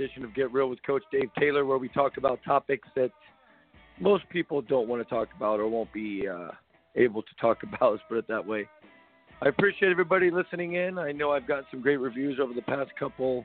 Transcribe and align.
edition 0.00 0.24
of 0.24 0.34
Get 0.34 0.50
Real 0.50 0.70
with 0.70 0.82
Coach 0.82 1.02
Dave 1.12 1.28
Taylor, 1.38 1.66
where 1.66 1.76
we 1.76 1.88
talk 1.88 2.16
about 2.16 2.40
topics 2.42 2.88
that 2.96 3.10
most 4.00 4.26
people 4.30 4.62
don't 4.62 4.88
want 4.88 5.06
to 5.06 5.08
talk 5.14 5.28
about 5.36 5.60
or 5.60 5.68
won't 5.68 5.92
be 5.92 6.26
uh, 6.26 6.48
able 6.96 7.20
to 7.22 7.28
talk 7.38 7.62
about. 7.62 7.92
Let's 7.92 8.02
put 8.08 8.16
it 8.16 8.28
that 8.28 8.44
way. 8.44 8.66
I 9.42 9.48
appreciate 9.48 9.90
everybody 9.90 10.30
listening 10.30 10.74
in. 10.74 10.98
I 10.98 11.12
know 11.12 11.32
I've 11.32 11.46
gotten 11.46 11.64
some 11.70 11.82
great 11.82 11.98
reviews 11.98 12.38
over 12.40 12.54
the 12.54 12.62
past 12.62 12.90
couple 12.98 13.44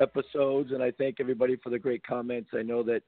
episodes, 0.00 0.72
and 0.72 0.82
I 0.82 0.90
thank 0.90 1.16
everybody 1.20 1.56
for 1.62 1.70
the 1.70 1.78
great 1.78 2.04
comments. 2.04 2.50
I 2.52 2.62
know 2.62 2.82
that 2.82 3.02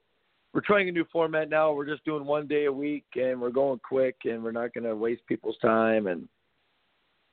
we're 0.53 0.61
trying 0.61 0.87
a 0.87 0.91
new 0.93 1.05
format 1.11 1.49
now. 1.49 1.73
We're 1.73 1.85
just 1.85 2.05
doing 2.05 2.25
one 2.25 2.47
day 2.47 2.65
a 2.65 2.71
week, 2.71 3.05
and 3.15 3.39
we're 3.39 3.49
going 3.49 3.79
quick, 3.79 4.15
and 4.23 4.41
we're 4.41 4.51
not 4.53 4.73
going 4.73 4.85
to 4.85 4.95
waste 4.95 5.23
people's 5.27 5.57
time. 5.61 6.07
And 6.07 6.29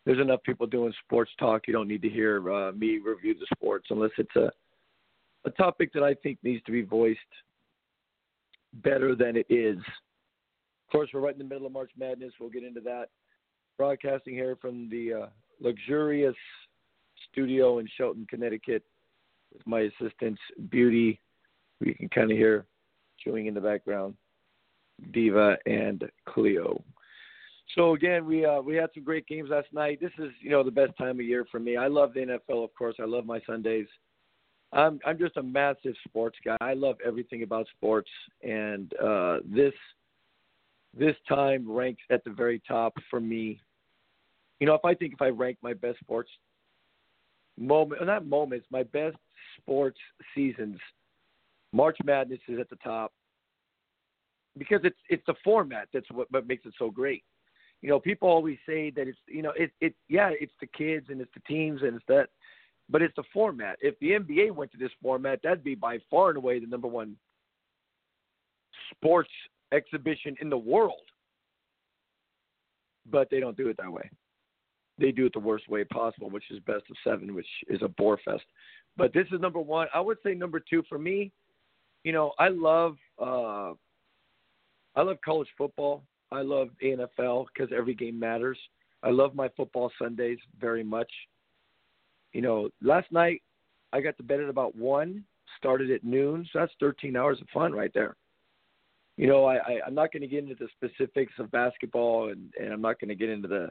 there's 0.04 0.20
enough 0.20 0.42
people 0.42 0.66
doing 0.66 0.92
sports 1.04 1.30
talk. 1.38 1.68
You 1.68 1.72
don't 1.72 1.88
need 1.88 2.02
to 2.02 2.10
hear 2.10 2.52
uh, 2.52 2.72
me 2.72 2.98
review 2.98 3.34
the 3.34 3.46
sports 3.56 3.86
unless 3.90 4.10
it's 4.18 4.34
a 4.34 4.50
a 5.44 5.50
topic 5.50 5.92
that 5.92 6.02
I 6.02 6.14
think 6.14 6.38
needs 6.42 6.62
to 6.64 6.72
be 6.72 6.82
voiced 6.82 7.18
better 8.74 9.14
than 9.14 9.36
it 9.36 9.46
is. 9.48 9.78
Of 9.78 10.92
course, 10.92 11.10
we're 11.12 11.20
right 11.20 11.34
in 11.34 11.38
the 11.38 11.44
middle 11.44 11.66
of 11.66 11.72
March 11.72 11.90
Madness. 11.98 12.32
We'll 12.40 12.50
get 12.50 12.64
into 12.64 12.80
that. 12.82 13.06
Broadcasting 13.76 14.34
here 14.34 14.56
from 14.60 14.88
the 14.90 15.12
uh, 15.12 15.26
luxurious 15.60 16.36
studio 17.30 17.78
in 17.78 17.88
Shelton, 17.96 18.26
Connecticut, 18.28 18.82
with 19.52 19.66
my 19.66 19.80
assistants, 19.80 20.40
Beauty, 20.70 21.20
who 21.78 21.86
you 21.86 21.94
can 21.94 22.08
kind 22.08 22.30
of 22.30 22.36
hear 22.36 22.66
chewing 23.18 23.46
in 23.46 23.54
the 23.54 23.60
background, 23.60 24.14
Diva, 25.12 25.56
and 25.66 26.04
Cleo. 26.28 26.82
So 27.74 27.94
again, 27.94 28.26
we 28.26 28.44
uh, 28.44 28.60
we 28.60 28.76
had 28.76 28.90
some 28.94 29.04
great 29.04 29.26
games 29.26 29.50
last 29.50 29.68
night. 29.72 29.98
This 30.00 30.12
is 30.18 30.30
you 30.40 30.50
know 30.50 30.62
the 30.62 30.70
best 30.70 30.96
time 30.98 31.18
of 31.18 31.26
year 31.26 31.46
for 31.50 31.58
me. 31.58 31.76
I 31.76 31.88
love 31.88 32.12
the 32.14 32.20
NFL, 32.20 32.62
of 32.62 32.74
course. 32.74 32.96
I 33.00 33.04
love 33.04 33.26
my 33.26 33.40
Sundays. 33.46 33.86
I'm 34.74 34.98
I'm 35.06 35.18
just 35.18 35.36
a 35.36 35.42
massive 35.42 35.94
sports 36.06 36.36
guy. 36.44 36.56
I 36.60 36.74
love 36.74 36.96
everything 37.04 37.42
about 37.42 37.66
sports, 37.76 38.10
and 38.42 38.92
uh, 39.02 39.38
this 39.44 39.72
this 40.98 41.14
time 41.28 41.70
ranks 41.70 42.02
at 42.10 42.24
the 42.24 42.30
very 42.30 42.60
top 42.66 42.94
for 43.08 43.20
me. 43.20 43.60
You 44.58 44.66
know, 44.66 44.74
if 44.74 44.84
I 44.84 44.94
think 44.94 45.14
if 45.14 45.22
I 45.22 45.28
rank 45.28 45.58
my 45.62 45.74
best 45.74 46.00
sports 46.00 46.30
moment, 47.56 48.04
not 48.04 48.26
moments, 48.26 48.66
my 48.70 48.82
best 48.82 49.16
sports 49.58 49.98
seasons, 50.34 50.78
March 51.72 51.98
Madness 52.04 52.40
is 52.48 52.58
at 52.58 52.68
the 52.68 52.76
top 52.76 53.12
because 54.58 54.80
it's 54.82 54.98
it's 55.08 55.24
the 55.26 55.34
format 55.44 55.88
that's 55.92 56.10
what, 56.10 56.30
what 56.32 56.48
makes 56.48 56.66
it 56.66 56.74
so 56.78 56.90
great 56.90 57.22
you 57.84 57.90
know, 57.90 58.00
people 58.00 58.30
always 58.30 58.56
say 58.64 58.88
that 58.96 59.06
it's, 59.06 59.18
you 59.28 59.42
know, 59.42 59.52
it, 59.58 59.70
it, 59.82 59.94
yeah, 60.08 60.30
it's 60.40 60.54
the 60.58 60.66
kids 60.66 61.08
and 61.10 61.20
it's 61.20 61.30
the 61.34 61.40
teams 61.40 61.82
and 61.82 61.96
it's 61.96 62.04
that, 62.08 62.30
but 62.90 63.02
it's 63.02 63.14
the 63.16 63.24
format. 63.32 63.78
If 63.80 63.98
the 64.00 64.10
NBA 64.10 64.52
went 64.52 64.72
to 64.72 64.78
this 64.78 64.90
format, 65.02 65.40
that'd 65.42 65.64
be 65.64 65.74
by 65.74 65.98
far 66.10 66.28
and 66.28 66.38
away 66.38 66.58
the 66.58 66.66
number 66.66 66.88
one 66.88 67.16
sports 68.90 69.30
exhibition 69.72 70.36
in 70.40 70.50
the 70.50 70.58
world. 70.58 71.00
But 73.10 73.28
they 73.30 73.40
don't 73.40 73.56
do 73.56 73.68
it 73.68 73.76
that 73.78 73.90
way. 73.90 74.10
They 74.98 75.10
do 75.10 75.26
it 75.26 75.32
the 75.32 75.40
worst 75.40 75.68
way 75.68 75.84
possible, 75.84 76.30
which 76.30 76.50
is 76.50 76.60
best 76.60 76.84
of 76.90 76.96
seven, 77.02 77.34
which 77.34 77.48
is 77.68 77.82
a 77.82 77.88
bore 77.88 78.18
fest. 78.24 78.44
But 78.96 79.12
this 79.12 79.26
is 79.32 79.40
number 79.40 79.60
one. 79.60 79.88
I 79.92 80.00
would 80.00 80.18
say 80.24 80.34
number 80.34 80.60
two 80.60 80.84
for 80.88 80.98
me. 80.98 81.32
You 82.04 82.12
know, 82.12 82.32
I 82.38 82.48
love 82.48 82.96
uh, 83.20 83.72
I 84.94 85.02
love 85.02 85.16
college 85.24 85.48
football. 85.58 86.04
I 86.30 86.42
love 86.42 86.68
NFL 86.82 87.46
because 87.52 87.72
every 87.76 87.94
game 87.94 88.18
matters. 88.18 88.58
I 89.02 89.10
love 89.10 89.34
my 89.34 89.48
football 89.56 89.90
Sundays 90.00 90.38
very 90.60 90.84
much. 90.84 91.10
You 92.34 92.42
know, 92.42 92.68
last 92.82 93.10
night 93.10 93.42
I 93.92 94.00
got 94.02 94.16
to 94.18 94.22
bed 94.22 94.40
at 94.40 94.50
about 94.50 94.76
one, 94.76 95.24
started 95.56 95.90
at 95.90 96.04
noon, 96.04 96.46
so 96.52 96.58
that's 96.58 96.72
13 96.80 97.16
hours 97.16 97.40
of 97.40 97.48
fun 97.54 97.72
right 97.72 97.92
there. 97.94 98.16
You 99.16 99.28
know, 99.28 99.46
I, 99.46 99.54
I 99.56 99.80
I'm 99.86 99.94
not 99.94 100.12
going 100.12 100.22
to 100.22 100.28
get 100.28 100.42
into 100.42 100.56
the 100.56 100.68
specifics 100.76 101.32
of 101.38 101.50
basketball, 101.50 102.30
and 102.30 102.52
and 102.60 102.72
I'm 102.72 102.82
not 102.82 103.00
going 103.00 103.08
to 103.08 103.14
get 103.14 103.30
into 103.30 103.48
the 103.48 103.70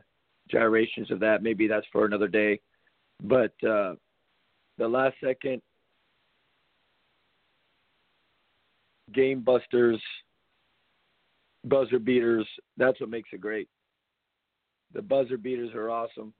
gyrations 0.50 1.12
of 1.12 1.19
that. 1.19 1.44
Maybe 1.44 1.68
that's 1.68 1.85
for 1.91 2.06
another 2.06 2.29
day. 2.29 2.59
But 3.22 3.51
uh, 3.63 3.96
the 4.78 4.88
last 4.88 5.16
second 5.22 5.62
game 9.13 9.41
busters 9.41 10.01
buzzer 11.66 12.00
beaters. 12.00 12.47
That's 12.78 13.00
what 13.00 13.09
makes 13.09 13.30
it 13.34 13.41
great. 13.41 13.69
The 14.94 15.01
buzzer 15.01 15.38
beaters 15.38 15.74
are 15.74 15.90
awesome. 15.90 16.34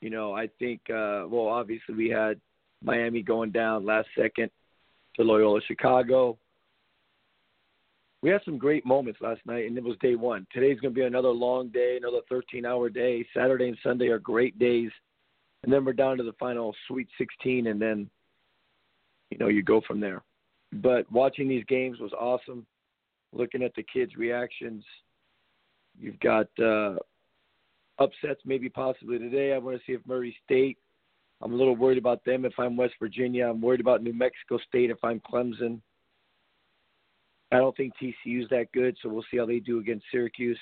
You 0.00 0.10
know, 0.10 0.34
I 0.34 0.48
think, 0.58 0.80
uh, 0.88 1.24
well, 1.28 1.48
obviously 1.48 1.94
we 1.94 2.08
had 2.08 2.40
Miami 2.82 3.22
going 3.22 3.50
down 3.50 3.84
last 3.84 4.08
second 4.18 4.50
to 5.16 5.22
Loyola 5.22 5.60
Chicago. 5.66 6.38
We 8.22 8.30
had 8.30 8.40
some 8.44 8.58
great 8.58 8.84
moments 8.84 9.20
last 9.20 9.40
night, 9.46 9.66
and 9.66 9.76
it 9.76 9.84
was 9.84 9.96
day 10.00 10.14
one. 10.14 10.46
Today's 10.52 10.80
going 10.80 10.94
to 10.94 11.00
be 11.00 11.06
another 11.06 11.28
long 11.28 11.68
day, 11.68 11.96
another 11.98 12.20
13 12.28 12.66
hour 12.66 12.88
day. 12.88 13.26
Saturday 13.34 13.68
and 13.68 13.78
Sunday 13.82 14.08
are 14.08 14.18
great 14.18 14.58
days. 14.58 14.90
And 15.62 15.72
then 15.72 15.84
we're 15.84 15.92
down 15.92 16.16
to 16.18 16.22
the 16.22 16.32
final 16.34 16.74
Sweet 16.86 17.08
16, 17.18 17.66
and 17.66 17.80
then, 17.80 18.08
you 19.30 19.38
know, 19.38 19.48
you 19.48 19.62
go 19.62 19.82
from 19.86 20.00
there. 20.00 20.22
But 20.72 21.10
watching 21.10 21.48
these 21.48 21.64
games 21.64 21.98
was 21.98 22.12
awesome 22.12 22.66
looking 23.32 23.62
at 23.62 23.74
the 23.74 23.82
kids' 23.82 24.16
reactions. 24.16 24.84
You've 25.98 26.20
got 26.20 26.46
uh, 26.58 26.96
upsets 28.00 28.40
maybe 28.44 28.68
possibly 28.68 29.18
today. 29.18 29.52
I 29.52 29.58
want 29.58 29.76
to 29.76 29.82
see 29.86 29.92
if 29.92 30.00
Murray 30.06 30.36
State. 30.44 30.78
I'm 31.42 31.52
a 31.52 31.56
little 31.56 31.76
worried 31.76 31.98
about 31.98 32.24
them 32.24 32.44
if 32.44 32.52
I'm 32.58 32.76
West 32.76 32.94
Virginia. 33.00 33.46
I'm 33.46 33.60
worried 33.60 33.80
about 33.80 34.02
New 34.02 34.12
Mexico 34.12 34.58
State 34.68 34.90
if 34.90 35.02
I'm 35.02 35.20
Clemson. 35.20 35.80
I 37.52 37.56
don't 37.56 37.76
think 37.76 37.94
TCU's 38.00 38.48
that 38.50 38.66
good, 38.72 38.96
so 39.02 39.08
we'll 39.08 39.24
see 39.30 39.38
how 39.38 39.46
they 39.46 39.58
do 39.58 39.78
against 39.78 40.04
Syracuse. 40.10 40.58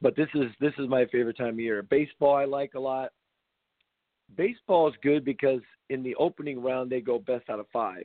But 0.00 0.16
this 0.16 0.28
is 0.34 0.46
this 0.60 0.74
is 0.78 0.88
my 0.88 1.06
favorite 1.06 1.36
time 1.36 1.54
of 1.54 1.60
year. 1.60 1.82
Baseball 1.82 2.36
I 2.36 2.44
like 2.44 2.74
a 2.74 2.80
lot. 2.80 3.10
Baseball 4.36 4.88
is 4.88 4.94
good 5.02 5.24
because 5.24 5.60
in 5.90 6.02
the 6.02 6.14
opening 6.16 6.62
round 6.62 6.90
they 6.90 7.00
go 7.00 7.18
best 7.18 7.48
out 7.48 7.58
of 7.58 7.66
five 7.72 8.04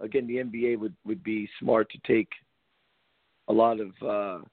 again, 0.00 0.26
the 0.26 0.36
NBA 0.36 0.78
would 0.78 0.94
would 1.04 1.22
be 1.22 1.48
smart 1.60 1.90
to 1.90 1.98
take 2.06 2.28
a 3.48 3.52
lot 3.52 3.78
of 3.80 3.90
uh, 4.02 4.44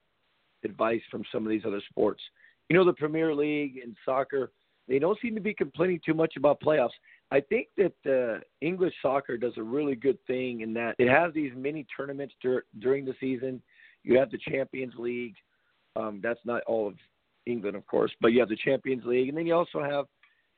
advice 0.64 1.02
from 1.10 1.24
some 1.32 1.44
of 1.44 1.50
these 1.50 1.64
other 1.66 1.82
sports. 1.90 2.22
You 2.70 2.78
know, 2.78 2.86
the 2.86 2.94
Premier 2.94 3.34
League 3.34 3.80
and 3.84 3.96
soccer, 4.06 4.52
they 4.88 5.00
don't 5.00 5.20
seem 5.22 5.36
to 5.36 5.42
be 5.42 5.54
complaining 5.54 6.00
too 6.06 6.14
much 6.14 6.36
about 6.38 6.62
playoffs. 6.62 6.90
I 7.32 7.40
think 7.40 7.68
that 7.78 7.94
uh, 8.06 8.42
English 8.62 8.94
soccer 9.02 9.38
does 9.38 9.54
a 9.58 9.64
really 9.64 9.96
good 9.96 10.18
thing 10.28 10.62
in 10.62 10.74
that 10.74 10.96
it 11.00 11.10
has 11.10 11.34
these 11.34 11.52
mini 11.56 11.86
tournaments 11.96 12.34
dur- 12.42 12.66
during 12.80 13.06
the 13.06 13.16
season. 13.20 13.62
You 14.04 14.18
have 14.20 14.32
the 14.32 14.38
Champions 14.38 14.94
League. 14.98 15.36
Um, 15.96 16.20
that's 16.22 16.40
not 16.46 16.64
all 16.68 16.88
of 16.88 16.96
England, 17.46 17.76
of 17.76 17.86
course, 17.88 18.12
but 18.22 18.30
you 18.30 18.40
have 18.40 18.50
the 18.50 18.58
Champions 18.58 19.04
League, 19.06 19.30
and 19.30 19.38
then 19.38 19.46
you 19.46 19.54
also 19.54 19.82
have, 19.82 20.06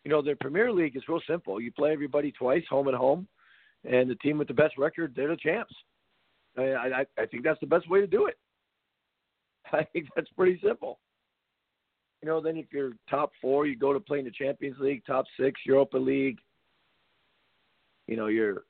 you 0.04 0.12
know, 0.12 0.22
the 0.22 0.36
Premier 0.40 0.72
League 0.72 0.96
is 0.96 1.04
real 1.08 1.22
simple. 1.28 1.60
You 1.62 1.72
play 1.72 1.92
everybody 1.92 2.32
twice, 2.32 2.64
home 2.70 2.88
and 2.88 2.98
home 2.98 3.28
and 3.86 4.10
the 4.10 4.16
team 4.16 4.38
with 4.38 4.48
the 4.48 4.54
best 4.54 4.78
record, 4.78 5.14
they're 5.16 5.30
the 5.30 5.38
champs. 5.38 5.74
I, 6.58 6.62
I, 6.62 7.06
I 7.18 7.26
think 7.26 7.44
that's 7.44 7.60
the 7.60 7.68
best 7.68 7.90
way 7.90 8.02
to 8.02 8.08
do 8.08 8.28
it. 8.28 8.38
I 9.74 9.84
think 9.94 10.08
that's 10.16 10.30
pretty 10.38 10.60
simple. 10.66 11.00
You 12.22 12.30
know, 12.30 12.42
then 12.42 12.58
if 12.58 12.68
you're 12.72 12.94
top 13.10 13.32
four, 13.42 13.66
you 13.68 13.76
go 13.76 13.92
to 13.92 14.00
play 14.00 14.20
in 14.20 14.26
the 14.26 14.32
Champions 14.32 14.78
League. 14.80 15.04
Top 15.06 15.26
six, 15.40 15.60
Europa 15.66 15.98
League. 15.98 16.40
You 18.08 18.16
know, 18.16 18.28
you're 18.28 18.64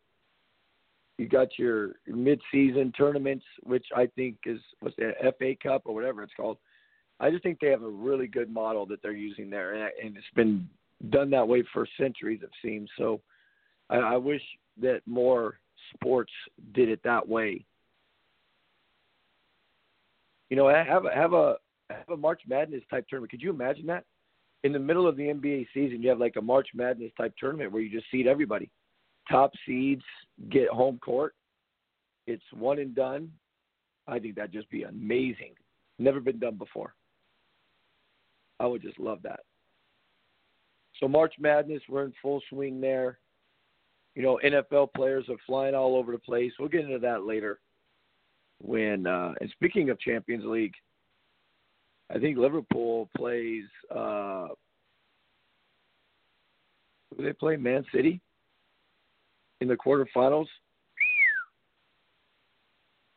you 1.19 1.27
got 1.27 1.59
your 1.59 1.91
mid-season 2.07 2.91
tournaments, 2.97 3.45
which 3.61 3.85
I 3.95 4.07
think 4.15 4.37
is 4.45 4.59
what's 4.79 4.95
the 4.95 5.13
FA 5.37 5.53
Cup 5.61 5.83
or 5.85 5.93
whatever 5.93 6.23
it's 6.23 6.33
called. 6.35 6.57
I 7.19 7.29
just 7.29 7.43
think 7.43 7.59
they 7.59 7.69
have 7.69 7.83
a 7.83 7.89
really 7.89 8.25
good 8.25 8.51
model 8.51 8.87
that 8.87 9.01
they're 9.03 9.11
using 9.11 9.49
there, 9.49 9.73
and, 9.73 9.91
and 10.03 10.17
it's 10.17 10.25
been 10.35 10.67
done 11.11 11.29
that 11.29 11.47
way 11.47 11.63
for 11.71 11.87
centuries, 11.99 12.41
it 12.41 12.49
seems. 12.63 12.89
So, 12.97 13.21
I, 13.89 13.97
I 13.97 14.17
wish 14.17 14.41
that 14.81 15.01
more 15.05 15.59
sports 15.93 16.31
did 16.73 16.89
it 16.89 17.01
that 17.03 17.27
way. 17.27 17.63
You 20.49 20.57
know, 20.57 20.67
have 20.67 21.05
a 21.05 21.13
have 21.13 21.33
a 21.33 21.55
have 21.89 22.09
a 22.09 22.17
March 22.17 22.41
Madness 22.47 22.83
type 22.89 23.05
tournament. 23.07 23.31
Could 23.31 23.41
you 23.41 23.49
imagine 23.49 23.85
that? 23.87 24.05
In 24.63 24.71
the 24.71 24.79
middle 24.79 25.07
of 25.07 25.17
the 25.17 25.23
NBA 25.23 25.67
season, 25.73 26.01
you 26.01 26.09
have 26.09 26.19
like 26.19 26.35
a 26.37 26.41
March 26.41 26.69
Madness 26.73 27.11
type 27.17 27.33
tournament 27.37 27.71
where 27.71 27.81
you 27.81 27.89
just 27.89 28.09
seed 28.11 28.27
everybody. 28.27 28.69
Top 29.29 29.51
seeds 29.65 30.03
get 30.49 30.69
home 30.69 30.99
court. 30.99 31.35
It's 32.27 32.43
one 32.53 32.79
and 32.79 32.95
done. 32.95 33.31
I 34.07 34.19
think 34.19 34.35
that'd 34.35 34.51
just 34.53 34.69
be 34.69 34.83
amazing. 34.83 35.53
Never 35.99 36.19
been 36.19 36.39
done 36.39 36.55
before. 36.55 36.93
I 38.59 38.67
would 38.67 38.81
just 38.81 38.99
love 38.99 39.19
that. 39.23 39.41
So 40.99 41.07
March 41.07 41.33
Madness, 41.39 41.81
we're 41.89 42.05
in 42.05 42.13
full 42.21 42.41
swing 42.49 42.79
there 42.79 43.19
you 44.15 44.21
know, 44.21 44.39
NFL 44.43 44.93
players 44.93 45.25
are 45.29 45.37
flying 45.45 45.75
all 45.75 45.95
over 45.95 46.11
the 46.11 46.19
place. 46.19 46.51
We'll 46.59 46.69
get 46.69 46.85
into 46.85 46.99
that 46.99 47.23
later. 47.23 47.59
When 48.59 49.07
uh, 49.07 49.33
and 49.41 49.49
speaking 49.51 49.89
of 49.89 49.99
Champions 49.99 50.45
League, 50.45 50.73
I 52.13 52.19
think 52.19 52.37
Liverpool 52.37 53.09
plays. 53.15 53.65
uh 53.93 54.47
Who 57.15 57.23
they 57.23 57.33
play? 57.33 57.57
Man 57.57 57.85
City 57.93 58.21
in 59.61 59.67
the 59.67 59.75
quarterfinals. 59.75 60.47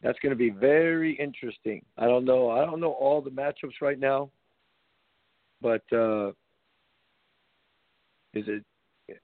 That's 0.02 0.18
going 0.20 0.30
to 0.30 0.36
be 0.36 0.50
very 0.50 1.14
interesting. 1.14 1.82
I 1.96 2.06
don't 2.06 2.24
know. 2.24 2.50
I 2.50 2.64
don't 2.64 2.80
know 2.80 2.92
all 2.92 3.20
the 3.20 3.30
matchups 3.30 3.80
right 3.80 3.98
now, 3.98 4.30
but 5.60 5.82
uh 5.92 6.28
is 8.34 8.44
it 8.48 8.64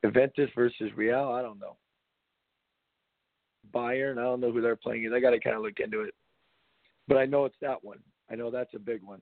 Juventus 0.04 0.50
versus 0.54 0.90
Real? 0.96 1.28
I 1.30 1.42
don't 1.42 1.60
know. 1.60 1.76
Bayern, 3.74 4.18
I 4.18 4.22
don't 4.22 4.40
know 4.40 4.52
who 4.52 4.60
they're 4.60 4.76
playing. 4.76 5.10
I 5.14 5.20
got 5.20 5.30
to 5.30 5.40
kind 5.40 5.56
of 5.56 5.62
look 5.62 5.80
into 5.80 6.02
it, 6.02 6.14
but 7.08 7.16
I 7.16 7.26
know 7.26 7.44
it's 7.44 7.56
that 7.60 7.82
one. 7.82 7.98
I 8.30 8.34
know 8.34 8.50
that's 8.50 8.74
a 8.74 8.78
big 8.78 9.02
one. 9.02 9.20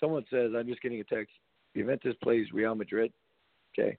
Someone 0.00 0.24
says, 0.30 0.52
I'm 0.56 0.68
just 0.68 0.80
getting 0.80 1.00
a 1.00 1.04
text. 1.04 1.32
Juventus 1.76 2.14
plays 2.22 2.46
Real 2.52 2.74
Madrid. 2.74 3.12
Okay. 3.76 3.96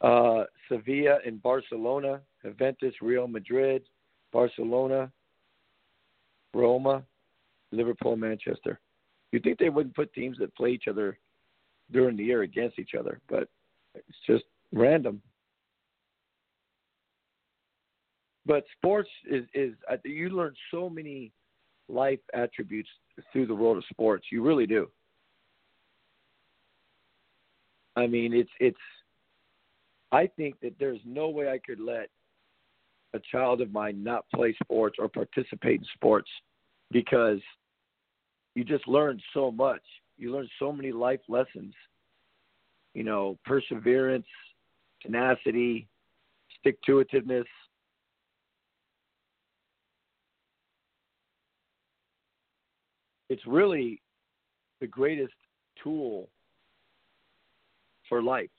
Uh, 0.00 0.44
Sevilla 0.68 1.18
and 1.24 1.40
Barcelona. 1.40 2.20
Juventus, 2.44 2.94
Real 3.00 3.28
Madrid, 3.28 3.82
Barcelona, 4.32 5.10
Roma, 6.54 7.02
Liverpool, 7.70 8.16
Manchester. 8.16 8.80
You'd 9.30 9.44
think 9.44 9.58
they 9.58 9.70
wouldn't 9.70 9.96
put 9.96 10.12
teams 10.12 10.38
that 10.38 10.54
play 10.56 10.70
each 10.70 10.88
other 10.88 11.18
during 11.92 12.16
the 12.16 12.24
year 12.24 12.42
against 12.42 12.78
each 12.78 12.94
other, 12.98 13.20
but 13.28 13.48
it's 13.94 14.18
just 14.26 14.44
random. 14.72 15.20
But 18.44 18.64
sports 18.76 19.10
is 19.30 19.44
is 19.54 19.74
uh, 19.90 19.96
you 20.04 20.30
learn 20.30 20.54
so 20.70 20.90
many 20.90 21.32
life 21.88 22.18
attributes 22.34 22.88
through 23.32 23.46
the 23.46 23.54
world 23.54 23.76
of 23.76 23.84
sports. 23.90 24.26
You 24.32 24.42
really 24.42 24.66
do. 24.66 24.88
I 27.94 28.06
mean, 28.06 28.32
it's 28.32 28.50
it's. 28.58 28.76
I 30.10 30.26
think 30.26 30.56
that 30.60 30.74
there's 30.78 31.00
no 31.04 31.28
way 31.28 31.48
I 31.48 31.58
could 31.58 31.80
let 31.80 32.08
a 33.14 33.20
child 33.30 33.60
of 33.60 33.72
mine 33.72 34.02
not 34.02 34.24
play 34.34 34.54
sports 34.62 34.96
or 34.98 35.08
participate 35.08 35.80
in 35.80 35.86
sports 35.94 36.28
because 36.90 37.40
you 38.54 38.64
just 38.64 38.86
learn 38.88 39.20
so 39.32 39.50
much. 39.50 39.82
You 40.22 40.30
learn 40.30 40.48
so 40.60 40.70
many 40.70 40.92
life 40.92 41.18
lessons. 41.28 41.74
You 42.94 43.02
know, 43.02 43.40
perseverance, 43.44 44.26
tenacity, 45.00 45.88
stick 46.60 46.80
to 46.86 47.04
itiveness. 47.04 47.42
It's 53.30 53.42
really 53.48 54.00
the 54.80 54.86
greatest 54.86 55.34
tool 55.82 56.28
for 58.08 58.22
life, 58.22 58.50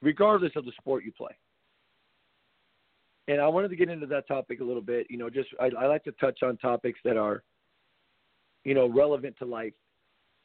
regardless 0.00 0.52
of 0.54 0.64
the 0.64 0.72
sport 0.80 1.02
you 1.02 1.10
play. 1.10 1.36
And 3.26 3.40
I 3.40 3.48
wanted 3.48 3.70
to 3.70 3.76
get 3.76 3.88
into 3.88 4.06
that 4.06 4.28
topic 4.28 4.60
a 4.60 4.64
little 4.64 4.80
bit. 4.80 5.08
You 5.10 5.18
know, 5.18 5.28
just 5.28 5.48
I, 5.58 5.70
I 5.76 5.86
like 5.86 6.04
to 6.04 6.12
touch 6.12 6.44
on 6.44 6.56
topics 6.58 7.00
that 7.04 7.16
are, 7.16 7.42
you 8.62 8.74
know, 8.74 8.88
relevant 8.88 9.34
to 9.40 9.44
life. 9.44 9.72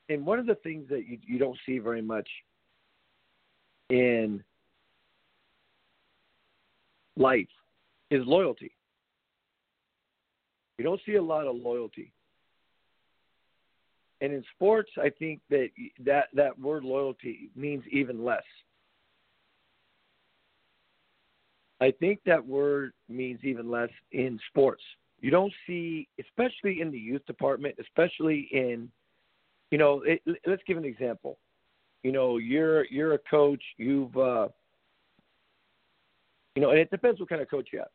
And 0.10 0.26
one 0.26 0.40
of 0.40 0.46
the 0.46 0.56
things 0.56 0.88
that 0.90 1.08
you, 1.08 1.18
you 1.26 1.40
don't 1.40 1.58
see 1.66 1.80
very 1.80 2.02
much 2.02 2.28
in 3.90 4.44
life 7.16 7.48
is 8.12 8.26
loyalty. 8.26 8.72
You 10.78 10.84
don't 10.84 11.02
see 11.06 11.16
a 11.16 11.22
lot 11.22 11.48
of 11.48 11.56
loyalty. 11.56 12.12
And 14.22 14.34
in 14.34 14.44
sports, 14.56 14.90
I 15.02 15.10
think 15.10 15.42
that 15.50 15.70
that, 16.06 16.26
that 16.34 16.58
word 16.60 16.84
loyalty 16.84 17.50
means 17.56 17.84
even 17.92 18.24
less. 18.24 18.44
I 21.82 21.92
think 21.92 22.22
that 22.26 22.46
word 22.46 22.94
means 23.10 23.40
even 23.44 23.70
less 23.70 23.90
in 24.14 24.40
sports. 24.50 24.82
You 25.20 25.32
don't 25.32 25.52
see, 25.68 26.08
especially 26.20 26.80
in 26.80 26.92
the 26.92 26.98
youth 26.98 27.26
department, 27.26 27.76
especially 27.80 28.48
in, 28.52 28.90
you 29.74 29.80
know, 29.80 30.04
it, 30.06 30.22
let's 30.46 30.62
give 30.68 30.78
an 30.78 30.86
example. 30.86 31.40
You 32.04 32.12
know, 32.12 32.38
you're 32.38 32.86
you're 32.92 33.16
a 33.16 33.18
coach. 33.18 33.64
You've, 33.78 34.16
uh, 34.16 34.50
you 36.56 36.62
know, 36.62 36.70
and 36.70 36.78
it 36.78 36.92
depends 36.92 37.20
what 37.20 37.28
kind 37.28 37.42
of 37.42 37.50
coach 37.50 37.70
you 37.74 37.80
have. 37.80 37.88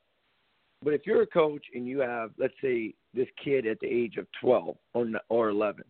But 0.82 0.94
if 0.94 1.02
you're 1.06 1.22
a 1.22 1.26
coach 1.28 1.62
and 1.72 1.86
you 1.86 2.00
have, 2.00 2.32
let's 2.36 2.54
say, 2.60 2.94
this 3.14 3.28
kid 3.44 3.64
at 3.64 3.78
the 3.78 3.86
age 3.86 4.16
of 4.16 4.26
12 4.40 4.76
or 4.92 5.06
or 5.28 5.50
11, 5.50 5.84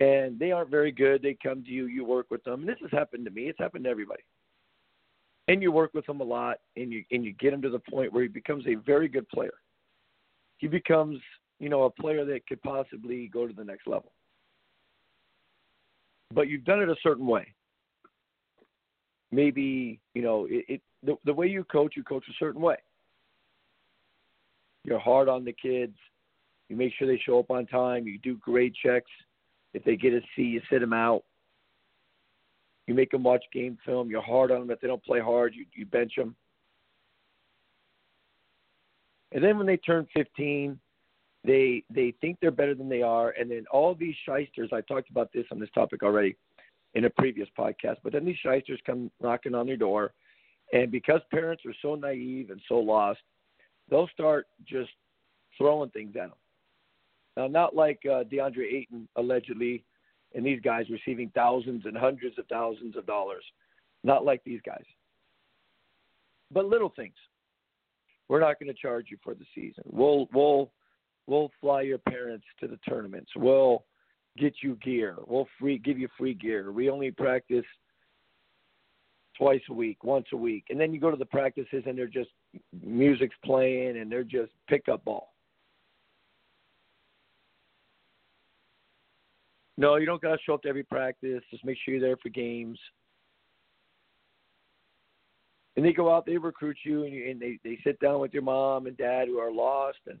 and 0.00 0.36
they 0.36 0.50
aren't 0.50 0.70
very 0.70 0.90
good, 0.90 1.22
they 1.22 1.36
come 1.40 1.62
to 1.62 1.70
you, 1.70 1.86
you 1.86 2.04
work 2.04 2.26
with 2.32 2.42
them. 2.42 2.62
And 2.62 2.68
this 2.68 2.78
has 2.82 2.90
happened 2.90 3.26
to 3.26 3.30
me. 3.30 3.42
It's 3.42 3.60
happened 3.60 3.84
to 3.84 3.90
everybody. 3.90 4.24
And 5.46 5.62
you 5.62 5.70
work 5.70 5.94
with 5.94 6.08
him 6.08 6.20
a 6.20 6.24
lot, 6.24 6.56
and 6.76 6.92
you 6.92 7.04
and 7.12 7.24
you 7.24 7.32
get 7.34 7.52
him 7.52 7.62
to 7.62 7.70
the 7.70 7.78
point 7.78 8.12
where 8.12 8.24
he 8.24 8.28
becomes 8.28 8.66
a 8.66 8.74
very 8.74 9.06
good 9.06 9.28
player. 9.28 9.54
He 10.58 10.66
becomes, 10.66 11.20
you 11.64 11.70
know, 11.70 11.84
a 11.84 11.90
player 11.90 12.26
that 12.26 12.46
could 12.46 12.62
possibly 12.62 13.26
go 13.32 13.46
to 13.46 13.54
the 13.54 13.64
next 13.64 13.86
level. 13.86 14.12
But 16.30 16.46
you've 16.46 16.66
done 16.66 16.82
it 16.82 16.90
a 16.90 16.96
certain 17.02 17.26
way. 17.26 17.54
Maybe 19.32 19.98
you 20.12 20.20
know 20.20 20.46
it, 20.50 20.66
it 20.68 20.82
the, 21.02 21.16
the 21.24 21.32
way 21.32 21.46
you 21.46 21.64
coach, 21.64 21.94
you 21.96 22.02
coach 22.04 22.24
a 22.28 22.34
certain 22.38 22.60
way. 22.60 22.76
You're 24.84 24.98
hard 24.98 25.30
on 25.30 25.46
the 25.46 25.54
kids. 25.54 25.96
You 26.68 26.76
make 26.76 26.92
sure 26.98 27.08
they 27.08 27.18
show 27.24 27.38
up 27.38 27.50
on 27.50 27.64
time. 27.64 28.06
You 28.06 28.18
do 28.18 28.36
grade 28.36 28.74
checks 28.84 29.10
if 29.72 29.82
they 29.84 29.96
get 29.96 30.12
a 30.12 30.20
C, 30.36 30.42
you 30.42 30.60
sit 30.70 30.82
them 30.82 30.92
out. 30.92 31.24
You 32.86 32.92
make 32.92 33.10
them 33.10 33.22
watch 33.22 33.44
game 33.54 33.78
film. 33.86 34.10
You're 34.10 34.20
hard 34.20 34.50
on 34.50 34.60
them. 34.60 34.70
If 34.70 34.82
they 34.82 34.86
don't 34.86 35.02
play 35.02 35.20
hard, 35.20 35.54
you, 35.54 35.64
you 35.72 35.86
bench 35.86 36.12
them. 36.14 36.36
And 39.32 39.42
then 39.42 39.56
when 39.56 39.66
they 39.66 39.78
turn 39.78 40.06
15, 40.14 40.78
they 41.44 41.84
they 41.94 42.14
think 42.20 42.38
they're 42.40 42.50
better 42.50 42.74
than 42.74 42.88
they 42.88 43.02
are, 43.02 43.34
and 43.38 43.50
then 43.50 43.64
all 43.70 43.94
these 43.94 44.14
shysters. 44.26 44.70
I 44.72 44.80
talked 44.80 45.10
about 45.10 45.30
this 45.32 45.44
on 45.52 45.60
this 45.60 45.70
topic 45.74 46.02
already 46.02 46.36
in 46.94 47.04
a 47.04 47.10
previous 47.10 47.48
podcast. 47.58 47.96
But 48.02 48.12
then 48.12 48.24
these 48.24 48.38
shysters 48.42 48.80
come 48.86 49.10
knocking 49.20 49.54
on 49.54 49.66
their 49.66 49.76
door, 49.76 50.12
and 50.72 50.90
because 50.90 51.20
parents 51.30 51.64
are 51.66 51.74
so 51.82 51.94
naive 51.94 52.50
and 52.50 52.60
so 52.68 52.78
lost, 52.78 53.20
they'll 53.90 54.08
start 54.08 54.46
just 54.66 54.90
throwing 55.58 55.90
things 55.90 56.16
at 56.16 56.28
them. 56.28 56.38
Now, 57.36 57.46
not 57.48 57.74
like 57.74 58.00
uh, 58.04 58.24
DeAndre 58.24 58.72
Ayton 58.72 59.08
allegedly, 59.16 59.84
and 60.34 60.46
these 60.46 60.60
guys 60.60 60.86
receiving 60.88 61.30
thousands 61.34 61.84
and 61.84 61.96
hundreds 61.96 62.38
of 62.38 62.46
thousands 62.46 62.96
of 62.96 63.06
dollars. 63.06 63.44
Not 64.02 64.24
like 64.24 64.42
these 64.44 64.60
guys, 64.64 64.84
but 66.50 66.66
little 66.66 66.92
things. 66.94 67.14
We're 68.28 68.40
not 68.40 68.58
going 68.58 68.72
to 68.72 68.80
charge 68.80 69.06
you 69.10 69.18
for 69.22 69.34
the 69.34 69.44
season. 69.54 69.84
We'll 69.86 70.28
we'll 70.32 70.70
we'll 71.26 71.50
fly 71.60 71.82
your 71.82 71.98
parents 71.98 72.44
to 72.60 72.68
the 72.68 72.78
tournaments. 72.88 73.30
We'll 73.36 73.84
get 74.36 74.54
you 74.62 74.76
gear. 74.76 75.16
We'll 75.26 75.48
free 75.58 75.78
give 75.78 75.98
you 75.98 76.08
free 76.18 76.34
gear. 76.34 76.72
We 76.72 76.90
only 76.90 77.10
practice 77.10 77.64
twice 79.36 79.62
a 79.68 79.72
week, 79.72 80.04
once 80.04 80.26
a 80.32 80.36
week, 80.36 80.66
and 80.70 80.78
then 80.78 80.92
you 80.92 81.00
go 81.00 81.10
to 81.10 81.16
the 81.16 81.24
practices 81.24 81.82
and 81.86 81.98
they're 81.98 82.06
just 82.06 82.30
music's 82.82 83.36
playing 83.44 83.98
and 83.98 84.10
they're 84.10 84.24
just 84.24 84.52
pickup 84.68 85.04
ball. 85.04 85.34
No, 89.76 89.96
you 89.96 90.06
don't 90.06 90.22
got 90.22 90.32
to 90.32 90.38
show 90.46 90.54
up 90.54 90.62
to 90.62 90.68
every 90.68 90.84
practice. 90.84 91.42
Just 91.50 91.64
make 91.64 91.76
sure 91.84 91.94
you're 91.94 92.00
there 92.00 92.16
for 92.16 92.28
games. 92.28 92.78
And 95.76 95.84
they 95.84 95.92
go 95.92 96.14
out, 96.14 96.26
they 96.26 96.38
recruit 96.38 96.76
you, 96.84 97.02
and, 97.02 97.12
you, 97.12 97.28
and 97.28 97.40
they 97.40 97.58
they 97.64 97.78
sit 97.82 97.98
down 97.98 98.20
with 98.20 98.32
your 98.32 98.44
mom 98.44 98.86
and 98.86 98.96
dad 98.96 99.26
who 99.26 99.38
are 99.38 99.50
lost, 99.50 99.98
and 100.06 100.20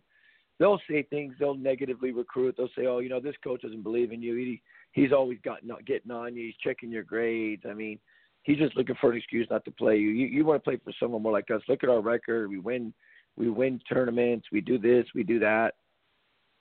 they'll 0.58 0.80
say 0.88 1.02
things. 1.02 1.34
They'll 1.38 1.54
negatively 1.54 2.12
recruit. 2.12 2.56
They'll 2.56 2.68
say, 2.76 2.86
"Oh, 2.86 2.98
you 2.98 3.08
know, 3.08 3.20
this 3.20 3.36
coach 3.42 3.62
doesn't 3.62 3.82
believe 3.82 4.12
in 4.12 4.22
you. 4.22 4.36
He 4.36 4.62
he's 4.92 5.12
always 5.12 5.38
got 5.44 5.64
not 5.64 5.86
getting 5.86 6.10
on 6.10 6.36
you. 6.36 6.46
He's 6.46 6.56
checking 6.62 6.90
your 6.90 7.02
grades. 7.02 7.64
I 7.68 7.74
mean, 7.74 7.98
he's 8.42 8.58
just 8.58 8.76
looking 8.76 8.96
for 9.00 9.10
an 9.10 9.18
excuse 9.18 9.46
not 9.50 9.64
to 9.64 9.70
play 9.70 9.96
you. 9.96 10.08
You 10.08 10.26
you 10.26 10.44
want 10.44 10.62
to 10.62 10.70
play 10.70 10.78
for 10.82 10.92
someone 10.98 11.22
more 11.22 11.32
like 11.32 11.50
us. 11.50 11.62
Look 11.68 11.84
at 11.84 11.90
our 11.90 12.00
record. 12.00 12.48
We 12.48 12.58
win 12.58 12.92
we 13.36 13.50
win 13.50 13.80
tournaments. 13.88 14.46
We 14.52 14.60
do 14.60 14.78
this. 14.78 15.06
We 15.14 15.22
do 15.22 15.38
that. 15.40 15.74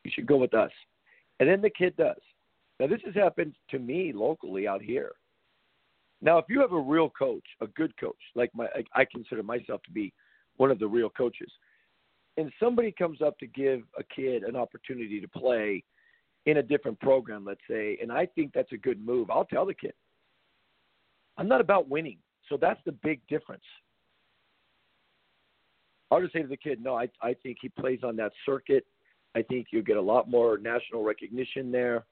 You 0.03 0.12
should 0.13 0.25
go 0.25 0.38
with 0.38 0.53
us." 0.53 0.71
And 1.39 1.50
then 1.50 1.62
the 1.62 1.69
kid 1.69 1.95
does. 1.97 2.21
Now, 2.79 2.88
this 2.88 3.01
has 3.05 3.15
happened 3.15 3.55
to 3.69 3.79
me 3.79 4.12
locally 4.13 4.67
out 4.67 4.81
here. 4.81 5.12
Now, 6.21 6.38
if 6.38 6.45
you 6.47 6.62
have 6.62 6.71
a 6.71 6.79
real 6.79 7.09
coach, 7.09 7.43
a 7.62 7.67
good 7.67 7.95
coach, 7.97 8.15
like 8.35 8.50
my, 8.55 8.67
I 8.93 9.05
consider 9.05 9.43
myself 9.43 9.81
to 9.83 9.91
be 9.91 10.13
one 10.57 10.71
of 10.71 10.79
the 10.79 10.88
real 10.88 11.09
coaches, 11.09 11.51
and 12.37 12.51
somebody 12.59 12.91
comes 12.91 13.21
up 13.21 13.37
to 13.39 13.47
give 13.47 13.81
a 13.97 14.03
kid 14.03 14.43
an 14.43 14.55
opportunity 14.55 15.19
to 15.21 15.27
play 15.27 15.83
in 16.45 16.57
a 16.57 16.63
different 16.63 16.99
program, 16.99 17.45
let's 17.45 17.61
say, 17.69 17.97
and 18.01 18.11
I 18.11 18.25
think 18.25 18.51
that's 18.53 18.71
a 18.71 18.77
good 18.77 19.03
move, 19.05 19.29
I'll 19.29 19.45
tell 19.45 19.65
the 19.65 19.73
kid. 19.73 19.93
I'm 21.37 21.47
not 21.47 21.61
about 21.61 21.89
winning. 21.89 22.17
So 22.49 22.57
that's 22.57 22.79
the 22.85 22.91
big 22.91 23.21
difference. 23.27 23.63
I'll 26.11 26.21
just 26.21 26.33
say 26.33 26.41
to 26.41 26.47
the 26.47 26.57
kid, 26.57 26.83
no, 26.83 26.95
I 26.95 27.07
I 27.21 27.33
think 27.41 27.57
he 27.61 27.69
plays 27.69 27.99
on 28.03 28.15
that 28.17 28.33
circuit. 28.45 28.85
I 29.35 29.41
think 29.41 29.67
you'll 29.71 29.81
get 29.81 29.97
a 29.97 30.01
lot 30.01 30.29
more 30.29 30.57
national 30.59 31.03
recognition 31.03 31.71
there. 31.71 32.05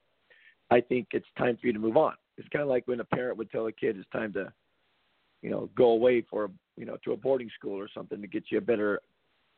I 0.70 0.80
think 0.80 1.08
it's 1.12 1.26
time 1.38 1.56
for 1.60 1.68
you 1.68 1.72
to 1.72 1.78
move 1.78 1.96
on. 1.96 2.14
It's 2.36 2.48
kind 2.48 2.62
of 2.62 2.68
like 2.68 2.88
when 2.88 2.98
a 2.98 3.04
parent 3.04 3.36
would 3.38 3.50
tell 3.50 3.66
a 3.66 3.72
kid 3.72 3.96
it's 3.96 4.08
time 4.10 4.32
to, 4.32 4.52
you 5.42 5.50
know, 5.50 5.68
go 5.76 5.90
away 5.90 6.24
for 6.28 6.50
you 6.76 6.86
know 6.86 6.96
to 7.04 7.12
a 7.12 7.16
boarding 7.16 7.50
school 7.56 7.78
or 7.78 7.88
something 7.94 8.20
to 8.20 8.26
get 8.26 8.44
you 8.50 8.58
a 8.58 8.62
better 8.62 9.02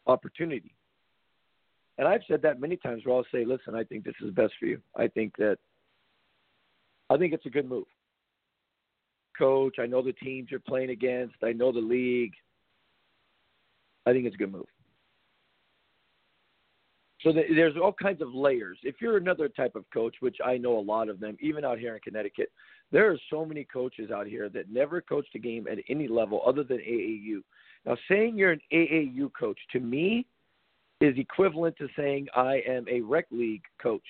opportunity. 0.07 0.75
And 1.99 2.09
I've 2.09 2.23
said 2.29 2.43
that 2.43 2.61
many 2.61 2.77
times 2.77 3.03
where 3.05 3.17
I'll 3.17 3.27
say, 3.33 3.45
listen, 3.45 3.75
I 3.75 3.85
think 3.85 4.05
this 4.05 4.15
is 4.23 4.31
best 4.33 4.53
for 4.59 4.67
you. 4.67 4.81
I 4.97 5.07
think 5.07 5.37
that 5.39 5.59
I 7.11 7.17
think 7.17 7.33
it's 7.33 7.47
a 7.47 7.51
good 7.51 7.69
move. 7.69 7.87
Coach, 9.39 9.77
I 9.79 9.87
know 9.87 10.03
the 10.03 10.13
teams 10.13 10.49
you're 10.51 10.61
playing 10.61 10.91
against. 10.91 11.37
I 11.43 11.53
know 11.53 11.73
the 11.73 11.81
league. 11.81 12.33
I 14.07 14.13
think 14.13 14.27
it's 14.27 14.35
a 14.35 14.39
good 14.39 14.53
move. 14.53 14.67
So 17.23 17.33
the, 17.33 17.43
there's 17.55 17.75
all 17.83 17.93
kinds 17.93 18.21
of 18.21 18.35
layers. 18.35 18.79
If 18.83 18.97
you're 19.01 19.17
another 19.17 19.49
type 19.49 19.75
of 19.75 19.85
coach, 19.93 20.17
which 20.21 20.37
I 20.45 20.59
know 20.59 20.79
a 20.79 20.81
lot 20.81 21.09
of 21.09 21.21
them, 21.21 21.37
even 21.41 21.65
out 21.65 21.79
here 21.79 21.95
in 21.95 22.01
Connecticut, 22.01 22.53
there 22.93 23.11
are 23.11 23.19
so 23.31 23.45
many 23.47 23.65
coaches 23.65 24.11
out 24.11 24.27
here 24.27 24.49
that 24.51 24.71
never 24.71 25.01
coached 25.01 25.35
a 25.35 25.39
game 25.39 25.67
at 25.71 25.79
any 25.89 26.07
level 26.07 26.43
other 26.47 26.63
than 26.63 26.79
AAU. 26.79 27.41
Now, 27.87 27.97
saying 28.09 28.38
you're 28.38 28.53
an 28.53 28.61
AAU 28.73 29.31
coach 29.38 29.59
to 29.73 29.81
me 29.81 30.26
is 31.00 31.17
equivalent 31.19 31.76
to 31.76 31.88
saying 31.97 32.29
I 32.35 32.62
am 32.67 32.87
a 32.88 33.00
rec 33.00 33.26
league 33.31 33.64
coach 33.83 34.05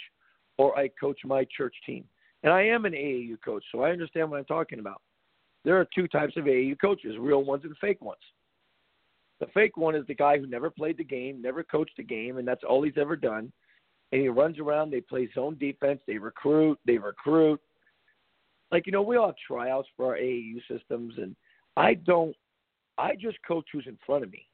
or 0.59 0.79
I 0.79 0.89
coach 0.89 1.19
my 1.25 1.47
church 1.57 1.75
team. 1.85 2.05
And 2.43 2.53
I 2.53 2.63
am 2.63 2.85
an 2.85 2.93
AAU 2.93 3.39
coach, 3.43 3.65
so 3.73 3.83
I 3.83 3.91
understand 3.91 4.31
what 4.31 4.39
I'm 4.39 4.45
talking 4.45 4.79
about. 4.79 5.01
There 5.65 5.81
are 5.81 5.87
two 5.95 6.07
types 6.07 6.37
of 6.37 6.45
AAU 6.45 6.79
coaches 6.79 7.17
real 7.19 7.43
ones 7.43 7.65
and 7.65 7.75
fake 7.81 8.03
ones. 8.03 8.21
The 9.41 9.47
fake 9.55 9.77
one 9.77 9.97
is 9.97 10.07
the 10.07 10.15
guy 10.15 10.39
who 10.39 10.47
never 10.47 10.71
played 10.71 10.99
the 10.99 11.05
game, 11.05 11.43
never 11.43 11.63
coached 11.63 11.99
a 11.99 12.03
game, 12.03 12.39
and 12.39 12.47
that's 12.47 12.63
all 12.63 12.83
he's 12.83 12.99
ever 12.99 13.17
done. 13.17 13.51
And 14.13 14.21
he 14.21 14.29
runs 14.29 14.59
around, 14.59 14.91
they 14.91 15.01
play 15.01 15.29
zone 15.35 15.57
defense, 15.59 16.01
they 16.07 16.19
recruit, 16.19 16.79
they 16.87 16.99
recruit. 16.99 17.61
Like, 18.71 18.87
you 18.87 18.93
know, 18.93 19.03
we 19.03 19.17
all 19.17 19.27
have 19.27 19.37
tryouts 19.47 19.89
for 19.97 20.07
our 20.07 20.17
AAU 20.17 20.61
systems, 20.71 21.15
and 21.17 21.35
I 21.77 21.95
don't, 21.95 22.37
I 22.99 23.15
just 23.17 23.39
coach 23.47 23.67
who's 23.73 23.87
in 23.87 23.99
front 24.07 24.25
of 24.25 24.31
me. 24.31 24.47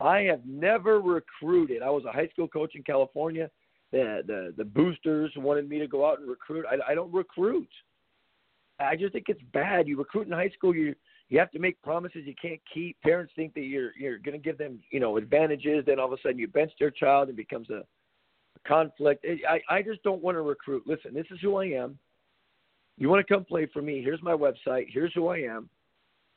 I 0.00 0.20
have 0.22 0.42
never 0.46 1.00
recruited. 1.00 1.82
I 1.82 1.90
was 1.90 2.04
a 2.04 2.12
high 2.12 2.28
school 2.28 2.46
coach 2.46 2.74
in 2.74 2.82
California. 2.82 3.50
The 3.90 4.22
the 4.26 4.54
the 4.56 4.64
boosters 4.64 5.32
wanted 5.36 5.68
me 5.68 5.78
to 5.78 5.88
go 5.88 6.08
out 6.08 6.20
and 6.20 6.28
recruit. 6.28 6.66
I, 6.70 6.92
I 6.92 6.94
don't 6.94 7.12
recruit. 7.12 7.68
I 8.78 8.94
just 8.96 9.12
think 9.12 9.24
it's 9.28 9.42
bad. 9.52 9.88
You 9.88 9.98
recruit 9.98 10.26
in 10.26 10.32
high 10.32 10.50
school, 10.50 10.74
you 10.74 10.94
you 11.30 11.38
have 11.38 11.50
to 11.50 11.58
make 11.58 11.80
promises 11.82 12.22
you 12.24 12.34
can't 12.40 12.60
keep. 12.72 13.00
Parents 13.02 13.32
think 13.34 13.54
that 13.54 13.62
you're 13.62 13.92
you're 13.98 14.18
going 14.18 14.40
to 14.40 14.44
give 14.44 14.58
them 14.58 14.78
you 14.90 15.00
know 15.00 15.16
advantages. 15.16 15.84
Then 15.86 15.98
all 15.98 16.06
of 16.06 16.12
a 16.12 16.22
sudden 16.22 16.38
you 16.38 16.48
bench 16.48 16.72
their 16.78 16.90
child 16.90 17.28
and 17.28 17.36
becomes 17.36 17.70
a, 17.70 17.82
a 17.82 18.68
conflict. 18.68 19.26
I 19.48 19.60
I 19.68 19.82
just 19.82 20.02
don't 20.02 20.22
want 20.22 20.36
to 20.36 20.42
recruit. 20.42 20.84
Listen, 20.86 21.12
this 21.12 21.26
is 21.30 21.40
who 21.40 21.56
I 21.56 21.66
am. 21.66 21.98
You 22.98 23.08
want 23.08 23.26
to 23.26 23.32
come 23.32 23.44
play 23.44 23.66
for 23.72 23.80
me? 23.80 24.02
Here's 24.02 24.22
my 24.22 24.32
website. 24.32 24.86
Here's 24.92 25.14
who 25.14 25.28
I 25.28 25.38
am. 25.38 25.68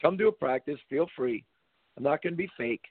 Come 0.01 0.17
do 0.17 0.27
a 0.27 0.31
practice. 0.31 0.79
Feel 0.89 1.07
free. 1.15 1.43
I'm 1.97 2.03
not 2.03 2.21
going 2.21 2.33
to 2.33 2.37
be 2.37 2.49
fake. 2.57 2.83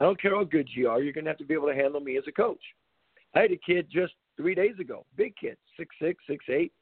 I 0.00 0.04
don't 0.04 0.20
care 0.20 0.34
how 0.34 0.44
good 0.44 0.68
you 0.74 0.88
are. 0.88 1.00
You're 1.00 1.12
going 1.12 1.24
to 1.24 1.30
have 1.30 1.38
to 1.38 1.44
be 1.44 1.54
able 1.54 1.68
to 1.68 1.74
handle 1.74 2.00
me 2.00 2.16
as 2.16 2.24
a 2.26 2.32
coach. 2.32 2.62
I 3.34 3.40
had 3.40 3.52
a 3.52 3.56
kid 3.56 3.86
just 3.90 4.14
three 4.36 4.54
days 4.54 4.78
ago, 4.80 5.06
big 5.16 5.34
kid, 5.40 5.56
six 5.76 5.94
six, 6.00 6.22
six 6.28 6.44
eight. 6.48 6.72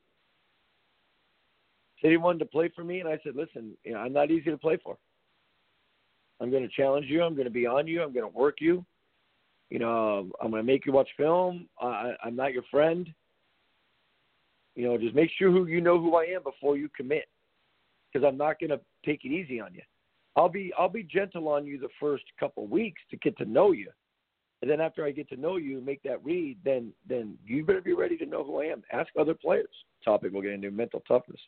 Said 2.00 2.10
he 2.10 2.16
wanted 2.16 2.38
to 2.38 2.46
play 2.46 2.70
for 2.74 2.82
me, 2.82 3.00
and 3.00 3.08
I 3.08 3.18
said, 3.22 3.36
"Listen, 3.36 3.76
you 3.84 3.92
know, 3.92 3.98
I'm 3.98 4.12
not 4.12 4.30
easy 4.30 4.50
to 4.50 4.56
play 4.56 4.78
for. 4.82 4.96
I'm 6.40 6.50
going 6.50 6.62
to 6.62 6.74
challenge 6.74 7.06
you. 7.06 7.22
I'm 7.22 7.34
going 7.34 7.44
to 7.44 7.50
be 7.50 7.66
on 7.66 7.86
you. 7.86 8.02
I'm 8.02 8.14
going 8.14 8.30
to 8.30 8.38
work 8.38 8.56
you. 8.60 8.84
You 9.68 9.78
know, 9.78 10.30
I'm 10.40 10.50
going 10.50 10.62
to 10.62 10.66
make 10.66 10.86
you 10.86 10.92
watch 10.92 11.08
film. 11.16 11.68
I, 11.80 12.12
I'm 12.24 12.34
not 12.34 12.52
your 12.52 12.64
friend. 12.70 13.06
You 14.74 14.84
know, 14.84 14.98
just 14.98 15.14
make 15.14 15.30
sure 15.38 15.50
who 15.50 15.66
you 15.66 15.80
know 15.80 16.00
who 16.00 16.16
I 16.16 16.24
am 16.24 16.42
before 16.42 16.76
you 16.76 16.88
commit, 16.96 17.28
because 18.12 18.26
I'm 18.26 18.36
not 18.36 18.58
going 18.58 18.70
to 18.70 18.80
take 19.04 19.24
it 19.24 19.28
easy 19.28 19.60
on 19.60 19.74
you." 19.74 19.82
I'll 20.36 20.48
be 20.48 20.72
I'll 20.78 20.88
be 20.88 21.02
gentle 21.02 21.48
on 21.48 21.66
you 21.66 21.78
the 21.78 21.88
first 21.98 22.24
couple 22.38 22.66
weeks 22.66 23.00
to 23.10 23.16
get 23.16 23.36
to 23.38 23.44
know 23.44 23.72
you. 23.72 23.90
And 24.62 24.70
then 24.70 24.80
after 24.80 25.04
I 25.04 25.10
get 25.10 25.28
to 25.30 25.36
know 25.36 25.56
you, 25.56 25.80
make 25.80 26.02
that 26.02 26.24
read, 26.24 26.58
then 26.64 26.92
then 27.08 27.36
you 27.44 27.64
better 27.64 27.80
be 27.80 27.94
ready 27.94 28.16
to 28.18 28.26
know 28.26 28.44
who 28.44 28.60
I 28.60 28.66
am. 28.66 28.82
Ask 28.92 29.08
other 29.18 29.34
players. 29.34 29.68
Topic 30.04 30.32
we'll 30.32 30.42
get 30.42 30.52
into 30.52 30.70
mental 30.70 31.02
toughness. 31.08 31.40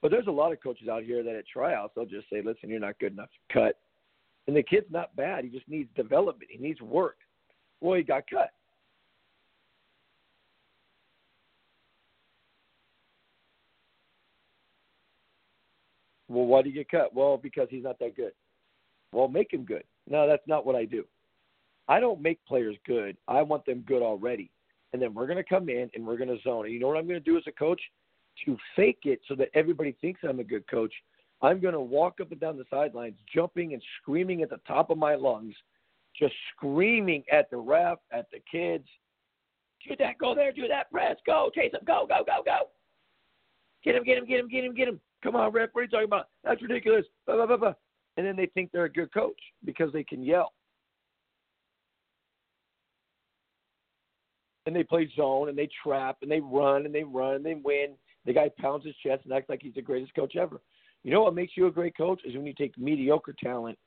But 0.00 0.10
there's 0.12 0.26
a 0.28 0.32
lot 0.32 0.52
of 0.52 0.62
coaches 0.62 0.88
out 0.88 1.02
here 1.02 1.22
that 1.24 1.34
at 1.34 1.46
tryouts 1.46 1.92
they'll 1.94 2.06
just 2.06 2.28
say, 2.30 2.42
"Listen, 2.42 2.68
you're 2.68 2.80
not 2.80 2.98
good 2.98 3.12
enough 3.12 3.30
to 3.30 3.52
cut," 3.52 3.80
and 4.46 4.56
the 4.56 4.62
kid's 4.62 4.90
not 4.90 5.14
bad. 5.16 5.44
He 5.44 5.50
just 5.50 5.68
needs 5.68 5.88
development. 5.94 6.50
He 6.50 6.58
needs 6.58 6.80
work. 6.80 7.18
Well, 7.80 7.96
he 7.96 8.02
got 8.02 8.28
cut. 8.28 8.50
Well, 16.28 16.46
why 16.46 16.62
did 16.62 16.70
he 16.70 16.74
get 16.74 16.90
cut? 16.90 17.14
Well, 17.14 17.36
because 17.36 17.68
he's 17.70 17.84
not 17.84 17.98
that 18.00 18.16
good. 18.16 18.32
Well, 19.12 19.28
make 19.28 19.52
him 19.52 19.64
good. 19.64 19.84
No, 20.08 20.26
that's 20.26 20.46
not 20.46 20.66
what 20.66 20.76
I 20.76 20.84
do. 20.84 21.04
I 21.88 22.00
don't 22.00 22.20
make 22.20 22.44
players 22.46 22.76
good. 22.86 23.16
I 23.26 23.42
want 23.42 23.64
them 23.64 23.82
good 23.86 24.02
already. 24.02 24.50
And 24.92 25.00
then 25.00 25.14
we're 25.14 25.26
going 25.26 25.38
to 25.38 25.44
come 25.44 25.68
in 25.68 25.90
and 25.94 26.06
we're 26.06 26.18
going 26.18 26.28
to 26.28 26.42
zone. 26.42 26.66
And 26.66 26.74
you 26.74 26.80
know 26.80 26.88
what 26.88 26.98
I'm 26.98 27.08
going 27.08 27.20
to 27.20 27.24
do 27.24 27.36
as 27.36 27.44
a 27.46 27.52
coach? 27.52 27.80
To 28.44 28.56
fake 28.76 29.00
it 29.04 29.20
so 29.26 29.34
that 29.34 29.48
everybody 29.54 29.96
thinks 30.00 30.20
I'm 30.22 30.38
a 30.38 30.44
good 30.44 30.68
coach, 30.70 30.92
I'm 31.42 31.60
going 31.60 31.74
to 31.74 31.80
walk 31.80 32.20
up 32.20 32.30
and 32.30 32.40
down 32.40 32.56
the 32.56 32.64
sidelines, 32.70 33.16
jumping 33.34 33.72
and 33.72 33.82
screaming 34.00 34.42
at 34.42 34.50
the 34.50 34.60
top 34.66 34.90
of 34.90 34.98
my 34.98 35.14
lungs, 35.14 35.54
just 36.16 36.34
screaming 36.54 37.24
at 37.32 37.50
the 37.50 37.56
ref, 37.56 37.98
at 38.12 38.26
the 38.30 38.38
kids. 38.50 38.86
Do 39.86 39.96
that, 39.98 40.18
go 40.18 40.34
there, 40.34 40.52
do 40.52 40.68
that, 40.68 40.90
press, 40.90 41.16
go, 41.26 41.50
chase 41.54 41.72
him, 41.72 41.80
go, 41.86 42.06
go, 42.08 42.24
go, 42.24 42.42
go. 42.44 42.58
Get 43.84 43.94
him, 43.94 44.04
get 44.04 44.18
him, 44.18 44.26
get 44.26 44.40
him, 44.40 44.48
get 44.48 44.64
him, 44.64 44.74
get 44.74 44.88
him. 44.88 45.00
Come 45.22 45.36
on, 45.36 45.52
ref, 45.52 45.70
what 45.72 45.80
are 45.80 45.84
you 45.84 45.90
talking 45.90 46.04
about? 46.04 46.28
That's 46.44 46.62
ridiculous. 46.62 47.04
Blah, 47.26 47.36
blah, 47.36 47.46
blah, 47.46 47.56
blah. 47.56 47.74
And 48.16 48.26
then 48.26 48.36
they 48.36 48.46
think 48.46 48.70
they're 48.72 48.84
a 48.84 48.92
good 48.92 49.12
coach 49.12 49.38
because 49.64 49.92
they 49.92 50.04
can 50.04 50.22
yell. 50.22 50.52
And 54.66 54.76
they 54.76 54.84
play 54.84 55.10
zone 55.16 55.48
and 55.48 55.56
they 55.56 55.68
trap 55.82 56.18
and 56.22 56.30
they 56.30 56.40
run 56.40 56.84
and 56.84 56.94
they 56.94 57.04
run 57.04 57.36
and 57.36 57.44
they 57.44 57.54
win. 57.54 57.94
The 58.26 58.34
guy 58.34 58.50
pounds 58.58 58.84
his 58.84 58.94
chest 58.96 59.24
and 59.24 59.32
acts 59.32 59.48
like 59.48 59.62
he's 59.62 59.74
the 59.74 59.82
greatest 59.82 60.14
coach 60.14 60.36
ever. 60.36 60.60
You 61.02 61.12
know 61.12 61.22
what 61.22 61.34
makes 61.34 61.52
you 61.56 61.66
a 61.66 61.70
great 61.70 61.96
coach 61.96 62.20
is 62.24 62.34
when 62.34 62.46
you 62.46 62.52
take 62.52 62.76
mediocre 62.76 63.34
talent 63.42 63.78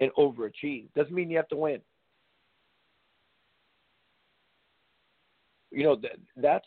and 0.00 0.10
overachieve. 0.18 0.88
Doesn't 0.94 1.14
mean 1.14 1.30
you 1.30 1.36
have 1.36 1.48
to 1.48 1.56
win. 1.56 1.80
You 5.70 5.84
know 5.84 5.96
that 5.96 6.16
that's 6.36 6.66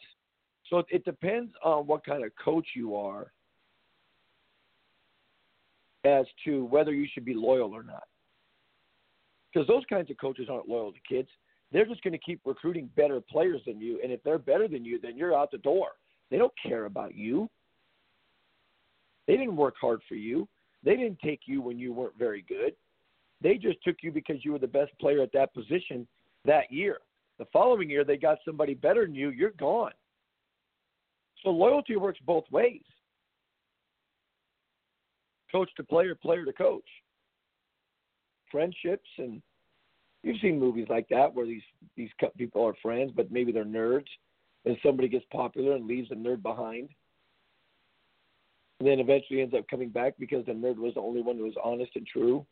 so 0.70 0.84
it 0.90 1.04
depends 1.04 1.52
on 1.64 1.88
what 1.88 2.06
kind 2.06 2.24
of 2.24 2.32
coach 2.44 2.68
you 2.76 2.96
are 2.96 3.32
as 6.06 6.26
to 6.46 6.66
whether 6.66 6.94
you 6.94 7.08
should 7.14 7.26
be 7.26 7.34
loyal 7.34 7.74
or 7.74 7.84
not. 7.84 8.04
Because 9.52 9.68
those 9.68 9.84
kinds 9.90 10.10
of 10.10 10.18
coaches 10.18 10.48
aren't 10.50 10.70
loyal 10.70 10.92
to 10.92 11.00
kids. 11.08 11.30
They're 11.72 11.86
just 11.86 12.04
going 12.04 12.14
to 12.14 12.20
keep 12.20 12.42
recruiting 12.46 12.90
better 12.96 13.20
players 13.22 13.62
than 13.66 13.80
you. 13.80 14.00
And 14.04 14.12
if 14.12 14.24
they're 14.24 14.38
better 14.38 14.68
than 14.68 14.86
you, 14.86 15.00
then 15.00 15.18
you're 15.18 15.38
out 15.38 15.52
the 15.52 15.58
door. 15.60 15.90
They 16.32 16.38
don't 16.38 16.54
care 16.66 16.86
about 16.86 17.16
you. 17.16 17.50
They 19.28 19.38
didn't 19.38 19.56
work 19.56 19.76
hard 19.80 20.02
for 20.08 20.16
you. 20.16 20.48
They 20.84 20.96
didn't 20.96 21.20
take 21.20 21.42
you 21.46 21.62
when 21.62 21.78
you 21.78 21.94
weren't 21.94 22.18
very 22.18 22.44
good. 22.48 22.74
They 23.42 23.56
just 23.56 23.82
took 23.84 23.98
you 24.02 24.12
because 24.12 24.44
you 24.44 24.52
were 24.52 24.60
the 24.60 24.68
best 24.68 24.92
player 25.00 25.22
at 25.22 25.32
that 25.34 25.54
position 25.54 26.08
that 26.46 26.72
year. 26.72 27.00
The 27.38 27.46
following 27.54 27.90
year, 27.90 28.04
they 28.04 28.18
got 28.18 28.40
somebody 28.44 28.74
better 28.74 29.06
than 29.06 29.16
you. 29.16 29.30
You're 29.30 29.52
gone. 29.52 29.92
So 31.44 31.50
loyalty 31.50 31.96
works 31.96 32.20
both 32.26 32.44
ways 32.52 32.82
coach 35.52 35.70
to 35.78 35.84
player, 35.84 36.16
player 36.16 36.46
to 36.46 36.54
coach. 36.54 36.88
Friendships 38.52 39.10
and 39.18 39.42
you've 40.24 40.40
seen 40.42 40.60
movies 40.60 40.88
like 40.90 41.08
that 41.10 41.34
where 41.34 41.46
these 41.46 41.62
these 41.96 42.10
people 42.38 42.66
are 42.66 42.74
friends, 42.82 43.12
but 43.16 43.32
maybe 43.32 43.52
they're 43.52 43.66
nerds, 43.66 44.08
and 44.66 44.78
somebody 44.84 45.08
gets 45.08 45.26
popular 45.32 45.76
and 45.76 45.88
leaves 45.88 46.10
the 46.10 46.16
nerd 46.16 46.42
behind, 46.42 46.90
and 48.80 48.88
then 48.88 49.00
eventually 49.00 49.42
ends 49.42 49.54
up 49.54 49.68
coming 49.70 49.90
back 49.90 50.16
because 50.20 50.46
the 50.46 50.52
nerd 50.52 50.78
was 50.78 50.94
the 50.96 51.02
only 51.02 51.22
one 51.22 51.38
who 51.38 51.44
was 51.44 51.56
honest 51.64 51.92
and 51.96 52.08
true. 52.08 52.46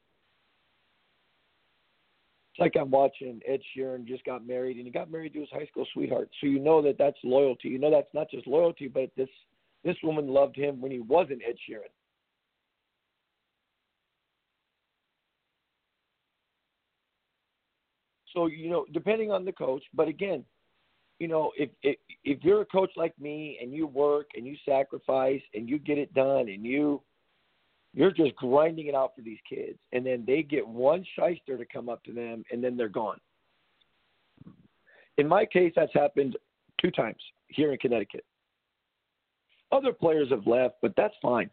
It's 2.54 2.60
like 2.60 2.76
I'm 2.80 2.90
watching 2.90 3.40
Ed 3.48 3.60
Sheeran 3.76 4.06
just 4.06 4.24
got 4.24 4.46
married, 4.46 4.78
and 4.78 4.86
he 4.86 4.92
got 4.92 5.12
married 5.12 5.34
to 5.34 5.42
his 5.42 5.50
high 5.52 5.66
school 5.68 5.86
sweetheart. 5.94 6.30
So 6.42 6.48
you 6.48 6.60
know 6.60 6.82
that 6.82 6.98
that's 6.98 7.18
loyalty. 7.24 7.70
You 7.70 7.80
know 7.80 7.92
that's 7.92 8.14
not 8.14 8.30
just 8.32 8.48
loyalty, 8.48 8.88
but 8.88 9.12
this 9.16 9.30
this 9.84 9.96
woman 10.04 10.28
loved 10.28 10.56
him 10.56 10.82
when 10.82 10.92
he 10.92 11.00
wasn't 11.00 11.42
Ed 11.48 11.56
Sheeran. 11.70 11.92
So 18.38 18.46
you 18.46 18.70
know, 18.70 18.86
depending 18.94 19.32
on 19.32 19.46
the 19.46 19.52
coach, 19.52 19.82
but 19.96 20.08
again, 20.08 20.46
you 21.18 21.28
know, 21.28 21.52
if 21.58 21.72
if 21.82 21.98
if 22.24 22.44
you're 22.44 22.62
a 22.62 22.66
coach 22.66 22.92
like 22.96 23.20
me 23.20 23.58
and 23.60 23.74
you 23.74 23.88
work 23.88 24.28
and 24.36 24.46
you 24.46 24.56
sacrifice 24.64 25.42
and 25.56 25.68
you 25.68 25.80
get 25.80 25.98
it 25.98 26.14
done 26.14 26.48
and 26.48 26.64
you 26.64 27.02
you're 27.96 28.12
just 28.12 28.36
grinding 28.36 28.86
it 28.86 28.94
out 28.94 29.14
for 29.16 29.24
these 29.24 29.40
kids 29.50 29.80
and 29.92 30.06
then 30.06 30.24
they 30.28 30.44
get 30.44 30.68
one 30.68 31.04
shyster 31.16 31.58
to 31.58 31.66
come 31.66 31.90
up 31.90 32.04
to 32.04 32.14
them 32.14 32.44
and 32.52 32.64
then 32.64 32.78
they're 32.78 32.90
gone. 32.90 33.20
In 35.18 35.28
my 35.28 35.44
case 35.44 35.74
that's 35.76 35.94
happened 35.96 36.38
two 36.80 36.92
times 36.92 37.18
here 37.48 37.72
in 37.72 37.80
Connecticut. 37.80 38.24
Other 39.72 39.94
players 39.94 40.30
have 40.30 40.46
left, 40.46 40.76
but 40.84 40.94
that's 40.96 41.16
fine. 41.24 41.50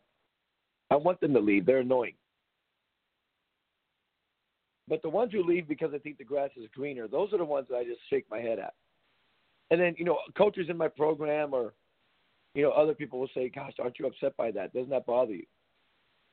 I 0.91 0.97
want 0.97 1.19
them 1.23 1.33
to 1.33 1.41
leave. 1.41 1.65
They're 1.65 1.79
annoying. 1.79 2.13
But 4.89 5.03
the 5.03 5.09
ones 5.09 5.33
who 5.33 5.43
leave 5.43 5.67
because 5.67 5.93
I 5.95 5.99
think 5.99 6.19
the 6.19 6.25
grass 6.25 6.51
is 6.57 6.69
greener, 6.75 7.09
those 7.09 7.33
are 7.33 7.39
the 7.39 7.45
ones 7.45 7.67
that 7.71 7.77
I 7.77 7.85
just 7.85 8.01
shake 8.11 8.27
my 8.31 8.39
head 8.39 8.59
at. 8.59 8.75
And 9.71 9.81
then, 9.81 9.95
you 9.97 10.05
know, 10.05 10.19
coaches 10.37 10.67
in 10.69 10.77
my 10.77 10.89
program 10.89 11.55
or, 11.55 11.73
you 12.55 12.63
know, 12.63 12.71
other 12.71 12.95
people 12.95 13.19
will 13.19 13.31
say, 13.35 13.49
gosh, 13.49 13.73
aren't 13.81 13.99
you 13.99 14.07
upset 14.07 14.37
by 14.37 14.51
that? 14.51 14.75
Doesn't 14.75 14.91
that 14.91 15.07
bother 15.07 15.33
you? 15.33 15.47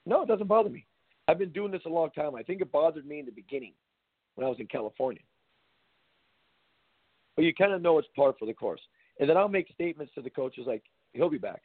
No, 0.06 0.24
it 0.24 0.28
doesn't 0.28 0.48
bother 0.48 0.70
me. 0.70 0.86
I've 1.28 1.40
been 1.40 1.52
doing 1.52 1.72
this 1.72 1.82
a 1.86 1.90
long 1.90 2.10
time. 2.12 2.36
I 2.36 2.44
think 2.44 2.62
it 2.62 2.72
bothered 2.72 3.06
me 3.06 3.20
in 3.20 3.26
the 3.26 3.32
beginning 3.32 3.74
when 4.36 4.46
I 4.46 4.50
was 4.50 4.60
in 4.60 4.68
California. 4.68 5.22
But 7.36 7.46
you 7.46 7.54
kind 7.54 7.72
of 7.72 7.82
know 7.82 7.98
it's 7.98 8.08
par 8.16 8.34
for 8.38 8.46
the 8.46 8.54
course. 8.54 8.82
And 9.20 9.30
then 9.30 9.38
I'll 9.38 9.48
make 9.48 9.72
statements 9.74 10.14
to 10.16 10.22
the 10.22 10.30
coaches 10.30 10.66
like, 10.68 10.84
he'll 11.14 11.30
be 11.30 11.38
back. 11.38 11.62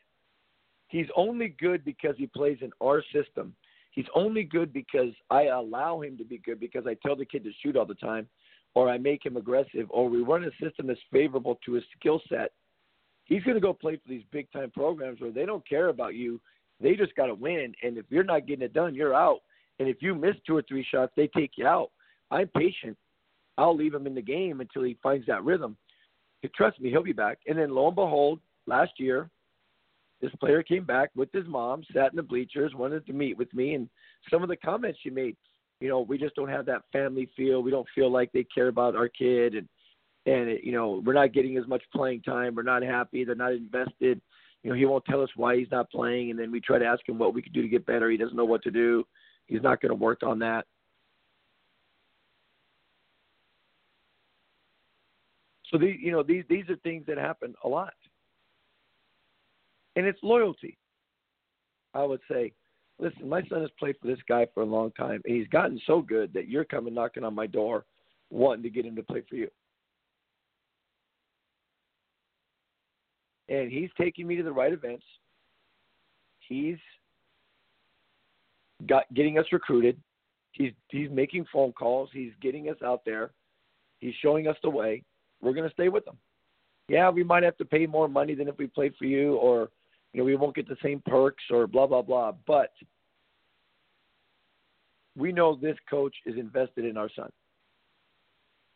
He's 0.88 1.06
only 1.16 1.48
good 1.58 1.84
because 1.84 2.14
he 2.16 2.26
plays 2.26 2.58
in 2.60 2.70
our 2.80 3.02
system. 3.12 3.54
He's 3.96 4.06
only 4.14 4.44
good 4.44 4.74
because 4.74 5.12
I 5.30 5.46
allow 5.46 6.02
him 6.02 6.18
to 6.18 6.24
be 6.24 6.36
good 6.38 6.60
because 6.60 6.86
I 6.86 6.94
tell 7.02 7.16
the 7.16 7.24
kid 7.24 7.42
to 7.44 7.50
shoot 7.62 7.76
all 7.76 7.86
the 7.86 7.94
time 7.94 8.28
or 8.74 8.90
I 8.90 8.98
make 8.98 9.24
him 9.24 9.38
aggressive 9.38 9.86
or 9.88 10.08
we 10.08 10.20
run 10.20 10.44
a 10.44 10.50
system 10.62 10.86
that's 10.86 11.00
favorable 11.10 11.58
to 11.64 11.72
his 11.72 11.84
skill 11.98 12.20
set. 12.28 12.52
He's 13.24 13.42
going 13.42 13.54
to 13.54 13.60
go 13.60 13.72
play 13.72 13.96
for 13.96 14.08
these 14.08 14.22
big 14.30 14.52
time 14.52 14.70
programs 14.70 15.20
where 15.20 15.32
they 15.32 15.46
don't 15.46 15.66
care 15.66 15.88
about 15.88 16.14
you. 16.14 16.38
They 16.78 16.94
just 16.94 17.16
got 17.16 17.26
to 17.26 17.34
win. 17.34 17.72
And 17.82 17.96
if 17.96 18.04
you're 18.10 18.22
not 18.22 18.46
getting 18.46 18.66
it 18.66 18.74
done, 18.74 18.94
you're 18.94 19.14
out. 19.14 19.40
And 19.78 19.88
if 19.88 20.02
you 20.02 20.14
miss 20.14 20.36
two 20.46 20.56
or 20.56 20.62
three 20.62 20.86
shots, 20.88 21.12
they 21.16 21.26
take 21.28 21.52
you 21.56 21.66
out. 21.66 21.90
I'm 22.30 22.48
patient. 22.48 22.98
I'll 23.56 23.74
leave 23.74 23.94
him 23.94 24.06
in 24.06 24.14
the 24.14 24.22
game 24.22 24.60
until 24.60 24.82
he 24.82 24.98
finds 25.02 25.26
that 25.26 25.42
rhythm. 25.42 25.74
Trust 26.54 26.80
me, 26.80 26.90
he'll 26.90 27.02
be 27.02 27.12
back. 27.12 27.38
And 27.46 27.58
then 27.58 27.70
lo 27.70 27.86
and 27.86 27.96
behold, 27.96 28.40
last 28.66 28.92
year, 28.98 29.30
this 30.20 30.32
player 30.40 30.62
came 30.62 30.84
back 30.84 31.10
with 31.14 31.30
his 31.32 31.46
mom, 31.46 31.82
sat 31.92 32.10
in 32.10 32.16
the 32.16 32.22
bleachers, 32.22 32.74
wanted 32.74 33.06
to 33.06 33.12
meet 33.12 33.36
with 33.36 33.52
me, 33.52 33.74
and 33.74 33.88
some 34.30 34.42
of 34.42 34.48
the 34.48 34.56
comments 34.56 34.98
she 35.02 35.10
made, 35.10 35.36
you 35.80 35.88
know, 35.88 36.00
we 36.00 36.16
just 36.16 36.34
don't 36.34 36.48
have 36.48 36.66
that 36.66 36.82
family 36.90 37.28
feel. 37.36 37.62
We 37.62 37.70
don't 37.70 37.86
feel 37.94 38.10
like 38.10 38.32
they 38.32 38.44
care 38.44 38.68
about 38.68 38.96
our 38.96 39.08
kid, 39.08 39.54
and 39.54 39.68
and 40.24 40.48
it, 40.48 40.64
you 40.64 40.72
know, 40.72 41.02
we're 41.04 41.12
not 41.12 41.32
getting 41.32 41.56
as 41.56 41.66
much 41.68 41.82
playing 41.94 42.22
time. 42.22 42.54
We're 42.54 42.62
not 42.62 42.82
happy. 42.82 43.24
They're 43.24 43.34
not 43.34 43.52
invested. 43.52 44.20
You 44.62 44.70
know, 44.70 44.76
he 44.76 44.86
won't 44.86 45.04
tell 45.04 45.22
us 45.22 45.28
why 45.36 45.56
he's 45.56 45.70
not 45.70 45.90
playing, 45.90 46.30
and 46.30 46.38
then 46.38 46.50
we 46.50 46.60
try 46.60 46.78
to 46.78 46.84
ask 46.86 47.06
him 47.06 47.18
what 47.18 47.34
we 47.34 47.42
could 47.42 47.52
do 47.52 47.62
to 47.62 47.68
get 47.68 47.86
better. 47.86 48.10
He 48.10 48.16
doesn't 48.16 48.36
know 48.36 48.44
what 48.44 48.62
to 48.64 48.70
do. 48.70 49.04
He's 49.46 49.62
not 49.62 49.80
going 49.80 49.90
to 49.90 49.94
work 49.94 50.22
on 50.22 50.38
that. 50.40 50.64
So 55.70 55.78
these, 55.78 55.98
you 56.00 56.10
know, 56.10 56.22
these 56.22 56.44
these 56.48 56.68
are 56.70 56.76
things 56.76 57.04
that 57.06 57.18
happen 57.18 57.54
a 57.62 57.68
lot 57.68 57.92
and 59.96 60.06
it's 60.06 60.22
loyalty. 60.22 60.76
I 61.94 62.04
would 62.04 62.20
say, 62.30 62.52
listen, 62.98 63.28
my 63.28 63.42
son 63.48 63.62
has 63.62 63.70
played 63.78 63.96
for 64.00 64.06
this 64.06 64.18
guy 64.28 64.46
for 64.54 64.62
a 64.62 64.66
long 64.66 64.92
time, 64.92 65.20
and 65.24 65.34
he's 65.34 65.48
gotten 65.48 65.80
so 65.86 66.00
good 66.00 66.32
that 66.34 66.48
you're 66.48 66.64
coming 66.64 66.94
knocking 66.94 67.24
on 67.24 67.34
my 67.34 67.46
door 67.46 67.84
wanting 68.30 68.62
to 68.62 68.70
get 68.70 68.84
him 68.84 68.96
to 68.96 69.02
play 69.02 69.22
for 69.28 69.36
you. 69.36 69.48
And 73.48 73.70
he's 73.70 73.90
taking 73.98 74.26
me 74.26 74.36
to 74.36 74.42
the 74.42 74.52
right 74.52 74.72
events. 74.72 75.04
He's 76.40 76.78
got 78.88 79.12
getting 79.14 79.38
us 79.38 79.46
recruited. 79.52 79.96
He's 80.52 80.72
he's 80.88 81.10
making 81.10 81.46
phone 81.52 81.72
calls. 81.72 82.08
He's 82.12 82.32
getting 82.40 82.68
us 82.68 82.76
out 82.84 83.02
there. 83.06 83.30
He's 84.00 84.14
showing 84.20 84.48
us 84.48 84.56
the 84.62 84.70
way. 84.70 85.02
We're 85.40 85.52
going 85.52 85.68
to 85.68 85.74
stay 85.74 85.88
with 85.88 86.06
him. 86.06 86.16
Yeah, 86.88 87.10
we 87.10 87.22
might 87.22 87.42
have 87.42 87.56
to 87.58 87.64
pay 87.64 87.86
more 87.86 88.08
money 88.08 88.34
than 88.34 88.48
if 88.48 88.58
we 88.58 88.66
played 88.66 88.94
for 88.98 89.04
you, 89.04 89.34
or 89.36 89.70
you 90.16 90.22
know, 90.22 90.24
we 90.26 90.34
won't 90.34 90.56
get 90.56 90.66
the 90.66 90.78
same 90.82 91.02
perks 91.04 91.44
or 91.50 91.66
blah 91.66 91.86
blah 91.86 92.00
blah. 92.00 92.32
But 92.46 92.72
we 95.14 95.30
know 95.30 95.54
this 95.54 95.76
coach 95.90 96.14
is 96.24 96.38
invested 96.38 96.86
in 96.86 96.96
our 96.96 97.10
son. 97.14 97.28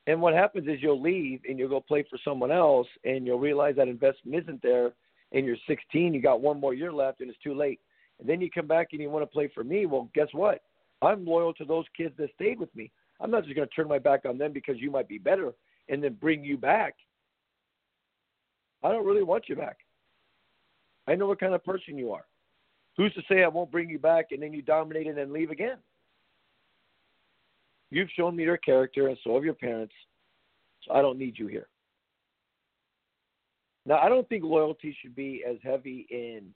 And 0.06 0.20
what 0.20 0.34
happens 0.34 0.68
is 0.68 0.82
you'll 0.82 1.00
leave 1.00 1.40
and 1.48 1.58
you'll 1.58 1.70
go 1.70 1.80
play 1.80 2.04
for 2.10 2.18
someone 2.22 2.52
else, 2.52 2.86
and 3.04 3.26
you'll 3.26 3.38
realize 3.38 3.74
that 3.76 3.88
investment 3.88 4.42
isn't 4.42 4.60
there. 4.60 4.92
And 5.32 5.46
you're 5.46 5.56
16, 5.66 6.12
you 6.12 6.20
got 6.20 6.42
one 6.42 6.60
more 6.60 6.74
year 6.74 6.92
left, 6.92 7.20
and 7.20 7.30
it's 7.30 7.38
too 7.38 7.54
late. 7.54 7.80
And 8.18 8.28
then 8.28 8.42
you 8.42 8.50
come 8.50 8.66
back 8.66 8.88
and 8.92 9.00
you 9.00 9.08
want 9.08 9.22
to 9.22 9.26
play 9.26 9.48
for 9.54 9.64
me. 9.64 9.86
Well, 9.86 10.10
guess 10.14 10.28
what? 10.32 10.60
I'm 11.00 11.24
loyal 11.24 11.54
to 11.54 11.64
those 11.64 11.86
kids 11.96 12.14
that 12.18 12.34
stayed 12.34 12.60
with 12.60 12.74
me. 12.76 12.90
I'm 13.18 13.30
not 13.30 13.44
just 13.44 13.56
going 13.56 13.66
to 13.66 13.74
turn 13.74 13.88
my 13.88 13.98
back 13.98 14.26
on 14.26 14.36
them 14.36 14.52
because 14.52 14.78
you 14.78 14.90
might 14.90 15.08
be 15.08 15.16
better 15.16 15.54
and 15.88 16.04
then 16.04 16.18
bring 16.20 16.44
you 16.44 16.58
back. 16.58 16.96
I 18.82 18.90
don't 18.90 19.06
really 19.06 19.22
want 19.22 19.48
you 19.48 19.56
back. 19.56 19.78
I 21.10 21.16
know 21.16 21.26
what 21.26 21.40
kind 21.40 21.54
of 21.54 21.64
person 21.64 21.98
you 21.98 22.12
are. 22.12 22.24
Who's 22.96 23.12
to 23.14 23.22
say 23.28 23.42
I 23.42 23.48
won't 23.48 23.72
bring 23.72 23.90
you 23.90 23.98
back 23.98 24.26
and 24.30 24.40
then 24.40 24.52
you 24.52 24.62
dominate 24.62 25.08
and 25.08 25.18
then 25.18 25.32
leave 25.32 25.50
again? 25.50 25.78
You've 27.90 28.10
shown 28.16 28.36
me 28.36 28.44
your 28.44 28.56
character, 28.56 29.08
and 29.08 29.18
so 29.24 29.34
have 29.34 29.44
your 29.44 29.54
parents. 29.54 29.92
So 30.84 30.94
I 30.94 31.02
don't 31.02 31.18
need 31.18 31.36
you 31.36 31.48
here. 31.48 31.66
Now, 33.84 33.98
I 33.98 34.08
don't 34.08 34.28
think 34.28 34.44
loyalty 34.44 34.96
should 35.02 35.16
be 35.16 35.42
as 35.48 35.56
heavy 35.64 36.06
in 36.10 36.54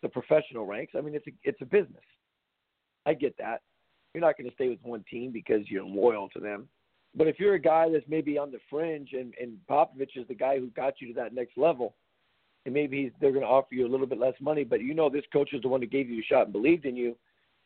the 0.00 0.08
professional 0.08 0.64
ranks. 0.64 0.94
I 0.96 1.02
mean, 1.02 1.14
it's 1.14 1.26
a, 1.26 1.32
it's 1.42 1.60
a 1.60 1.66
business. 1.66 2.04
I 3.04 3.12
get 3.12 3.36
that. 3.36 3.60
You're 4.14 4.22
not 4.22 4.38
going 4.38 4.48
to 4.48 4.54
stay 4.54 4.70
with 4.70 4.78
one 4.82 5.04
team 5.10 5.32
because 5.32 5.68
you're 5.68 5.84
loyal 5.84 6.30
to 6.30 6.40
them. 6.40 6.66
But 7.14 7.26
if 7.26 7.38
you're 7.38 7.54
a 7.54 7.60
guy 7.60 7.90
that's 7.92 8.06
maybe 8.08 8.38
on 8.38 8.50
the 8.50 8.58
fringe 8.70 9.10
and, 9.12 9.34
and 9.38 9.58
Popovich 9.68 10.16
is 10.16 10.26
the 10.28 10.34
guy 10.34 10.58
who 10.58 10.68
got 10.68 10.94
you 11.02 11.08
to 11.08 11.14
that 11.20 11.34
next 11.34 11.58
level– 11.58 11.94
and 12.68 12.74
maybe 12.74 13.10
they're 13.18 13.32
going 13.32 13.42
to 13.42 13.48
offer 13.48 13.74
you 13.74 13.86
a 13.86 13.88
little 13.88 14.06
bit 14.06 14.18
less 14.18 14.34
money, 14.42 14.62
but 14.62 14.82
you 14.82 14.92
know 14.92 15.08
this 15.08 15.24
coach 15.32 15.54
is 15.54 15.62
the 15.62 15.68
one 15.68 15.80
that 15.80 15.90
gave 15.90 16.10
you 16.10 16.20
a 16.20 16.24
shot 16.24 16.44
and 16.44 16.52
believed 16.52 16.84
in 16.84 16.96
you. 16.96 17.16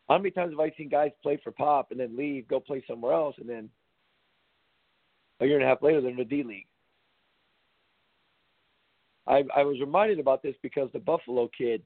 How 0.09 0.17
many 0.17 0.31
times 0.31 0.53
have 0.53 0.61
I 0.61 0.73
seen 0.79 0.89
guys 0.89 1.11
play 1.25 1.41
for 1.43 1.51
Pop 1.51 1.91
and 1.91 1.99
then 1.99 2.17
leave, 2.17 2.47
go 2.47 2.61
play 2.61 2.85
somewhere 2.87 3.13
else, 3.13 3.35
and 3.41 3.49
then 3.49 3.69
a 5.41 5.47
year 5.47 5.57
and 5.57 5.65
a 5.65 5.69
half 5.69 5.83
later 5.83 6.01
they're 6.01 6.13
in 6.13 6.17
the 6.17 6.25
D 6.25 6.45
League? 6.45 6.69
I, 9.27 9.43
I 9.57 9.65
was 9.65 9.81
reminded 9.81 10.21
about 10.21 10.41
this 10.41 10.55
because 10.63 10.89
the 10.93 11.01
Buffalo 11.01 11.51
kid, 11.57 11.83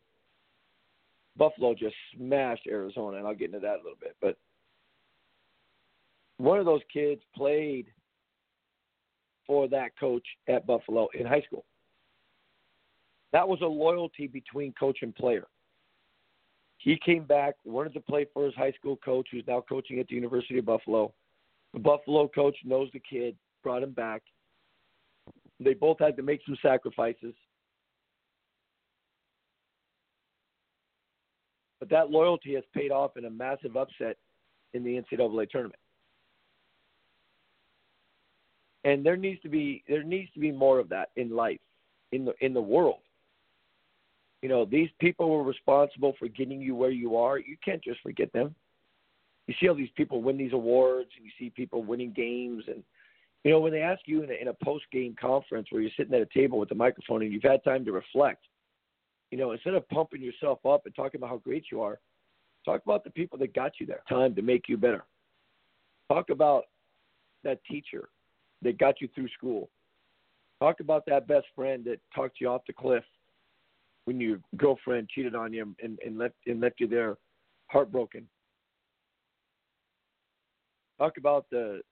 Buffalo 1.39 1.73
just 1.73 1.97
smashed 2.15 2.67
Arizona, 2.67 3.17
and 3.17 3.27
I'll 3.27 3.35
get 3.35 3.47
into 3.47 3.61
that 3.61 3.77
a 3.77 3.83
little 3.83 3.99
bit. 3.99 4.15
But 4.21 4.37
one 6.37 6.59
of 6.59 6.67
those 6.67 6.83
kids 6.93 7.23
played 7.35 7.87
for 9.47 9.69
that 9.69 9.99
coach 9.99 10.27
at 10.49 10.67
Buffalo 10.67 11.09
in 11.19 11.25
high 11.25 11.43
school. 11.47 11.65
That 13.37 13.47
was 13.47 13.61
a 13.61 13.67
loyalty 13.67 14.29
between 14.29 14.73
coach 14.81 15.01
and 15.03 15.15
player. 15.15 15.47
He 16.79 16.99
came 17.05 17.25
back, 17.25 17.57
wanted 17.67 17.93
to 17.93 18.01
play 18.01 18.25
for 18.33 18.47
his 18.47 18.55
high 18.55 18.73
school 18.73 18.97
coach, 18.97 19.29
who's 19.31 19.45
now 19.47 19.63
coaching 19.69 19.99
at 19.99 20.09
the 20.09 20.15
University 20.15 20.59
of 20.59 20.65
Buffalo. 20.65 21.13
The 21.75 21.81
Buffalo 21.81 22.29
coach 22.29 22.57
knows 22.65 22.89
the 22.95 22.99
kid, 22.99 23.37
brought 23.63 23.83
him 23.83 23.91
back. 23.91 24.23
They 25.61 25.75
both 25.75 25.99
had 26.01 26.17
to 26.17 26.23
make 26.23 26.41
some 26.47 26.57
sacrifices. 26.63 27.35
But 31.79 31.91
that 31.91 32.09
loyalty 32.09 32.55
has 32.55 32.65
paid 32.75 32.91
off 32.91 33.19
in 33.19 33.27
a 33.27 33.31
massive 33.31 33.77
upset 33.77 34.17
in 34.73 34.83
the 34.83 34.99
NCAA 34.99 35.51
tournament. 35.51 35.79
And 38.85 39.05
there 39.05 39.19
needs 39.19 39.43
to 39.43 39.51
be 39.51 39.85
there 39.87 40.05
needs 40.05 40.33
to 40.33 40.41
be 40.41 40.53
more 40.53 40.79
of 40.79 40.89
that 40.89 41.11
in 41.17 41.37
life, 41.37 41.61
in 42.13 42.25
the 42.25 42.33
in 42.41 42.55
the 42.55 42.63
world. 42.63 43.01
You 44.43 44.49
know, 44.49 44.65
these 44.65 44.91
people 45.01 45.31
were 45.31 45.43
responsible 45.43 46.15
for 46.19 46.29
getting 46.29 46.61
you 46.61 46.75
where 46.75 46.91
you 46.91 47.17
are. 47.17 47.39
You 47.39 47.57
can't 47.65 47.83
just 47.83 48.01
forget 48.01 48.33
them. 48.33 48.55
You 49.47 49.55
see 49.61 49.69
all 49.69 49.75
these 49.75 49.89
people 49.97 50.23
win 50.23 50.37
these 50.37 50.53
awards, 50.53 51.11
and 51.17 51.25
you 51.25 51.31
see 51.39 51.51
people 51.51 51.85
winning 51.85 52.13
games, 52.13 52.65
and 52.67 52.83
you 53.45 53.53
know 53.53 53.61
when 53.61 53.73
they 53.73 53.81
ask 53.81 54.01
you 54.07 54.23
in 54.23 54.31
a, 54.31 54.35
in 54.35 54.49
a 54.49 54.65
post-game 54.65 55.15
conference 55.21 55.69
where 55.71 55.81
you're 55.81 55.91
sitting 55.97 56.15
at 56.15 56.21
a 56.21 56.27
table 56.27 56.59
with 56.59 56.71
a 56.73 56.75
microphone 56.75 57.23
and 57.23 57.33
you've 57.33 57.43
had 57.43 57.63
time 57.63 57.85
to 57.85 57.93
reflect, 57.93 58.45
you 59.31 59.39
know, 59.39 59.53
instead 59.53 59.75
of 59.75 59.89
pumping 59.89 60.21
yourself 60.21 60.59
up 60.67 60.85
and 60.85 60.95
talking 60.95 61.21
about 61.21 61.31
how 61.31 61.39
great 61.39 61.67
you 61.71 61.81
are, 61.81 62.01
talk 62.65 62.83
about 62.85 63.05
the 63.05 63.11
people 63.11 63.39
that 63.39 63.55
got 63.55 63.73
you 63.79 63.87
there. 63.87 64.03
Time 64.09 64.35
to 64.35 64.43
make 64.43 64.69
you 64.69 64.77
better. 64.77 65.05
Talk 66.09 66.31
about 66.31 66.65
that 67.45 67.61
teacher 67.65 68.09
that 68.63 68.79
got 68.79 69.01
you 69.01 69.09
through 69.15 69.29
school. 69.29 69.71
Talk 70.61 70.81
about 70.81 71.05
that 71.07 71.29
best 71.29 71.47
friend 71.55 71.85
that 71.85 72.01
talked 72.15 72.41
you 72.41 72.49
off 72.49 72.63
the 72.67 72.73
cliff 72.73 73.05
when 74.07 74.21
your 74.21 74.39
girlfriend 74.57 75.09
cheated 75.09 75.35
on 75.35 75.53
you 75.53 75.75
and, 75.83 75.99
and 76.05 76.17
left 76.17 76.35
and 76.47 76.61
left 76.61 76.81
you 76.81 76.87
there 76.87 77.17
heartbroken. 77.67 78.27
Talk 80.99 81.19
about 81.19 81.45
the 81.51 81.83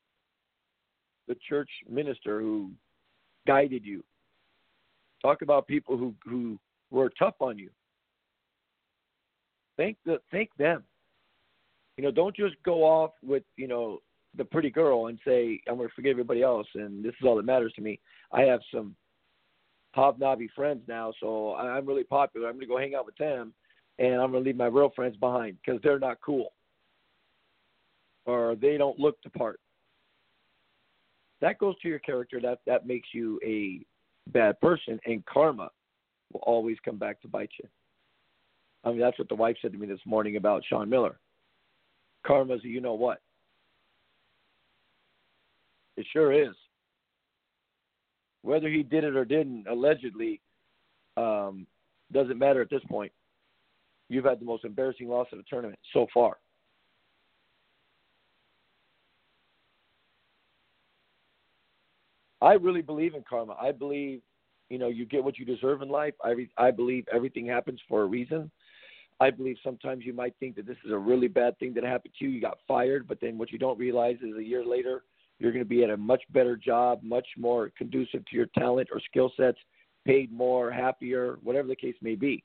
the 1.28 1.36
church 1.46 1.68
minister 1.90 2.40
who 2.40 2.70
guided 3.46 3.84
you. 3.84 4.02
Talk 5.20 5.42
about 5.42 5.66
people 5.66 5.96
who 5.96 6.14
who 6.24 6.58
were 6.90 7.10
tough 7.18 7.34
on 7.40 7.58
you. 7.58 7.70
Thank 9.76 9.98
the 10.06 10.20
thank 10.30 10.50
them. 10.56 10.84
You 11.96 12.04
know, 12.04 12.10
don't 12.10 12.34
just 12.34 12.54
go 12.64 12.84
off 12.84 13.10
with 13.22 13.42
you 13.56 13.68
know 13.68 13.98
the 14.36 14.44
pretty 14.44 14.70
girl 14.70 15.08
and 15.08 15.18
say 15.26 15.60
I'm 15.68 15.76
to 15.78 15.88
forget 15.94 16.10
everybody 16.10 16.42
else 16.42 16.66
and 16.74 17.04
this 17.04 17.14
is 17.20 17.26
all 17.26 17.36
that 17.36 17.44
matters 17.44 17.72
to 17.74 17.82
me. 17.82 17.98
I 18.32 18.42
have 18.42 18.60
some 18.72 18.94
hobnobby 19.96 20.48
friends 20.54 20.82
now, 20.88 21.12
so 21.20 21.54
I'm 21.54 21.86
really 21.86 22.04
popular. 22.04 22.48
I'm 22.48 22.58
to 22.60 22.66
go 22.66 22.78
hang 22.78 22.94
out 22.94 23.06
with 23.06 23.16
them, 23.16 23.52
and 23.98 24.14
I'm 24.14 24.32
to 24.32 24.38
leave 24.38 24.56
my 24.56 24.66
real 24.66 24.92
friends 24.94 25.16
behind 25.16 25.56
because 25.64 25.80
they're 25.82 25.98
not 25.98 26.18
cool 26.24 26.52
or 28.26 28.56
they 28.56 28.76
don't 28.76 28.98
look 28.98 29.22
the 29.22 29.30
part. 29.30 29.60
That 31.40 31.58
goes 31.58 31.78
to 31.80 31.88
your 31.88 31.98
character. 31.98 32.40
That 32.40 32.60
that 32.66 32.86
makes 32.86 33.08
you 33.12 33.38
a 33.44 33.80
bad 34.30 34.60
person, 34.60 34.98
and 35.04 35.24
karma 35.26 35.70
will 36.32 36.40
always 36.40 36.76
come 36.84 36.96
back 36.96 37.20
to 37.22 37.28
bite 37.28 37.50
you. 37.62 37.68
I 38.84 38.90
mean, 38.90 39.00
that's 39.00 39.18
what 39.18 39.28
the 39.28 39.34
wife 39.34 39.56
said 39.60 39.72
to 39.72 39.78
me 39.78 39.86
this 39.86 40.00
morning 40.06 40.36
about 40.36 40.62
Sean 40.68 40.88
Miller. 40.88 41.18
Karma's 42.26 42.64
a 42.64 42.68
you 42.68 42.80
know 42.80 42.94
what. 42.94 43.20
It 45.96 46.06
sure 46.12 46.32
is. 46.32 46.54
Whether 48.44 48.68
he 48.68 48.82
did 48.82 49.04
it 49.04 49.16
or 49.16 49.24
didn't, 49.24 49.66
allegedly, 49.66 50.38
um, 51.16 51.66
doesn't 52.12 52.38
matter 52.38 52.60
at 52.60 52.68
this 52.68 52.82
point. 52.90 53.10
You've 54.10 54.26
had 54.26 54.38
the 54.38 54.44
most 54.44 54.66
embarrassing 54.66 55.08
loss 55.08 55.28
of 55.32 55.38
the 55.38 55.44
tournament 55.48 55.78
so 55.94 56.06
far. 56.12 56.36
I 62.42 62.52
really 62.52 62.82
believe 62.82 63.14
in 63.14 63.24
karma. 63.26 63.56
I 63.58 63.72
believe, 63.72 64.20
you 64.68 64.76
know, 64.76 64.88
you 64.88 65.06
get 65.06 65.24
what 65.24 65.38
you 65.38 65.46
deserve 65.46 65.80
in 65.80 65.88
life. 65.88 66.12
I 66.22 66.32
re- 66.32 66.50
I 66.58 66.70
believe 66.70 67.06
everything 67.10 67.46
happens 67.46 67.80
for 67.88 68.02
a 68.02 68.06
reason. 68.06 68.50
I 69.20 69.30
believe 69.30 69.56
sometimes 69.64 70.04
you 70.04 70.12
might 70.12 70.34
think 70.38 70.56
that 70.56 70.66
this 70.66 70.76
is 70.84 70.92
a 70.92 70.98
really 70.98 71.28
bad 71.28 71.58
thing 71.58 71.72
that 71.74 71.84
happened 71.84 72.12
to 72.18 72.26
you. 72.26 72.30
You 72.30 72.42
got 72.42 72.58
fired, 72.68 73.08
but 73.08 73.22
then 73.22 73.38
what 73.38 73.52
you 73.52 73.58
don't 73.58 73.78
realize 73.78 74.16
is 74.16 74.36
a 74.36 74.44
year 74.44 74.66
later 74.66 75.04
you're 75.38 75.52
going 75.52 75.64
to 75.64 75.68
be 75.68 75.82
at 75.82 75.90
a 75.90 75.96
much 75.96 76.22
better 76.30 76.56
job, 76.56 77.00
much 77.02 77.26
more 77.36 77.70
conducive 77.76 78.24
to 78.26 78.36
your 78.36 78.46
talent 78.56 78.88
or 78.92 79.00
skill 79.00 79.32
sets, 79.36 79.58
paid 80.06 80.32
more, 80.32 80.70
happier, 80.70 81.38
whatever 81.42 81.68
the 81.68 81.76
case 81.76 81.96
may 82.00 82.14
be. 82.14 82.42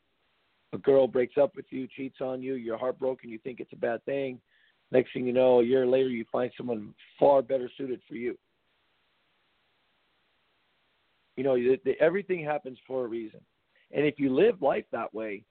A 0.73 0.77
girl 0.77 1.07
breaks 1.07 1.37
up 1.37 1.55
with 1.55 1.65
you, 1.69 1.87
cheats 1.95 2.17
on 2.21 2.41
you, 2.41 2.55
you're 2.55 2.77
heartbroken, 2.77 3.29
you 3.29 3.39
think 3.39 3.59
it's 3.59 3.73
a 3.73 3.77
bad 3.77 4.03
thing. 4.05 4.39
Next 4.91 5.13
thing 5.13 5.25
you 5.25 5.33
know, 5.33 5.59
a 5.59 5.63
year 5.63 5.85
later, 5.85 6.09
you 6.09 6.25
find 6.31 6.51
someone 6.57 6.93
far 7.19 7.41
better 7.41 7.69
suited 7.77 8.01
for 8.07 8.15
you. 8.15 8.37
You 11.37 11.43
know, 11.43 11.55
the, 11.55 11.79
the, 11.85 11.93
everything 12.01 12.43
happens 12.43 12.77
for 12.85 13.05
a 13.05 13.07
reason. 13.07 13.39
And 13.91 14.05
if 14.05 14.19
you 14.19 14.33
live 14.33 14.61
life 14.61 14.85
that 14.91 15.13
way, 15.13 15.43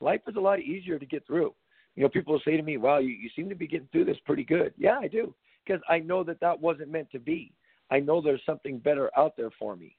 life 0.00 0.20
is 0.26 0.36
a 0.36 0.40
lot 0.40 0.60
easier 0.60 0.98
to 0.98 1.06
get 1.06 1.26
through. 1.26 1.54
You 1.94 2.02
know, 2.02 2.08
people 2.08 2.40
say 2.44 2.56
to 2.56 2.62
me, 2.62 2.78
"Wow, 2.78 2.98
you, 2.98 3.10
you 3.10 3.28
seem 3.36 3.48
to 3.50 3.54
be 3.54 3.66
getting 3.66 3.88
through 3.92 4.06
this 4.06 4.16
pretty 4.24 4.44
good." 4.44 4.72
Yeah, 4.78 4.98
I 4.98 5.08
do 5.08 5.34
because 5.64 5.82
I 5.88 5.98
know 5.98 6.24
that 6.24 6.40
that 6.40 6.60
wasn't 6.60 6.90
meant 6.90 7.10
to 7.12 7.18
be. 7.18 7.52
I 7.90 8.00
know 8.00 8.20
there's 8.20 8.44
something 8.46 8.78
better 8.78 9.10
out 9.16 9.36
there 9.36 9.50
for 9.58 9.76
me. 9.76 9.96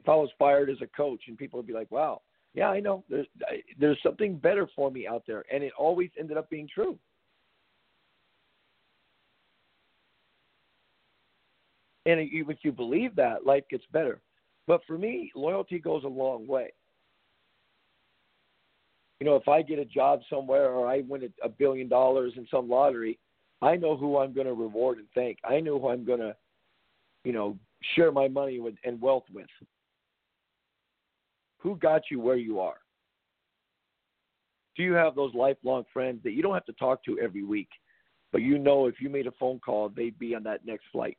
If 0.00 0.08
I 0.08 0.14
was 0.14 0.30
fired 0.38 0.70
as 0.70 0.80
a 0.80 0.86
coach 0.86 1.22
and 1.28 1.38
people 1.38 1.58
would 1.58 1.66
be 1.66 1.72
like, 1.72 1.90
"Wow, 1.90 2.22
yeah, 2.54 2.68
I 2.68 2.80
know 2.80 3.04
there's 3.08 3.26
there's 3.78 4.02
something 4.02 4.36
better 4.36 4.66
for 4.74 4.90
me 4.90 5.06
out 5.06 5.24
there," 5.26 5.44
and 5.52 5.62
it 5.62 5.72
always 5.78 6.10
ended 6.18 6.36
up 6.36 6.50
being 6.50 6.68
true. 6.68 6.98
And 12.04 12.18
if 12.20 12.64
you 12.64 12.72
believe 12.72 13.14
that, 13.16 13.46
life 13.46 13.64
gets 13.70 13.84
better. 13.92 14.20
But 14.66 14.84
for 14.86 14.98
me, 14.98 15.30
loyalty 15.34 15.78
goes 15.78 16.04
a 16.04 16.08
long 16.08 16.46
way. 16.46 16.72
You 19.20 19.26
know, 19.26 19.36
if 19.36 19.46
I 19.46 19.62
get 19.62 19.78
a 19.78 19.84
job 19.84 20.20
somewhere 20.28 20.70
or 20.70 20.88
I 20.88 21.02
win 21.02 21.32
a 21.44 21.48
billion 21.48 21.88
dollars 21.88 22.32
in 22.36 22.46
some 22.50 22.68
lottery, 22.68 23.20
I 23.62 23.76
know 23.76 23.96
who 23.96 24.18
I'm 24.18 24.34
going 24.34 24.48
to 24.48 24.54
reward 24.54 24.98
and 24.98 25.06
thank. 25.14 25.38
I 25.44 25.60
know 25.60 25.78
who 25.78 25.88
I'm 25.88 26.04
going 26.04 26.18
to, 26.18 26.34
you 27.24 27.32
know, 27.32 27.56
share 27.94 28.10
my 28.10 28.26
money 28.26 28.58
with 28.58 28.74
and 28.84 29.00
wealth 29.00 29.24
with. 29.32 29.46
Who 31.58 31.76
got 31.76 32.02
you 32.10 32.18
where 32.18 32.36
you 32.36 32.58
are? 32.58 32.78
Do 34.76 34.82
you 34.82 34.94
have 34.94 35.14
those 35.14 35.32
lifelong 35.34 35.84
friends 35.92 36.20
that 36.24 36.32
you 36.32 36.42
don't 36.42 36.54
have 36.54 36.64
to 36.64 36.72
talk 36.72 37.04
to 37.04 37.20
every 37.20 37.44
week, 37.44 37.68
but 38.32 38.42
you 38.42 38.58
know 38.58 38.86
if 38.86 39.00
you 39.00 39.08
made 39.08 39.28
a 39.28 39.32
phone 39.38 39.60
call, 39.60 39.88
they'd 39.88 40.18
be 40.18 40.34
on 40.34 40.42
that 40.42 40.66
next 40.66 40.86
flight? 40.90 41.16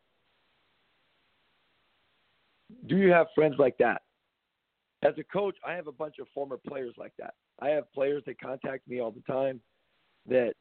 Do 2.87 2.97
you 2.97 3.09
have 3.11 3.27
friends 3.35 3.55
like 3.57 3.77
that? 3.77 4.01
As 5.03 5.13
a 5.17 5.23
coach, 5.23 5.55
I 5.65 5.73
have 5.73 5.87
a 5.87 5.91
bunch 5.91 6.15
of 6.19 6.27
former 6.33 6.57
players 6.57 6.95
like 6.97 7.13
that. 7.19 7.35
I 7.59 7.69
have 7.69 7.91
players 7.93 8.23
that 8.25 8.41
contact 8.41 8.87
me 8.87 8.99
all 8.99 9.11
the 9.11 9.31
time 9.31 9.61
that 10.27 10.53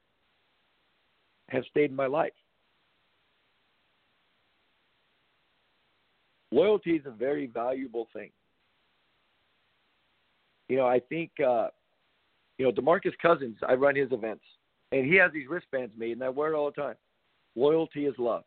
have 1.48 1.64
stayed 1.70 1.90
in 1.90 1.96
my 1.96 2.06
life. 2.06 2.32
Loyalty 6.50 6.92
is 6.92 7.06
a 7.06 7.10
very 7.10 7.46
valuable 7.46 8.08
thing. 8.12 8.30
You 10.68 10.76
know, 10.76 10.86
I 10.86 11.00
think 11.00 11.30
uh, 11.40 11.68
you 12.58 12.66
know 12.66 12.72
Demarcus 12.72 13.12
Cousins. 13.20 13.56
I 13.66 13.74
run 13.74 13.96
his 13.96 14.12
events, 14.12 14.44
and 14.92 15.06
he 15.06 15.16
has 15.16 15.32
these 15.32 15.48
wristbands 15.48 15.94
made, 15.96 16.12
and 16.12 16.22
I 16.22 16.28
wear 16.28 16.52
it 16.52 16.56
all 16.56 16.70
the 16.74 16.80
time. 16.80 16.96
Loyalty 17.56 18.06
is 18.06 18.14
love. 18.18 18.44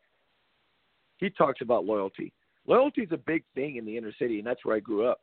He 1.18 1.30
talks 1.30 1.60
about 1.60 1.84
loyalty. 1.84 2.32
Loyalty 2.66 3.02
is 3.02 3.12
a 3.12 3.16
big 3.16 3.44
thing 3.54 3.76
in 3.76 3.84
the 3.84 3.96
inner 3.96 4.12
city, 4.18 4.38
and 4.38 4.46
that's 4.46 4.64
where 4.64 4.76
I 4.76 4.80
grew 4.80 5.06
up. 5.06 5.20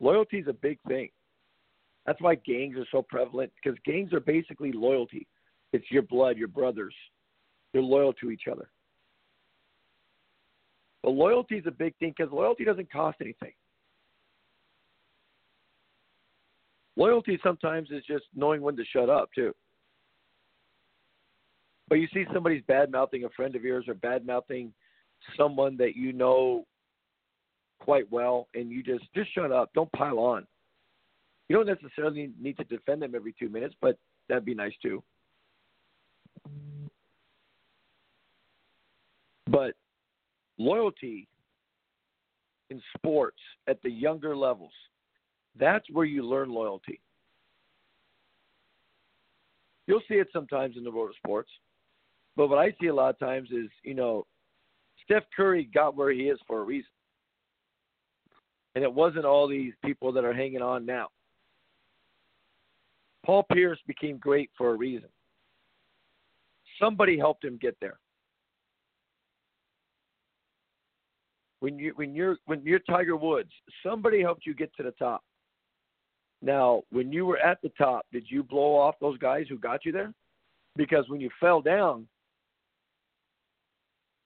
Loyalty 0.00 0.38
is 0.38 0.48
a 0.48 0.52
big 0.52 0.78
thing. 0.88 1.08
That's 2.06 2.20
why 2.20 2.34
gangs 2.34 2.76
are 2.76 2.86
so 2.90 3.02
prevalent 3.02 3.52
because 3.62 3.78
gangs 3.84 4.12
are 4.12 4.20
basically 4.20 4.72
loyalty. 4.72 5.26
It's 5.72 5.90
your 5.90 6.02
blood, 6.02 6.36
your 6.36 6.48
brothers. 6.48 6.94
They're 7.72 7.82
loyal 7.82 8.12
to 8.14 8.30
each 8.30 8.42
other. 8.50 8.68
But 11.02 11.10
loyalty 11.10 11.56
is 11.56 11.66
a 11.66 11.70
big 11.70 11.96
thing 11.96 12.14
because 12.16 12.32
loyalty 12.32 12.64
doesn't 12.64 12.92
cost 12.92 13.18
anything. 13.20 13.52
Loyalty 16.96 17.38
sometimes 17.42 17.90
is 17.90 18.04
just 18.06 18.24
knowing 18.34 18.60
when 18.60 18.76
to 18.76 18.84
shut 18.84 19.08
up, 19.08 19.30
too. 19.34 19.54
But 21.88 21.96
you 21.96 22.08
see 22.12 22.24
somebody's 22.32 22.62
bad 22.68 22.90
mouthing 22.90 23.24
a 23.24 23.28
friend 23.30 23.56
of 23.56 23.64
yours 23.64 23.86
or 23.88 23.94
bad 23.94 24.26
mouthing 24.26 24.72
someone 25.36 25.76
that 25.78 25.96
you 25.96 26.12
know 26.12 26.66
quite 27.80 28.10
well, 28.10 28.48
and 28.54 28.70
you 28.70 28.82
just 28.82 29.04
just 29.14 29.34
shut 29.34 29.52
up. 29.52 29.70
Don't 29.74 29.90
pile 29.92 30.18
on. 30.18 30.46
You 31.48 31.56
don't 31.56 31.66
necessarily 31.66 32.30
need 32.40 32.56
to 32.58 32.64
defend 32.64 33.02
them 33.02 33.14
every 33.14 33.34
two 33.38 33.48
minutes, 33.48 33.74
but 33.80 33.98
that'd 34.28 34.44
be 34.44 34.54
nice 34.54 34.72
too. 34.80 35.02
But 39.52 39.74
loyalty 40.58 41.28
in 42.70 42.82
sports 42.96 43.38
at 43.68 43.80
the 43.82 43.90
younger 43.90 44.34
levels, 44.34 44.72
that's 45.60 45.84
where 45.90 46.06
you 46.06 46.26
learn 46.26 46.50
loyalty. 46.50 47.00
You'll 49.86 50.02
see 50.08 50.14
it 50.14 50.28
sometimes 50.32 50.76
in 50.78 50.84
the 50.84 50.90
world 50.90 51.10
of 51.10 51.16
sports, 51.16 51.50
but 52.34 52.48
what 52.48 52.58
I 52.58 52.74
see 52.80 52.86
a 52.86 52.94
lot 52.94 53.10
of 53.10 53.18
times 53.18 53.50
is, 53.50 53.68
you 53.82 53.94
know, 53.94 54.26
Steph 55.04 55.24
Curry 55.36 55.68
got 55.74 55.96
where 55.96 56.12
he 56.12 56.22
is 56.22 56.38
for 56.46 56.60
a 56.60 56.64
reason. 56.64 56.88
And 58.74 58.82
it 58.82 58.92
wasn't 58.92 59.26
all 59.26 59.46
these 59.46 59.74
people 59.84 60.12
that 60.12 60.24
are 60.24 60.32
hanging 60.32 60.62
on 60.62 60.86
now. 60.86 61.08
Paul 63.26 63.44
Pierce 63.52 63.78
became 63.86 64.16
great 64.16 64.50
for 64.56 64.70
a 64.70 64.76
reason. 64.76 65.10
Somebody 66.80 67.18
helped 67.18 67.44
him 67.44 67.58
get 67.60 67.76
there. 67.80 67.98
When 71.62 71.78
you 71.78 71.92
when 71.94 72.14
you're 72.14 72.36
when 72.46 72.60
you're 72.64 72.80
Tiger 72.80 73.16
Woods, 73.16 73.50
somebody 73.84 74.20
helped 74.20 74.46
you 74.46 74.54
get 74.54 74.74
to 74.76 74.82
the 74.82 74.90
top. 74.92 75.22
Now, 76.42 76.82
when 76.90 77.12
you 77.12 77.24
were 77.24 77.38
at 77.38 77.62
the 77.62 77.70
top, 77.78 78.04
did 78.12 78.24
you 78.28 78.42
blow 78.42 78.74
off 78.74 78.96
those 79.00 79.16
guys 79.18 79.46
who 79.48 79.58
got 79.58 79.84
you 79.84 79.92
there? 79.92 80.12
Because 80.74 81.04
when 81.08 81.20
you 81.20 81.30
fell 81.38 81.62
down, 81.62 82.08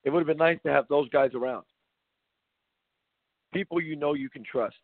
it 0.04 0.10
would 0.10 0.20
have 0.20 0.26
been 0.26 0.38
nice 0.38 0.58
to 0.64 0.72
have 0.72 0.86
those 0.88 1.08
guys 1.10 1.32
around 1.34 1.64
people 3.56 3.80
you 3.80 3.96
know 3.96 4.12
you 4.12 4.28
can 4.28 4.44
trust. 4.44 4.76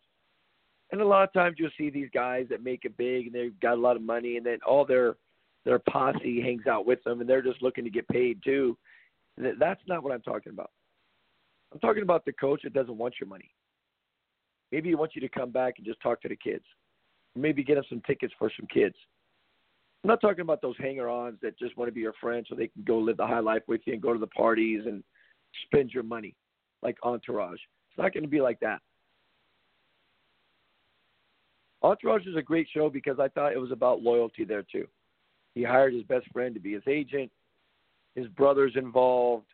And 0.90 1.00
a 1.00 1.06
lot 1.06 1.24
of 1.24 1.32
times 1.32 1.56
you'll 1.58 1.70
see 1.76 1.90
these 1.90 2.08
guys 2.12 2.46
that 2.48 2.64
make 2.64 2.84
it 2.84 2.96
big 2.96 3.26
and 3.26 3.34
they've 3.34 3.58
got 3.60 3.74
a 3.74 3.80
lot 3.80 3.96
of 3.96 4.02
money 4.02 4.36
and 4.36 4.46
then 4.46 4.58
all 4.66 4.84
their 4.84 5.16
their 5.64 5.78
posse 5.78 6.40
hangs 6.40 6.66
out 6.66 6.86
with 6.86 7.02
them 7.04 7.20
and 7.20 7.28
they're 7.28 7.42
just 7.42 7.62
looking 7.62 7.84
to 7.84 7.90
get 7.90 8.08
paid 8.08 8.42
too. 8.42 8.76
That's 9.36 9.80
not 9.86 10.02
what 10.02 10.12
I'm 10.12 10.22
talking 10.22 10.52
about. 10.52 10.70
I'm 11.72 11.80
talking 11.80 12.02
about 12.02 12.24
the 12.24 12.32
coach 12.32 12.62
that 12.64 12.74
doesn't 12.74 12.98
want 12.98 13.14
your 13.20 13.28
money. 13.28 13.50
Maybe 14.70 14.90
he 14.90 14.94
wants 14.94 15.14
you 15.14 15.20
to 15.22 15.28
come 15.28 15.50
back 15.50 15.74
and 15.78 15.86
just 15.86 16.00
talk 16.00 16.20
to 16.22 16.28
the 16.28 16.36
kids. 16.36 16.64
Maybe 17.34 17.62
get 17.62 17.76
them 17.76 17.84
some 17.88 18.02
tickets 18.06 18.34
for 18.38 18.50
some 18.56 18.66
kids. 18.66 18.94
I'm 20.04 20.08
not 20.08 20.20
talking 20.20 20.40
about 20.40 20.60
those 20.60 20.76
hanger-ons 20.78 21.38
that 21.42 21.58
just 21.58 21.76
want 21.76 21.88
to 21.88 21.94
be 21.94 22.00
your 22.00 22.14
friend 22.20 22.44
so 22.48 22.54
they 22.54 22.68
can 22.68 22.82
go 22.84 22.98
live 22.98 23.16
the 23.16 23.26
high 23.26 23.38
life 23.38 23.62
with 23.68 23.80
you 23.84 23.92
and 23.92 24.02
go 24.02 24.12
to 24.12 24.18
the 24.18 24.26
parties 24.26 24.82
and 24.86 25.02
spend 25.66 25.92
your 25.92 26.02
money. 26.02 26.34
like 26.82 26.96
Entourage. 27.04 27.60
It's 27.90 27.98
not 27.98 28.12
going 28.12 28.24
to 28.24 28.28
be 28.28 28.40
like 28.40 28.58
that. 28.60 28.80
Entourage 31.82 32.26
is 32.26 32.36
a 32.36 32.42
great 32.42 32.68
show 32.72 32.90
because 32.90 33.18
I 33.18 33.28
thought 33.28 33.52
it 33.52 33.60
was 33.60 33.72
about 33.72 34.02
loyalty 34.02 34.44
there 34.44 34.64
too. 34.70 34.86
He 35.54 35.62
hired 35.62 35.94
his 35.94 36.04
best 36.04 36.26
friend 36.32 36.54
to 36.54 36.60
be 36.60 36.72
his 36.72 36.82
agent. 36.86 37.30
His 38.14 38.26
brother's 38.28 38.76
involved. 38.76 39.46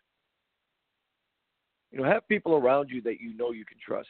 You 1.90 1.98
know, 1.98 2.05
have 2.05 2.29
people 2.29 2.55
around 2.55 2.90
you 2.90 3.01
that 3.03 3.20
you 3.20 3.37
know 3.37 3.53
you 3.53 3.64
can 3.64 3.79
trust. 3.85 4.09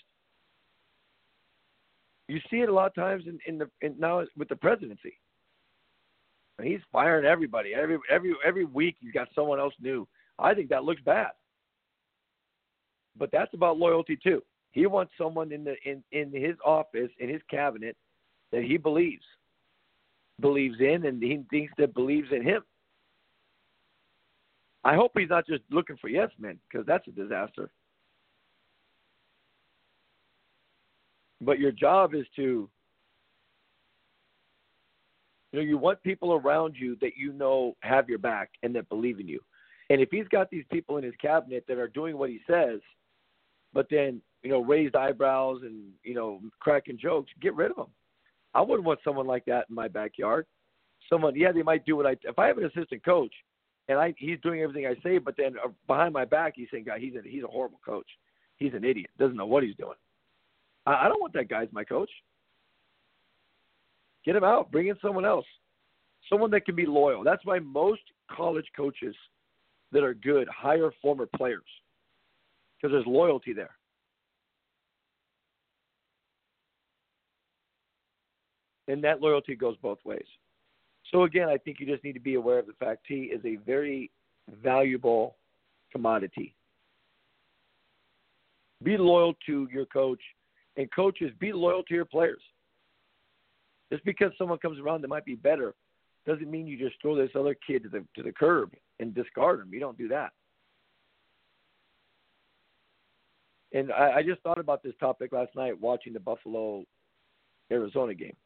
You 2.27 2.41
see 2.51 2.59
it 2.59 2.69
a 2.69 2.73
lot 2.73 2.87
of 2.87 2.95
times 2.95 3.25
in, 3.27 3.39
in 3.47 3.59
the 3.59 3.71
in 3.81 3.95
now 3.99 4.25
with 4.37 4.49
the 4.49 4.57
presidency. 4.57 5.19
He's 6.63 6.81
firing 6.93 7.25
everybody 7.25 7.73
every 7.75 7.99
every 8.11 8.35
every 8.45 8.65
week. 8.65 8.97
He's 9.01 9.13
got 9.13 9.29
someone 9.35 9.61
else 9.61 9.75
new. 9.81 10.07
I 10.39 10.55
think 10.55 10.69
that 10.71 10.85
looks 10.85 11.01
bad. 11.03 11.31
But 13.17 13.31
that's 13.33 13.55
about 13.55 13.79
loyalty 13.79 14.19
too. 14.23 14.43
He 14.73 14.87
wants 14.87 15.13
someone 15.17 15.53
in 15.53 15.65
the 15.65 15.77
in 15.85 16.03
in 16.13 16.33
his 16.33 16.57
office 16.65 17.11
in 17.19 17.29
his 17.29 17.43
cabinet 17.51 17.97
that 18.53 18.63
he 18.63 18.77
believes 18.77 19.25
believes 20.41 20.77
in 20.81 21.07
and 21.07 21.23
he 21.23 21.43
thinks 21.51 21.73
that 21.79 21.95
believes 21.95 22.29
in 22.33 22.43
him. 22.43 22.63
I 24.89 24.95
hope 24.95 25.13
he's 25.15 25.29
not 25.29 25.47
just 25.47 25.63
looking 25.71 25.99
for 25.99 26.09
yes 26.09 26.31
men 26.39 26.59
because 26.67 26.87
that's 26.87 27.07
a 27.09 27.11
disaster. 27.11 27.69
But 31.43 31.59
your 31.59 31.73
job 31.73 32.15
is 32.15 32.25
to 32.37 32.71
you 35.53 35.59
know 35.59 35.61
you 35.61 35.77
want 35.77 36.03
people 36.03 36.33
around 36.33 36.75
you 36.79 36.97
that 37.03 37.19
you 37.19 37.35
know 37.35 37.77
have 37.83 38.09
your 38.09 38.17
back 38.17 38.49
and 38.63 38.75
that 38.77 38.89
believe 38.89 39.21
in 39.21 39.29
you. 39.29 39.41
And 39.91 40.01
if 40.01 40.09
he's 40.11 40.27
got 40.29 40.49
these 40.49 40.65
people 40.73 40.97
in 40.97 41.05
his 41.05 41.15
cabinet 41.21 41.65
that 41.69 41.77
are 41.77 41.89
doing 41.89 42.17
what 42.17 42.31
he 42.31 42.41
says, 42.49 42.81
but 43.75 43.89
then 43.91 44.23
you 44.43 44.49
know 44.49 44.63
raised 44.63 44.97
eyebrows 44.97 45.61
and 45.65 45.91
you 46.03 46.15
know 46.15 46.41
cracking 46.61 46.97
jokes, 46.99 47.31
get 47.43 47.55
rid 47.55 47.73
of 47.73 47.77
them. 47.77 47.91
I 48.55 48.63
wouldn't 48.63 48.87
want 48.87 49.01
someone 49.05 49.27
like 49.27 49.45
that 49.45 49.67
in 49.69 49.75
my 49.75 49.89
backyard. 49.89 50.47
Someone, 51.11 51.37
yeah, 51.37 51.53
they 51.53 51.63
might 51.63 51.85
do 51.85 51.95
what 51.95 52.07
I. 52.07 52.17
If 52.23 52.39
I 52.39 52.47
have 52.47 52.57
an 52.57 52.65
assistant 52.65 53.05
coach, 53.05 53.35
and 53.89 53.99
I 53.99 54.15
he's 54.19 54.39
doing 54.41 54.61
everything 54.61 54.87
I 54.87 54.95
say, 55.03 55.19
but 55.19 55.35
then 55.37 55.55
uh, 55.65 55.69
behind 55.87 56.13
my 56.13 56.25
back 56.25 56.55
he's 56.57 56.69
saying, 56.71 56.85
"God, 56.85 57.01
he's 57.01 57.15
a 57.15 57.27
he's 57.27 57.45
a 57.45 57.49
horrible 57.49 57.81
coach. 57.85 58.07
He's 58.57 58.75
an 58.75 58.85
idiot. 58.85 59.11
Doesn't 59.19 59.37
know 59.37 59.47
what 59.47 59.63
he's 59.63 59.77
doing." 59.77 59.97
I, 60.87 61.07
I 61.07 61.09
don't 61.09 61.21
want 61.21 61.33
that 61.35 61.49
guy 61.49 61.63
as 61.63 61.69
my 61.73 61.85
coach. 61.85 62.11
Get 64.25 64.37
him 64.37 64.45
out. 64.45 64.71
Bring 64.71 64.89
in 64.89 64.97
someone 65.01 65.25
else, 65.25 65.47
someone 66.29 66.51
that 66.51 66.67
can 66.67 66.75
be 66.75 66.87
loyal. 66.87 67.25
That's 67.25 67.45
why 67.45 67.59
most 67.61 68.03
college 68.31 68.67
coaches 68.77 69.15
that 69.93 70.03
are 70.03 70.15
good 70.15 70.49
hire 70.49 70.91
former 71.01 71.27
players 71.37 71.63
because 72.77 72.93
there's 72.93 73.07
loyalty 73.07 73.53
there. 73.53 73.71
And 78.87 79.05
that 79.05 79.21
loyalty 79.21 79.55
goes 79.55 79.77
both 79.83 79.99
ways. 80.05 80.25
So 81.11 81.23
again, 81.23 81.49
I 81.49 81.57
think 81.57 81.81
you 81.81 81.87
just 81.87 82.05
need 82.05 82.13
to 82.13 82.21
be 82.21 82.35
aware 82.35 82.59
of 82.59 82.67
the 82.67 82.75
fact 82.75 83.07
T 83.07 83.31
is 83.33 83.45
a 83.45 83.57
very 83.57 84.11
valuable 84.63 85.37
commodity. 85.91 86.55
Be 88.83 88.97
loyal 88.97 89.35
to 89.47 89.69
your 89.73 89.87
coach, 89.87 90.21
and 90.77 90.89
coaches 90.95 91.33
be 91.41 91.53
loyal 91.53 91.83
to 91.85 91.95
your 91.95 92.05
players. 92.05 92.43
Just 93.91 94.05
because 94.05 94.33
someone 94.37 94.59
comes 94.59 94.79
around 94.79 95.01
that 95.03 95.09
might 95.09 95.25
be 95.25 95.35
better 95.35 95.75
doesn't 96.27 96.51
mean 96.51 96.67
you 96.67 96.79
just 96.79 97.01
throw 97.01 97.17
this 97.17 97.31
other 97.35 97.57
kid 97.67 97.85
to 97.85 97.89
the 97.89 98.05
to 98.15 98.23
the 98.23 98.33
curb 98.33 98.75
and 99.01 99.15
discard 99.15 99.61
him. 99.61 99.73
You 99.73 99.81
don't 99.81 99.97
do 99.97 100.09
that. 100.09 100.33
And 103.73 103.93
I, 103.93 104.17
I 104.17 104.23
just 104.23 104.43
thought 104.43 104.59
about 104.59 104.83
this 104.83 104.95
topic 105.01 105.33
last 105.33 105.55
night 105.57 105.79
watching 105.81 106.13
the 106.13 106.21
Buffalo 106.21 106.85
Arizona 107.71 108.15
game 108.15 108.37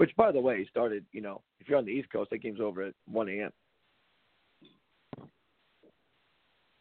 which 0.00 0.16
by 0.16 0.32
the 0.32 0.40
way 0.40 0.66
started. 0.70 1.04
You 1.12 1.20
know, 1.20 1.42
if 1.60 1.68
you're 1.68 1.76
on 1.76 1.84
the 1.84 1.92
East 1.92 2.10
Coast, 2.10 2.30
that 2.30 2.38
game's 2.38 2.58
over 2.58 2.80
at 2.80 2.94
1 3.12 3.28
a.m. 3.28 3.50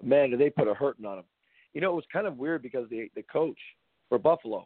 Man, 0.02 0.30
did 0.30 0.40
they 0.40 0.50
put 0.50 0.70
a 0.70 0.74
hurting 0.74 1.06
on 1.06 1.18
them? 1.18 1.26
You 1.74 1.82
know, 1.82 1.92
it 1.92 1.96
was 1.96 2.06
kind 2.14 2.28
of 2.28 2.38
weird 2.38 2.62
because 2.62 2.88
the 2.90 3.12
the 3.16 3.24
coach 3.24 3.58
for 4.08 4.20
Buffalo 4.20 4.66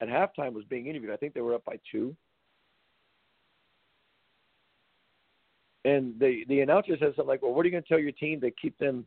at 0.00 0.08
halftime 0.08 0.52
was 0.52 0.64
being 0.64 0.88
interviewed. 0.88 1.12
I 1.12 1.16
think 1.16 1.32
they 1.32 1.42
were 1.42 1.54
up 1.54 1.64
by 1.64 1.78
two. 1.92 2.16
And 5.84 6.18
the 6.18 6.44
the 6.48 6.58
announcer 6.58 6.96
said 6.98 7.12
something 7.14 7.28
like, 7.28 7.40
"Well, 7.40 7.54
what 7.54 7.62
are 7.62 7.68
you 7.68 7.70
going 7.70 7.84
to 7.84 7.88
tell 7.88 8.00
your 8.00 8.10
team 8.10 8.40
to 8.40 8.50
keep 8.50 8.76
them 8.78 9.06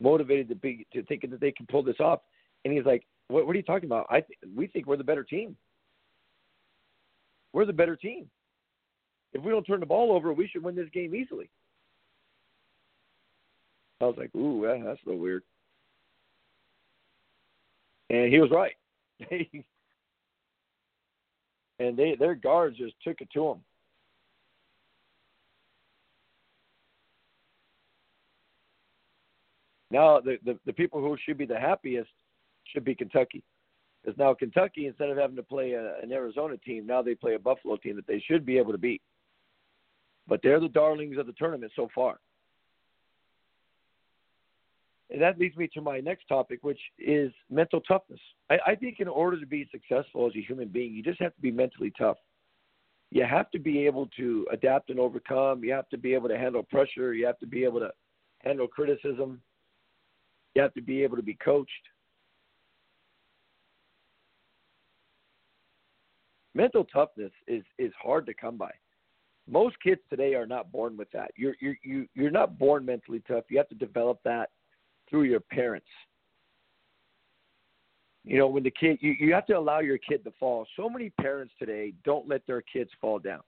motivated 0.00 0.50
to 0.50 0.54
be 0.54 0.86
to 0.92 1.02
think 1.04 1.22
that 1.30 1.40
they 1.40 1.52
can 1.52 1.64
pull 1.64 1.82
this 1.82 1.98
off?" 1.98 2.20
And 2.66 2.74
he's 2.74 2.84
like, 2.84 3.06
"What, 3.28 3.46
what 3.46 3.54
are 3.56 3.58
you 3.58 3.62
talking 3.62 3.88
about? 3.88 4.06
I 4.10 4.20
th- 4.20 4.38
we 4.54 4.66
think 4.66 4.84
we're 4.84 4.98
the 4.98 5.02
better 5.02 5.24
team." 5.24 5.56
We're 7.52 7.64
the 7.64 7.72
better 7.72 7.96
team. 7.96 8.28
If 9.32 9.42
we 9.42 9.50
don't 9.50 9.64
turn 9.64 9.80
the 9.80 9.86
ball 9.86 10.12
over, 10.12 10.32
we 10.32 10.48
should 10.48 10.62
win 10.62 10.76
this 10.76 10.88
game 10.92 11.14
easily. 11.14 11.50
I 14.00 14.06
was 14.06 14.16
like, 14.16 14.34
ooh, 14.34 14.62
that's 14.62 15.00
a 15.04 15.08
little 15.08 15.20
weird. 15.20 15.42
And 18.08 18.32
he 18.32 18.40
was 18.40 18.50
right. 18.50 18.74
and 21.80 21.96
they 21.96 22.16
their 22.18 22.34
guards 22.34 22.76
just 22.76 22.94
took 23.04 23.20
it 23.20 23.28
to 23.34 23.44
them. 23.44 23.60
Now 29.90 30.20
the, 30.20 30.38
the 30.44 30.58
the 30.66 30.72
people 30.72 31.00
who 31.00 31.16
should 31.24 31.38
be 31.38 31.46
the 31.46 31.58
happiest 31.58 32.10
should 32.72 32.84
be 32.84 32.94
Kentucky. 32.94 33.42
Because 34.02 34.18
now 34.18 34.34
Kentucky, 34.34 34.86
instead 34.86 35.10
of 35.10 35.18
having 35.18 35.36
to 35.36 35.42
play 35.42 35.72
a, 35.72 35.98
an 36.02 36.12
Arizona 36.12 36.56
team, 36.56 36.86
now 36.86 37.02
they 37.02 37.14
play 37.14 37.34
a 37.34 37.38
Buffalo 37.38 37.76
team 37.76 37.96
that 37.96 38.06
they 38.06 38.22
should 38.26 38.46
be 38.46 38.58
able 38.58 38.72
to 38.72 38.78
beat. 38.78 39.02
But 40.26 40.40
they're 40.42 40.60
the 40.60 40.68
darlings 40.68 41.18
of 41.18 41.26
the 41.26 41.32
tournament 41.32 41.72
so 41.76 41.88
far. 41.94 42.18
And 45.10 45.20
that 45.20 45.38
leads 45.38 45.56
me 45.56 45.68
to 45.74 45.80
my 45.80 45.98
next 45.98 46.28
topic, 46.28 46.60
which 46.62 46.78
is 46.98 47.32
mental 47.50 47.80
toughness. 47.80 48.20
I, 48.48 48.58
I 48.68 48.74
think 48.76 49.00
in 49.00 49.08
order 49.08 49.38
to 49.40 49.46
be 49.46 49.68
successful 49.72 50.26
as 50.26 50.36
a 50.36 50.40
human 50.40 50.68
being, 50.68 50.94
you 50.94 51.02
just 51.02 51.20
have 51.20 51.34
to 51.34 51.40
be 51.40 51.50
mentally 51.50 51.92
tough. 51.98 52.16
You 53.10 53.24
have 53.24 53.50
to 53.50 53.58
be 53.58 53.86
able 53.86 54.08
to 54.18 54.46
adapt 54.52 54.88
and 54.88 55.00
overcome. 55.00 55.64
You 55.64 55.72
have 55.72 55.88
to 55.88 55.98
be 55.98 56.14
able 56.14 56.28
to 56.28 56.38
handle 56.38 56.62
pressure. 56.62 57.12
You 57.12 57.26
have 57.26 57.40
to 57.40 57.46
be 57.46 57.64
able 57.64 57.80
to 57.80 57.90
handle 58.38 58.68
criticism. 58.68 59.42
You 60.54 60.62
have 60.62 60.74
to 60.74 60.82
be 60.82 61.02
able 61.02 61.16
to 61.16 61.22
be 61.24 61.34
coached. 61.34 61.70
Mental 66.54 66.84
toughness 66.84 67.32
is 67.46 67.62
is 67.78 67.92
hard 68.00 68.26
to 68.26 68.34
come 68.34 68.56
by. 68.56 68.70
Most 69.48 69.76
kids 69.82 70.00
today 70.08 70.34
are 70.34 70.46
not 70.46 70.70
born 70.70 70.96
with 70.96 71.10
that. 71.12 71.30
You're 71.36 71.54
you're 71.60 71.76
you 71.82 72.06
you're 72.14 72.30
not 72.30 72.58
born 72.58 72.84
mentally 72.84 73.22
tough. 73.26 73.44
You 73.48 73.58
have 73.58 73.68
to 73.68 73.74
develop 73.74 74.20
that 74.24 74.50
through 75.08 75.24
your 75.24 75.40
parents. 75.40 75.86
You 78.24 78.38
know, 78.38 78.48
when 78.48 78.62
the 78.62 78.70
kid 78.70 78.98
you, 79.00 79.14
you 79.18 79.32
have 79.34 79.46
to 79.46 79.54
allow 79.54 79.80
your 79.80 79.98
kid 79.98 80.24
to 80.24 80.32
fall. 80.38 80.66
So 80.76 80.88
many 80.88 81.10
parents 81.20 81.54
today 81.58 81.94
don't 82.04 82.28
let 82.28 82.46
their 82.46 82.62
kids 82.62 82.90
fall 83.00 83.18
down 83.18 83.40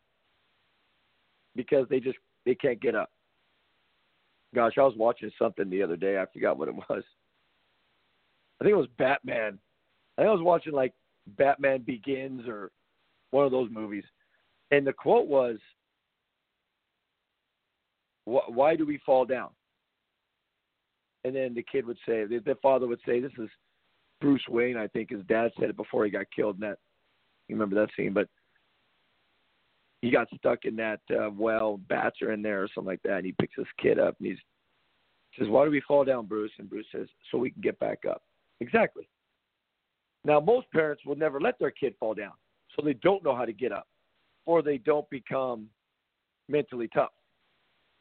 because 1.55 1.87
they 1.89 2.01
just 2.01 2.19
they 2.45 2.55
can't 2.55 2.81
get 2.81 2.95
up. 2.95 3.11
Gosh, 4.55 4.75
I 4.79 4.83
was 4.83 4.95
watching 4.97 5.31
something 5.39 5.71
the 5.71 5.83
other 5.83 5.97
day. 5.97 6.19
I 6.19 6.27
forgot 6.33 6.59
what 6.59 6.69
it 6.69 6.75
was. 6.75 7.03
I 8.61 8.65
think 8.65 8.73
it 8.73 8.77
was 8.77 8.89
Batman. 8.99 9.59
I 10.17 10.23
think 10.23 10.29
I 10.29 10.33
was 10.33 10.43
watching 10.43 10.73
like 10.73 10.93
Batman 11.39 11.83
Begins 11.83 12.47
or 12.47 12.71
one 13.33 13.45
of 13.45 13.51
those 13.51 13.71
movies. 13.71 14.05
And 14.71 14.87
the 14.87 14.93
quote 14.93 15.27
was, 15.27 15.59
"Why 18.25 18.77
do 18.77 18.87
we 18.87 18.99
fall 18.99 19.25
down?" 19.25 19.51
And 21.25 21.35
then 21.35 21.55
the 21.55 21.63
kid 21.63 21.85
would 21.87 21.99
say, 22.07 22.25
the 22.25 22.59
father 22.63 22.87
would 22.87 23.01
say, 23.05 23.21
"This 23.21 23.37
is 23.39 23.51
Bruce 24.21 24.47
Wayne." 24.49 24.77
I 24.77 24.87
think 24.89 25.11
his 25.11 25.25
dad 25.25 25.53
said 25.59 25.71
it 25.71 25.77
before 25.77 26.05
he 26.05 26.11
got 26.11 26.31
killed. 26.31 26.57
In 26.57 26.61
that 26.61 26.79
you 27.49 27.57
remember 27.57 27.75
that 27.77 27.93
scene, 27.95 28.13
but 28.13 28.29
he 30.01 30.11
got 30.11 30.29
stuck 30.37 30.65
in 30.65 30.77
that 30.77 31.01
uh, 31.11 31.31
well. 31.31 31.79
Bats 31.89 32.23
are 32.23 32.33
in 32.33 32.43
there 32.43 32.63
or 32.63 32.69
something 32.69 32.89
like 32.89 33.03
that, 33.03 33.19
and 33.19 33.27
he 33.27 33.33
picks 33.33 33.57
this 33.57 33.67
kid 33.79 33.99
up 33.99 34.17
and 34.19 34.29
he's 34.29 34.41
says, 35.39 35.49
"Why 35.49 35.65
do 35.65 35.71
we 35.71 35.81
fall 35.81 36.05
down, 36.05 36.27
Bruce?" 36.27 36.53
And 36.59 36.69
Bruce 36.69 36.87
says, 36.93 37.09
"So 37.31 37.39
we 37.39 37.51
can 37.51 37.63
get 37.63 37.79
back 37.79 38.05
up." 38.05 38.23
Exactly. 38.61 39.09
Now, 40.25 40.39
most 40.41 40.71
parents 40.71 41.05
will 41.05 41.17
never 41.17 41.41
let 41.41 41.59
their 41.59 41.71
kid 41.71 41.97
fall 41.99 42.15
down 42.15 42.33
so 42.75 42.85
they 42.85 42.95
don't 42.95 43.25
know 43.25 43.35
how 43.35 43.45
to 43.45 43.53
get 43.53 43.73
up 43.73 43.87
or 44.47 44.63
they 44.63 44.79
don't 44.79 45.09
become 45.11 45.69
mentally 46.49 46.89
tough. 46.93 47.13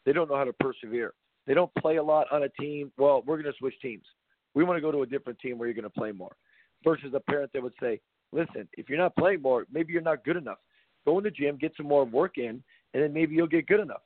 They 0.05 0.13
don't 0.13 0.29
know 0.29 0.37
how 0.37 0.43
to 0.43 0.53
persevere. 0.53 1.13
They 1.47 1.53
don't 1.53 1.73
play 1.75 1.97
a 1.97 2.03
lot 2.03 2.27
on 2.31 2.43
a 2.43 2.49
team. 2.49 2.91
Well, 2.97 3.23
we're 3.25 3.41
going 3.41 3.51
to 3.51 3.57
switch 3.57 3.75
teams. 3.81 4.05
We 4.53 4.63
want 4.63 4.77
to 4.77 4.81
go 4.81 4.91
to 4.91 5.03
a 5.03 5.05
different 5.05 5.39
team 5.39 5.57
where 5.57 5.67
you're 5.67 5.75
going 5.75 5.83
to 5.83 5.89
play 5.89 6.11
more. 6.11 6.35
Versus 6.83 7.13
a 7.13 7.19
parent 7.19 7.51
that 7.53 7.61
would 7.61 7.73
say, 7.79 7.99
listen, 8.31 8.67
if 8.73 8.89
you're 8.89 8.97
not 8.97 9.15
playing 9.15 9.41
more, 9.41 9.65
maybe 9.71 9.93
you're 9.93 10.01
not 10.01 10.23
good 10.25 10.37
enough. 10.37 10.57
Go 11.05 11.17
in 11.17 11.23
the 11.23 11.31
gym, 11.31 11.57
get 11.57 11.73
some 11.77 11.87
more 11.87 12.05
work 12.05 12.37
in, 12.37 12.63
and 12.93 13.03
then 13.03 13.13
maybe 13.13 13.35
you'll 13.35 13.47
get 13.47 13.67
good 13.67 13.79
enough. 13.79 14.01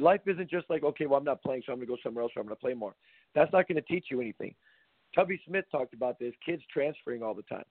life 0.00 0.20
isn't 0.26 0.50
just 0.50 0.68
like, 0.68 0.82
okay, 0.82 1.06
well, 1.06 1.18
I'm 1.18 1.24
not 1.24 1.42
playing, 1.42 1.62
so 1.64 1.72
I'm 1.72 1.78
going 1.78 1.86
to 1.86 1.94
go 1.94 1.98
somewhere 2.02 2.22
else 2.22 2.32
or 2.34 2.40
I'm 2.40 2.46
going 2.46 2.56
to 2.56 2.60
play 2.60 2.74
more. 2.74 2.94
That's 3.34 3.52
not 3.52 3.68
going 3.68 3.76
to 3.76 3.82
teach 3.82 4.06
you 4.10 4.20
anything. 4.20 4.54
Tubby 5.14 5.40
Smith 5.46 5.64
talked 5.70 5.94
about 5.94 6.18
this 6.18 6.34
kids 6.44 6.62
transferring 6.72 7.22
all 7.22 7.34
the 7.34 7.42
time. 7.42 7.64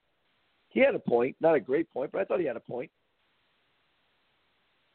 He 0.68 0.80
had 0.80 0.94
a 0.94 0.98
point, 0.98 1.36
not 1.40 1.54
a 1.54 1.60
great 1.60 1.90
point, 1.90 2.12
but 2.12 2.20
I 2.20 2.24
thought 2.24 2.40
he 2.40 2.46
had 2.46 2.56
a 2.56 2.60
point. 2.60 2.90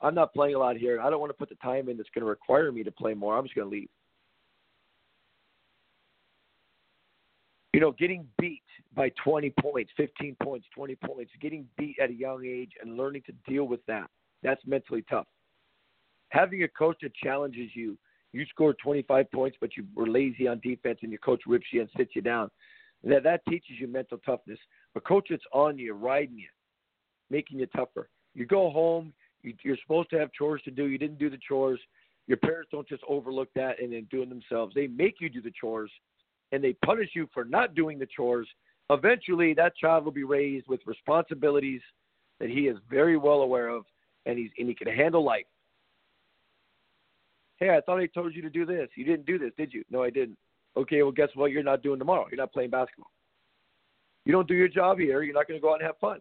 I'm 0.02 0.16
not 0.16 0.34
playing 0.34 0.56
a 0.56 0.60
lot 0.60 0.78
here. 0.78 1.00
I 1.02 1.10
don't 1.10 1.20
want 1.20 1.32
to 1.32 1.38
put 1.38 1.50
the 1.50 1.56
time 1.56 1.90
in 1.90 1.98
that's 1.98 2.10
going 2.14 2.24
to 2.24 2.30
require 2.30 2.72
me 2.72 2.84
to 2.84 2.92
play 2.92 3.14
more. 3.14 3.38
I'm 3.38 3.44
just 3.44 3.56
going 3.56 3.70
to 3.70 3.76
leave. 3.76 3.90
You 7.74 7.82
know, 7.82 7.92
getting 7.92 8.26
beat 8.40 8.62
by 8.96 9.12
20 9.22 9.54
points, 9.60 9.92
15 9.98 10.38
points, 10.42 10.66
20 10.74 10.96
points, 10.96 11.32
getting 11.42 11.68
beat 11.78 11.98
at 12.02 12.10
a 12.10 12.14
young 12.14 12.46
age 12.46 12.72
and 12.82 12.96
learning 12.96 13.24
to 13.26 13.34
deal 13.52 13.66
with 13.66 13.86
that, 13.88 14.10
that's 14.44 14.62
mentally 14.66 15.04
tough. 15.10 15.28
Having 16.30 16.64
a 16.64 16.68
coach 16.70 16.98
that 17.02 17.14
challenges 17.16 17.72
you, 17.74 17.98
you 18.36 18.46
scored 18.48 18.78
25 18.84 19.32
points, 19.32 19.58
but 19.62 19.78
you 19.78 19.86
were 19.96 20.08
lazy 20.08 20.48
on 20.48 20.60
defense 20.60 21.00
and 21.02 21.12
your 21.12 21.20
coach 21.20 21.42
rips 21.48 21.68
you 21.72 21.82
and 21.82 21.90
sits 21.98 22.12
you 22.16 22.22
down. 22.22 22.50
That, 23.04 23.24
that 23.24 23.42
teaches 23.48 23.80
you 23.80 23.88
mental 23.88 24.18
toughness. 24.26 24.60
A 24.96 25.02
coach 25.02 25.28
that's 25.30 25.44
on 25.54 25.78
you, 25.78 25.94
riding 25.94 26.38
you, 26.38 26.50
making 27.30 27.60
you 27.60 27.66
tougher. 27.68 28.10
You 28.34 28.46
go 28.46 28.70
home, 28.70 29.14
you, 29.42 29.54
you're 29.64 29.78
supposed 29.82 30.10
to 30.10 30.20
have 30.20 30.34
chores 30.34 30.62
to 30.64 30.72
do. 30.72 30.86
You 30.86 30.98
didn't 30.98 31.20
do 31.20 31.30
the 31.30 31.40
chores. 31.48 31.80
Your 32.28 32.38
parents 32.38 32.70
don't 32.72 32.88
just 32.88 33.04
overlook 33.08 33.50
that 33.56 33.82
and 33.82 33.94
then 33.94 34.08
do 34.12 34.24
it 34.24 34.30
themselves. 34.30 34.74
They 34.76 34.88
make 34.88 35.16
you 35.22 35.30
do 35.30 35.42
the 35.42 35.54
chores 35.60 35.92
and 36.52 36.64
they 36.64 36.74
punish 36.86 37.10
you 37.14 37.30
for 37.34 37.46
not 37.46 37.74
doing 37.74 38.00
the 38.00 38.08
chores. 38.08 38.48
Eventually, 38.90 39.54
that 39.54 39.78
child 39.78 40.04
will 40.04 40.12
be 40.12 40.24
raised 40.24 40.68
with 40.68 40.82
responsibilities 40.86 41.82
that 42.40 42.50
he 42.50 42.68
is 42.68 42.78
very 42.90 43.18
well 43.18 43.42
aware 43.42 43.70
of 43.70 43.86
and, 44.26 44.38
he's, 44.38 44.50
and 44.58 44.68
he 44.68 44.76
can 44.76 44.88
handle 44.88 45.24
life. 45.24 45.46
Hey, 47.58 47.70
I 47.70 47.82
thought 47.82 48.00
I 48.00 48.08
told 48.08 48.36
you 48.36 48.42
to 48.42 48.50
do 48.50 48.66
this. 48.66 48.90
You 48.96 49.06
didn't 49.06 49.26
do 49.26 49.38
this, 49.38 49.52
did 49.58 49.74
you? 49.74 49.84
No, 49.90 50.04
I 50.04 50.10
didn't. 50.10 50.38
Okay, 50.78 51.02
well, 51.04 51.12
guess 51.12 51.30
what? 51.36 51.52
You're 51.52 51.64
not 51.64 51.84
doing 51.84 52.00
tomorrow. 52.00 52.28
You're 52.30 52.38
not 52.38 52.52
playing 52.52 52.70
basketball. 52.70 53.12
You 54.26 54.34
don't 54.34 54.48
do 54.48 54.56
your 54.56 54.68
job 54.68 55.00
here. 55.00 55.24
You're 55.24 55.36
not 55.36 55.48
going 55.48 55.60
to 55.60 55.62
go 55.62 55.72
out 55.72 55.80
and 55.80 55.86
have 55.86 55.98
fun. 56.00 56.20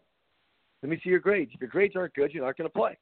Let 0.83 0.91
me 0.91 1.01
see 1.03 1.11
your 1.11 1.19
grades. 1.19 1.51
If 1.55 1.61
your 1.61 1.71
grades 1.71 1.97
aren't 1.97 2.15
good, 2.15 2.33
you're 2.33 2.45
not 2.45 2.57
going 2.57 2.69
to 2.69 2.73
play. 2.73 2.97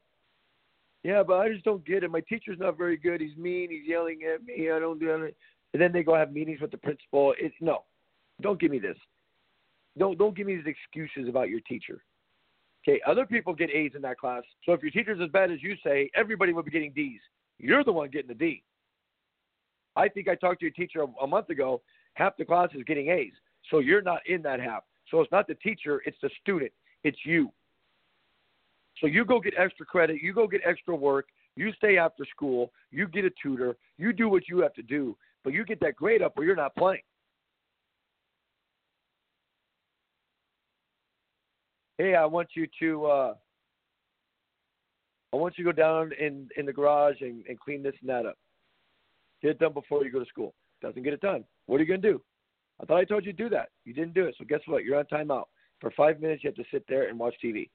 Yeah, 1.03 1.23
but 1.25 1.41
I 1.41 1.49
just 1.49 1.65
don't 1.65 1.85
get 1.85 2.05
it. 2.05 2.11
My 2.11 2.21
teacher's 2.21 2.59
not 2.61 2.79
very 2.79 2.97
good. 2.97 3.21
He's 3.21 3.37
mean. 3.37 3.71
He's 3.71 3.87
yelling 3.87 4.21
at 4.33 4.45
me. 4.45 4.71
I 4.71 4.79
don't 4.79 5.01
do 5.01 5.11
it. 5.11 5.37
And 5.73 5.83
then 5.83 5.93
they 5.93 6.03
go 6.03 6.15
have 6.15 6.33
meetings 6.33 6.61
with 6.61 6.71
the 6.71 6.77
principal. 6.77 7.35
It, 7.39 7.53
no, 7.61 7.85
don't 8.41 8.61
give 8.61 8.71
me 8.71 8.79
this. 8.79 8.97
Don't 9.99 10.17
don't 10.17 10.37
give 10.37 10.47
me 10.47 10.57
these 10.57 10.67
excuses 10.67 11.29
about 11.29 11.49
your 11.49 11.61
teacher. 11.61 12.03
Okay, 12.87 13.01
other 13.07 13.27
people 13.27 13.55
get 13.55 13.71
A's 13.71 13.93
in 13.95 14.03
that 14.03 14.19
class. 14.19 14.43
So 14.65 14.73
if 14.73 14.83
your 14.83 14.91
teacher's 14.91 15.21
as 15.23 15.31
bad 15.31 15.51
as 15.51 15.63
you 15.63 15.75
say, 15.85 16.11
everybody 16.15 16.53
will 16.53 16.63
be 16.63 16.71
getting 16.71 16.93
D's. 16.93 17.21
You're 17.63 17.85
the 17.85 17.93
one 17.93 18.11
getting 18.11 18.29
the 18.29 18.35
D. 18.35 18.63
I 19.97 20.09
think 20.09 20.29
I 20.29 20.35
talked 20.35 20.61
to 20.61 20.67
your 20.67 20.73
teacher 20.73 21.03
a, 21.03 21.25
a 21.25 21.27
month 21.27 21.49
ago. 21.49 21.81
Half 22.15 22.37
the 22.37 22.45
class 22.45 22.69
is 22.75 22.83
getting 22.85 23.09
A's. 23.09 23.33
So 23.71 23.79
you're 23.79 24.03
not 24.03 24.21
in 24.27 24.43
that 24.43 24.61
half. 24.61 24.83
So 25.11 25.21
it's 25.21 25.33
not 25.33 25.47
the 25.47 25.55
teacher, 25.55 26.03
it's 26.05 26.17
the 26.23 26.31
student. 26.41 26.73
It's 27.05 27.19
you. 27.25 27.51
So 29.01 29.07
you 29.07 29.25
go 29.25 29.41
get 29.41 29.55
extra 29.57 29.87
credit, 29.87 30.21
you 30.23 30.35
go 30.35 30.47
get 30.47 30.61
extra 30.67 30.95
work, 30.95 31.27
you 31.57 31.73
stay 31.73 31.99
after 31.99 32.25
school, 32.27 32.73
you 32.91 33.07
get 33.09 33.25
a 33.25 33.31
tutor, 33.43 33.77
you 33.97 34.13
do 34.13 34.29
what 34.29 34.49
you 34.49 34.59
have 34.59 34.75
to 34.75 34.83
do, 34.83 35.17
but 35.45 35.53
you 35.53 35.65
get 35.65 35.81
that 35.81 35.97
grade 35.97 36.23
up 36.23 36.35
or 36.37 36.45
you're 36.45 36.57
not 36.57 36.75
playing. 36.75 37.03
Hey, 41.99 42.15
I 42.15 42.25
want 42.25 42.49
you 42.55 42.67
to 42.81 43.07
uh 43.07 43.35
I 45.33 45.37
want 45.37 45.57
you 45.57 45.65
to 45.65 45.73
go 45.73 45.77
down 45.77 46.13
in 46.19 46.49
in 46.57 46.67
the 46.67 46.73
garage 46.73 47.21
and, 47.21 47.45
and 47.49 47.59
clean 47.59 47.83
this 47.83 47.95
and 48.01 48.11
that 48.11 48.27
up. 48.27 48.37
Get 49.41 49.53
it 49.53 49.59
done 49.59 49.73
before 49.73 50.05
you 50.05 50.13
go 50.13 50.21
to 50.21 50.27
school. 50.27 50.55
Doesn't 50.81 51.03
get 51.03 51.13
it 51.13 51.21
done. 51.21 51.45
What 51.67 51.81
are 51.81 51.85
you 51.85 51.89
gonna 51.89 52.13
do? 52.13 52.23
I 52.81 52.85
thought 52.85 52.99
I 52.99 53.05
told 53.05 53.25
you 53.25 53.33
to 53.33 53.43
do 53.43 53.49
that. 53.51 53.71
You 53.85 53.95
didn't 53.95 54.15
do 54.15 54.25
it. 54.25 54.35
So 54.39 54.45
guess 54.45 54.61
what? 54.67 54.85
You're 54.85 54.99
on 54.99 55.05
timeout. 55.07 55.45
For 55.81 55.91
five 55.97 56.21
minutes 56.21 56.45
you 56.45 56.49
have 56.49 56.57
to 56.57 56.65
sit 56.71 56.85
there 56.89 57.09
and 57.09 57.19
watch 57.19 57.35
TV. 57.43 57.69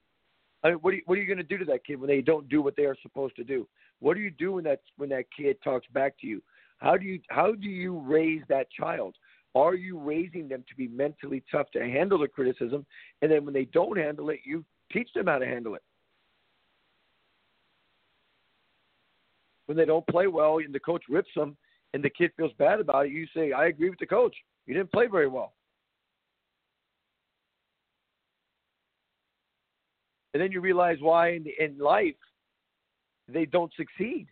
I 0.62 0.70
mean, 0.70 0.78
what 0.78 0.92
are 0.92 0.96
you, 0.96 1.02
what 1.06 1.16
are 1.16 1.20
you 1.20 1.26
going 1.26 1.38
to 1.38 1.44
do 1.44 1.58
to 1.58 1.64
that 1.66 1.86
kid 1.86 2.00
when 2.00 2.08
they 2.08 2.20
don't 2.20 2.48
do 2.48 2.60
what 2.62 2.74
they 2.76 2.84
are 2.84 2.96
supposed 3.00 3.36
to 3.36 3.44
do? 3.44 3.68
What 4.00 4.14
do 4.14 4.20
you 4.20 4.30
do 4.30 4.52
when 4.52 4.64
that 4.64 4.80
when 4.96 5.08
that 5.10 5.26
kid 5.36 5.56
talks 5.62 5.86
back 5.92 6.18
to 6.20 6.26
you? 6.26 6.42
How 6.78 6.96
do 6.96 7.04
you 7.04 7.20
how 7.28 7.52
do 7.52 7.68
you 7.68 7.98
raise 7.98 8.42
that 8.48 8.66
child? 8.70 9.14
Are 9.54 9.74
you 9.74 9.98
raising 9.98 10.48
them 10.48 10.64
to 10.68 10.74
be 10.76 10.88
mentally 10.88 11.42
tough 11.50 11.70
to 11.72 11.80
handle 11.80 12.18
the 12.18 12.28
criticism, 12.28 12.86
and 13.22 13.30
then 13.30 13.44
when 13.44 13.54
they 13.54 13.64
don't 13.66 13.96
handle 13.96 14.30
it, 14.30 14.40
you 14.44 14.64
teach 14.92 15.08
them 15.14 15.26
how 15.26 15.38
to 15.38 15.46
handle 15.46 15.74
it? 15.74 15.82
When 19.68 19.76
they 19.76 19.84
don't 19.84 20.06
play 20.06 20.26
well 20.26 20.58
and 20.58 20.74
the 20.74 20.80
coach 20.80 21.02
rips 21.10 21.28
them, 21.36 21.54
and 21.92 22.02
the 22.02 22.08
kid 22.08 22.30
feels 22.38 22.52
bad 22.58 22.80
about 22.80 23.04
it, 23.04 23.12
you 23.12 23.26
say, 23.34 23.52
"I 23.52 23.66
agree 23.66 23.90
with 23.90 23.98
the 23.98 24.06
coach. 24.06 24.34
You 24.66 24.72
didn't 24.72 24.92
play 24.92 25.06
very 25.06 25.28
well." 25.28 25.52
And 30.32 30.42
then 30.42 30.52
you 30.52 30.62
realize 30.62 30.96
why 31.00 31.32
in, 31.32 31.46
in 31.58 31.78
life 31.78 32.16
they 33.28 33.44
don't 33.44 33.72
succeed. 33.74 34.26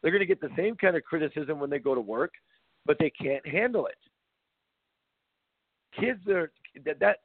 They're 0.00 0.10
going 0.10 0.20
to 0.20 0.26
get 0.26 0.40
the 0.40 0.54
same 0.56 0.74
kind 0.74 0.96
of 0.96 1.04
criticism 1.04 1.58
when 1.58 1.68
they 1.68 1.78
go 1.78 1.94
to 1.94 2.00
work, 2.00 2.32
but 2.86 2.96
they 2.98 3.10
can't 3.10 3.46
handle 3.46 3.86
it. 3.86 3.98
Kids 5.98 6.26
are 6.28 6.50
that, 6.86 6.98
that 7.00 7.18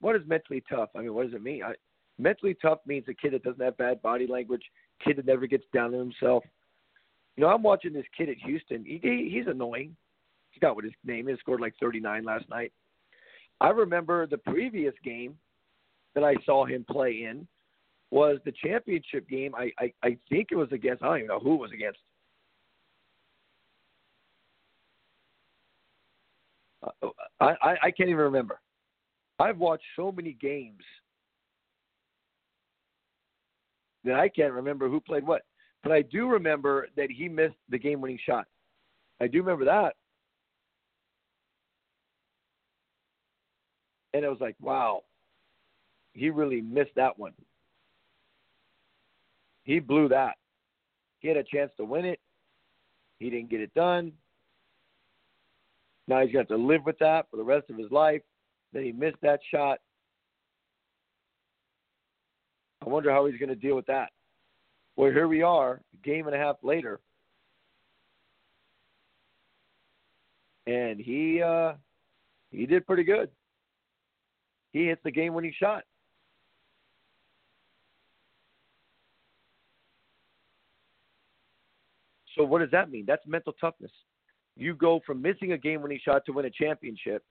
what 0.00 0.16
is 0.16 0.22
mentally 0.26 0.64
tough? 0.70 0.88
I 0.96 1.00
mean, 1.00 1.12
what 1.12 1.26
does 1.26 1.34
it 1.34 1.42
mean? 1.42 1.62
I, 1.62 1.74
mentally 2.18 2.56
tough 2.62 2.78
means 2.86 3.04
a 3.08 3.14
kid 3.14 3.34
that 3.34 3.42
doesn't 3.42 3.62
have 3.62 3.76
bad 3.76 4.00
body 4.00 4.26
language, 4.26 4.62
kid 5.04 5.18
that 5.18 5.26
never 5.26 5.46
gets 5.46 5.64
down 5.74 5.94
on 5.94 6.00
himself. 6.00 6.44
You 7.36 7.44
know, 7.44 7.48
I'm 7.48 7.62
watching 7.62 7.92
this 7.92 8.04
kid 8.16 8.28
at 8.28 8.36
Houston. 8.44 8.84
He, 8.84 9.00
he 9.02 9.30
he's 9.32 9.46
annoying. 9.46 9.96
He 10.50 10.60
got 10.60 10.74
what 10.74 10.84
his 10.84 10.92
name 11.04 11.28
is. 11.28 11.38
Scored 11.40 11.60
like 11.60 11.74
39 11.80 12.24
last 12.24 12.48
night. 12.50 12.72
I 13.60 13.70
remember 13.70 14.26
the 14.26 14.38
previous 14.38 14.94
game 15.04 15.36
that 16.14 16.24
I 16.24 16.34
saw 16.44 16.64
him 16.66 16.84
play 16.90 17.24
in 17.28 17.46
was 18.10 18.38
the 18.44 18.52
championship 18.62 19.28
game. 19.28 19.54
I, 19.54 19.70
I, 19.78 19.92
I 20.02 20.16
think 20.28 20.48
it 20.50 20.56
was 20.56 20.70
against, 20.72 21.02
I 21.02 21.06
don't 21.06 21.16
even 21.18 21.28
know 21.28 21.38
who 21.38 21.54
it 21.54 21.60
was 21.60 21.70
against. 21.72 21.98
Uh, 26.82 27.08
I, 27.40 27.54
I, 27.62 27.76
I 27.84 27.90
can't 27.90 28.10
even 28.10 28.16
remember. 28.16 28.60
I've 29.38 29.58
watched 29.58 29.84
so 29.96 30.12
many 30.12 30.32
games 30.32 30.82
that 34.04 34.14
I 34.14 34.28
can't 34.28 34.52
remember 34.52 34.88
who 34.88 35.00
played 35.00 35.26
what. 35.26 35.42
But 35.82 35.92
I 35.92 36.02
do 36.02 36.28
remember 36.28 36.86
that 36.96 37.10
he 37.10 37.28
missed 37.28 37.56
the 37.68 37.78
game 37.78 38.00
winning 38.00 38.18
shot. 38.24 38.46
I 39.20 39.26
do 39.26 39.38
remember 39.38 39.64
that. 39.64 39.94
And 44.14 44.24
it 44.24 44.28
was 44.28 44.40
like, 44.40 44.56
wow, 44.60 45.02
he 46.12 46.30
really 46.30 46.60
missed 46.60 46.94
that 46.96 47.18
one. 47.18 47.32
He 49.64 49.78
blew 49.78 50.08
that. 50.08 50.34
He 51.20 51.28
had 51.28 51.36
a 51.36 51.44
chance 51.44 51.72
to 51.76 51.84
win 51.84 52.04
it. 52.04 52.20
He 53.18 53.30
didn't 53.30 53.50
get 53.50 53.60
it 53.60 53.72
done. 53.74 54.12
Now 56.08 56.20
he's 56.20 56.32
got 56.32 56.48
to 56.48 56.56
live 56.56 56.84
with 56.84 56.98
that 56.98 57.26
for 57.30 57.36
the 57.36 57.44
rest 57.44 57.70
of 57.70 57.78
his 57.78 57.90
life. 57.90 58.22
Then 58.72 58.82
he 58.82 58.92
missed 58.92 59.20
that 59.22 59.40
shot. 59.50 59.78
I 62.84 62.88
wonder 62.88 63.10
how 63.10 63.26
he's 63.26 63.38
going 63.38 63.48
to 63.48 63.54
deal 63.54 63.76
with 63.76 63.86
that. 63.86 64.10
Well, 64.96 65.10
here 65.10 65.26
we 65.26 65.42
are, 65.42 65.80
a 65.94 66.06
game 66.06 66.26
and 66.26 66.36
a 66.36 66.38
half 66.38 66.56
later, 66.62 67.00
and 70.66 71.00
he 71.00 71.42
uh, 71.42 71.72
he 72.50 72.66
did 72.66 72.86
pretty 72.86 73.04
good. 73.04 73.30
He 74.72 74.86
hits 74.86 75.00
the 75.02 75.10
game-winning 75.10 75.54
shot. 75.58 75.84
So 82.36 82.44
what 82.44 82.60
does 82.60 82.70
that 82.70 82.90
mean? 82.90 83.04
That's 83.06 83.26
mental 83.26 83.52
toughness. 83.54 83.90
You 84.56 84.74
go 84.74 85.00
from 85.06 85.20
missing 85.20 85.52
a 85.52 85.58
game-winning 85.58 86.00
shot 86.04 86.24
to 86.26 86.32
win 86.32 86.44
a 86.44 86.50
championship, 86.50 87.24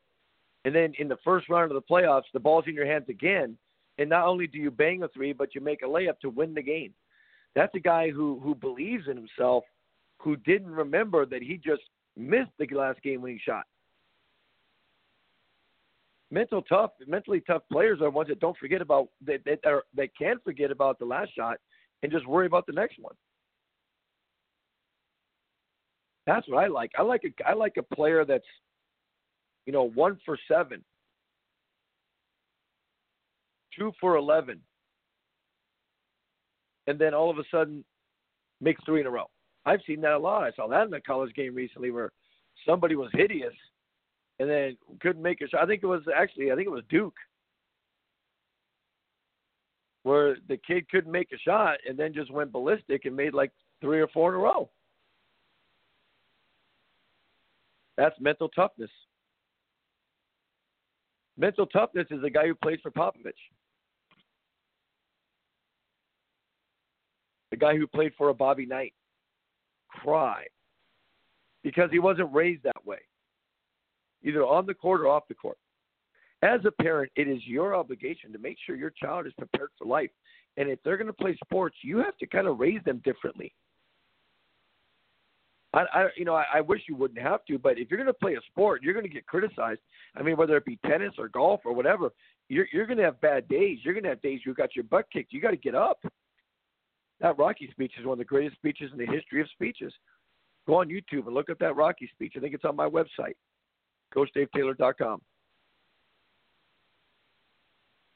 and 0.66 0.74
then 0.74 0.94
in 0.98 1.08
the 1.08 1.18
first 1.24 1.48
round 1.50 1.72
of 1.72 1.76
the 1.76 1.94
playoffs, 1.94 2.24
the 2.34 2.40
ball's 2.40 2.66
in 2.68 2.74
your 2.74 2.86
hands 2.86 3.06
again, 3.10 3.58
and 4.00 4.10
not 4.10 4.28
only 4.28 4.48
do 4.48 4.58
you 4.58 4.72
bang 4.72 5.04
a 5.04 5.08
three, 5.10 5.32
but 5.32 5.54
you 5.54 5.62
make 5.62 5.84
a 5.84 5.86
layup 5.86 6.20
to 6.22 6.30
win 6.30 6.54
the 6.56 6.62
game. 6.62 6.94
That's 7.56 7.74
a 7.76 7.80
guy 7.80 8.10
who 8.10 8.40
who 8.42 8.56
believes 8.56 9.08
in 9.08 9.18
himself, 9.18 9.64
who 10.20 10.36
didn't 10.38 10.72
remember 10.72 11.26
that 11.26 11.42
he 11.42 11.58
just 11.58 11.82
missed 12.16 12.52
the 12.60 12.68
last 12.68 13.02
game-winning 13.02 13.40
shot. 13.44 13.66
Mental 16.30 16.62
tough, 16.62 16.92
mentally 17.08 17.42
tough 17.42 17.64
players 17.70 18.00
are 18.02 18.10
ones 18.10 18.30
that 18.30 18.40
don't 18.40 18.58
forget 18.58 18.82
about 18.82 19.10
that 19.26 19.44
that 19.46 19.60
are 19.66 19.84
that 19.96 20.10
can 20.18 20.40
forget 20.46 20.72
about 20.72 20.98
the 20.98 21.06
last 21.06 21.36
shot 21.36 21.58
and 22.04 22.12
just 22.12 22.26
worry 22.26 22.46
about 22.46 22.66
the 22.66 22.72
next 22.72 22.98
one. 23.00 23.16
That's 26.26 26.48
what 26.48 26.64
I 26.64 26.68
like. 26.68 26.92
I 26.98 27.02
like 27.02 27.24
a 27.26 27.50
I 27.50 27.54
like 27.54 27.76
a 27.78 27.96
player 27.96 28.24
that's, 28.24 28.46
you 29.66 29.74
know, 29.74 29.90
one 29.90 30.18
for 30.24 30.38
seven, 30.48 30.84
two 33.78 33.92
for 34.00 34.16
eleven, 34.16 34.62
and 36.88 36.98
then 36.98 37.14
all 37.14 37.30
of 37.30 37.38
a 37.38 37.44
sudden 37.52 37.84
makes 38.60 38.84
three 38.86 39.02
in 39.02 39.08
a 39.08 39.12
row. 39.12 39.30
I've 39.66 39.82
seen 39.86 40.02
that 40.02 40.14
a 40.14 40.18
lot. 40.18 40.44
I 40.44 40.52
saw 40.52 40.68
that 40.68 40.88
in 40.88 40.94
a 40.94 41.02
college 41.02 41.34
game 41.36 41.54
recently 41.54 41.92
where 41.92 42.12
somebody 42.66 42.96
was 42.96 43.10
hideous 43.14 43.54
and 44.40 44.50
then 44.50 44.78
couldn't 45.02 45.22
make 45.22 45.42
a 45.42 45.48
shot. 45.48 45.64
I 45.64 45.68
think 45.68 45.84
it 45.84 45.88
was 45.88 46.02
actually 46.16 46.52
I 46.52 46.56
think 46.56 46.68
it 46.68 46.72
was 46.72 46.84
Duke 46.90 47.16
where 50.04 50.38
the 50.48 50.58
kid 50.58 50.90
couldn't 50.90 51.12
make 51.12 51.32
a 51.32 51.38
shot 51.38 51.78
and 51.88 51.98
then 51.98 52.14
just 52.14 52.32
went 52.32 52.52
ballistic 52.52 53.06
and 53.06 53.16
made 53.16 53.34
like 53.34 53.52
three 53.82 54.00
or 54.00 54.08
four 54.08 54.30
in 54.30 54.36
a 54.36 54.40
row. 54.40 54.70
That's 57.98 58.20
mental 58.20 58.50
toughness. 58.50 58.90
Mental 61.38 61.66
toughness 61.68 62.08
is 62.10 62.22
the 62.22 62.30
guy 62.30 62.48
who 62.48 62.56
plays 62.56 62.80
for 62.82 62.92
Popovich. 62.92 63.32
Guy 67.62 67.78
who 67.78 67.88
played 67.88 68.12
for 68.18 68.30
a 68.30 68.34
Bobby 68.34 68.66
Knight. 68.66 68.94
Cry. 69.90 70.44
Because 71.64 71.90
he 71.92 72.00
wasn't 72.00 72.34
raised 72.34 72.64
that 72.64 72.86
way. 72.86 72.98
Either 74.24 74.44
on 74.44 74.66
the 74.66 74.74
court 74.74 75.02
or 75.02 75.08
off 75.08 75.28
the 75.30 75.36
court. 75.36 75.58
As 76.44 76.60
a 76.66 76.84
parent, 76.84 77.12
it 77.16 77.28
is 77.28 77.40
your 77.46 77.76
obligation 77.76 78.34
to 78.34 78.40
make 78.40 78.58
sure 78.66 78.76
your 78.76 78.90
child 78.90 79.28
is 79.28 79.34
prepared 79.38 79.70
for 79.78 79.86
life. 79.86 80.10
And 80.58 80.70
if 80.70 80.80
they're 80.84 80.98
going 80.98 81.08
to 81.08 81.14
play 81.14 81.38
sports, 81.46 81.76
you 81.84 82.00
have 82.00 82.18
to 82.18 82.26
kind 82.26 82.48
of 82.48 82.60
raise 82.60 82.84
them 82.84 83.00
differently. 83.06 83.54
I, 85.74 85.86
I 85.94 86.08
you 86.18 86.26
know, 86.26 86.36
I, 86.36 86.46
I 86.56 86.62
wish 86.62 86.82
you 86.90 86.96
wouldn't 86.96 87.22
have 87.22 87.46
to, 87.46 87.58
but 87.58 87.78
if 87.78 87.90
you're 87.90 87.98
going 87.98 88.08
to 88.08 88.14
play 88.14 88.34
a 88.34 88.42
sport, 88.50 88.82
you're 88.84 88.94
going 88.94 89.06
to 89.06 89.14
get 89.14 89.26
criticized. 89.28 89.82
I 90.16 90.24
mean, 90.24 90.36
whether 90.36 90.58
it 90.58 90.66
be 90.66 90.80
tennis 90.86 91.14
or 91.18 91.30
golf 91.30 91.62
or 91.64 91.74
whatever, 91.74 92.10
you're 92.50 92.68
you're 92.74 92.86
going 92.86 92.98
to 92.98 93.06
have 93.06 93.22
bad 93.22 93.48
days. 93.48 93.80
You're 93.84 93.94
going 93.94 94.04
to 94.04 94.10
have 94.10 94.22
days 94.22 94.42
you 94.46 94.54
got 94.54 94.76
your 94.76 94.84
butt 94.84 95.06
kicked. 95.14 95.32
You 95.32 95.42
got 95.42 95.52
to 95.52 95.58
get 95.58 95.76
up. 95.76 96.04
That 97.22 97.38
Rocky 97.38 97.70
speech 97.72 97.94
is 98.00 98.06
one 98.06 98.14
of 98.14 98.18
the 98.18 98.26
greatest 98.26 98.58
speeches 98.58 98.92
in 98.92 98.98
the 98.98 99.06
history 99.06 99.42
of 99.42 99.48
speeches. 99.54 99.94
Go 100.68 100.76
on 100.76 100.90
YouTube 100.90 101.28
and 101.28 101.34
look 101.34 101.50
at 101.50 101.60
that 101.60 101.76
Rocky 101.76 102.10
speech. 102.14 102.34
I 102.36 102.40
think 102.40 102.54
it's 102.54 102.66
on 102.66 102.76
my 102.76 102.90
website, 102.90 103.36
CoachDaveTaylor.com. 104.16 105.22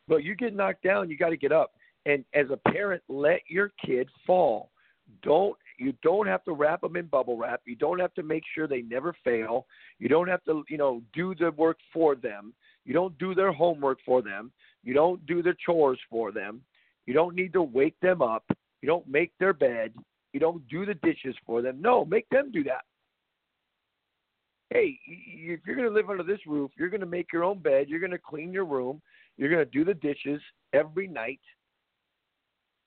But 0.08 0.24
you 0.24 0.36
get 0.36 0.56
knocked 0.56 0.84
down, 0.84 1.10
you 1.10 1.18
got 1.18 1.30
to 1.30 1.38
get 1.38 1.52
up. 1.52 1.72
And 2.06 2.24
as 2.34 2.48
a 2.52 2.58
parent, 2.70 3.02
let 3.08 3.42
your 3.48 3.72
kid 3.84 4.08
fall. 4.26 4.70
Don't 5.24 5.56
you 5.78 5.94
don't 6.04 6.28
have 6.28 6.44
to 6.46 6.54
wrap 6.54 6.82
them 6.82 6.96
in 6.96 7.06
bubble 7.06 7.38
wrap. 7.38 7.62
You 7.66 7.76
don't 7.76 8.00
have 8.00 8.14
to 8.16 8.24
make 8.24 8.44
sure 8.54 8.68
they 8.68 8.82
never 8.82 9.16
fail. 9.24 9.68
You 10.00 10.08
don't 10.08 10.28
have 10.28 10.44
to, 10.46 10.64
you 10.70 10.78
know, 10.78 11.02
do 11.14 11.36
the 11.36 11.52
work 11.52 11.78
for 11.94 12.16
them. 12.16 12.54
You 12.86 12.94
don't 12.94 13.18
do 13.18 13.36
their 13.36 13.52
homework 13.52 14.00
for 14.06 14.22
them. 14.22 14.52
You 14.84 14.94
don't 14.94 15.24
do 15.26 15.44
their 15.44 15.56
chores 15.66 16.00
for 16.10 16.32
them. 16.32 16.62
You 17.06 17.14
don't 17.14 17.36
need 17.36 17.54
to 17.54 17.62
wake 17.62 18.00
them 18.02 18.22
up. 18.22 18.46
You 18.82 18.88
don't 18.88 19.08
make 19.08 19.32
their 19.40 19.54
bed. 19.54 19.94
You 20.34 20.40
don't 20.40 20.68
do 20.68 20.86
the 20.86 20.96
dishes 20.96 21.36
for 21.46 21.62
them. 21.62 21.82
No, 21.82 22.06
make 22.06 22.28
them 22.30 22.52
do 22.52 22.64
that. 22.66 22.84
Hey, 24.70 25.00
if 25.08 25.60
you're 25.66 25.76
going 25.76 25.88
to 25.88 25.94
live 25.94 26.10
under 26.10 26.24
this 26.24 26.40
roof, 26.48 26.72
you're 26.78 26.90
going 26.90 27.02
to 27.02 27.06
make 27.06 27.32
your 27.32 27.44
own 27.44 27.60
bed. 27.60 27.88
You're 27.88 28.00
going 28.00 28.12
to 28.12 28.18
clean 28.18 28.52
your 28.52 28.66
room. 28.66 29.02
You're 29.38 29.50
going 29.50 29.64
to 29.64 29.72
do 29.72 29.86
the 29.86 29.94
dishes 29.94 30.42
every 30.74 31.08
night, 31.08 31.40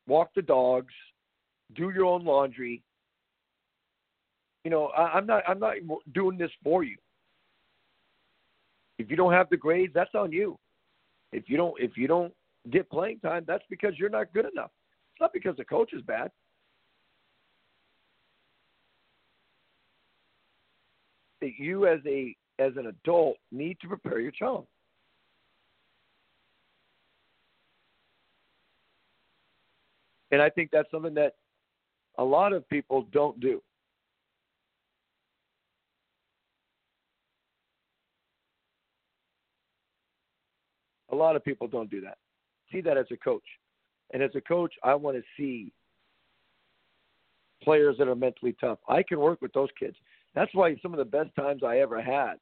walk 0.07 0.30
the 0.34 0.43
dogs, 0.43 0.93
do 1.74 1.91
your 1.91 2.07
own 2.07 2.24
laundry. 2.24 2.82
You 4.64 4.70
know, 4.70 4.86
I, 4.89 5.03
I'm 5.14 5.26
not 5.26 5.43
I'm 5.49 5.59
not 5.59 5.74
doing 6.12 6.36
this 6.36 6.51
for 6.62 6.82
you. 6.82 6.97
If 8.99 9.11
you 9.11 9.16
don't 9.16 9.32
have 9.32 9.49
the 9.49 9.57
grades, 9.57 9.95
that's 9.95 10.14
on 10.14 10.32
you. 10.32 10.59
If 11.32 11.45
you 11.49 11.57
don't 11.57 11.74
if 11.80 11.97
you 11.97 12.09
don't 12.09 12.32
get 12.70 12.91
playing 12.91 13.20
time, 13.20 13.45
that's 13.47 13.64
because 13.70 13.95
you're 13.99 14.11
not 14.11 14.32
good 14.32 14.47
enough. 14.51 14.70
It's 15.18 15.20
not 15.20 15.32
because 15.32 15.56
the 15.56 15.64
coach 15.64 15.92
is 15.94 16.02
bad. 16.02 16.30
That 21.40 21.50
you 21.58 21.88
as 21.88 21.98
a 22.06 22.36
as 22.60 22.74
an 22.76 22.86
adult 22.86 23.36
need 23.50 23.78
to 23.80 23.88
prepare 23.88 24.20
your 24.20 24.30
child. 24.30 24.68
And 30.30 30.40
I 30.40 30.50
think 30.50 30.70
that's 30.70 30.88
something 30.92 31.14
that 31.14 31.34
a 32.16 32.22
lot 32.24 32.52
of 32.52 32.68
people 32.68 33.08
don't 33.12 33.40
do. 33.40 33.60
A 41.10 41.14
lot 41.16 41.34
of 41.34 41.44
people 41.44 41.66
don't 41.66 41.90
do 41.90 42.00
that. 42.02 42.18
See 42.70 42.80
that 42.82 42.96
as 42.96 43.06
a 43.10 43.16
coach. 43.16 43.42
And 44.12 44.22
as 44.22 44.30
a 44.34 44.40
coach, 44.40 44.72
I 44.82 44.94
want 44.94 45.16
to 45.16 45.22
see 45.36 45.72
players 47.62 47.96
that 47.98 48.09
are 48.09 48.14
mentally 48.14 48.56
tough. 48.61 48.78
I 48.88 49.02
can 49.02 49.18
work 49.18 49.42
with 49.42 49.52
those 49.52 49.68
kids. 49.78 49.96
That's 50.34 50.54
why 50.54 50.76
some 50.82 50.92
of 50.92 50.98
the 50.98 51.04
best 51.04 51.34
times 51.34 51.62
I 51.62 51.78
ever 51.78 52.00
had 52.00 52.34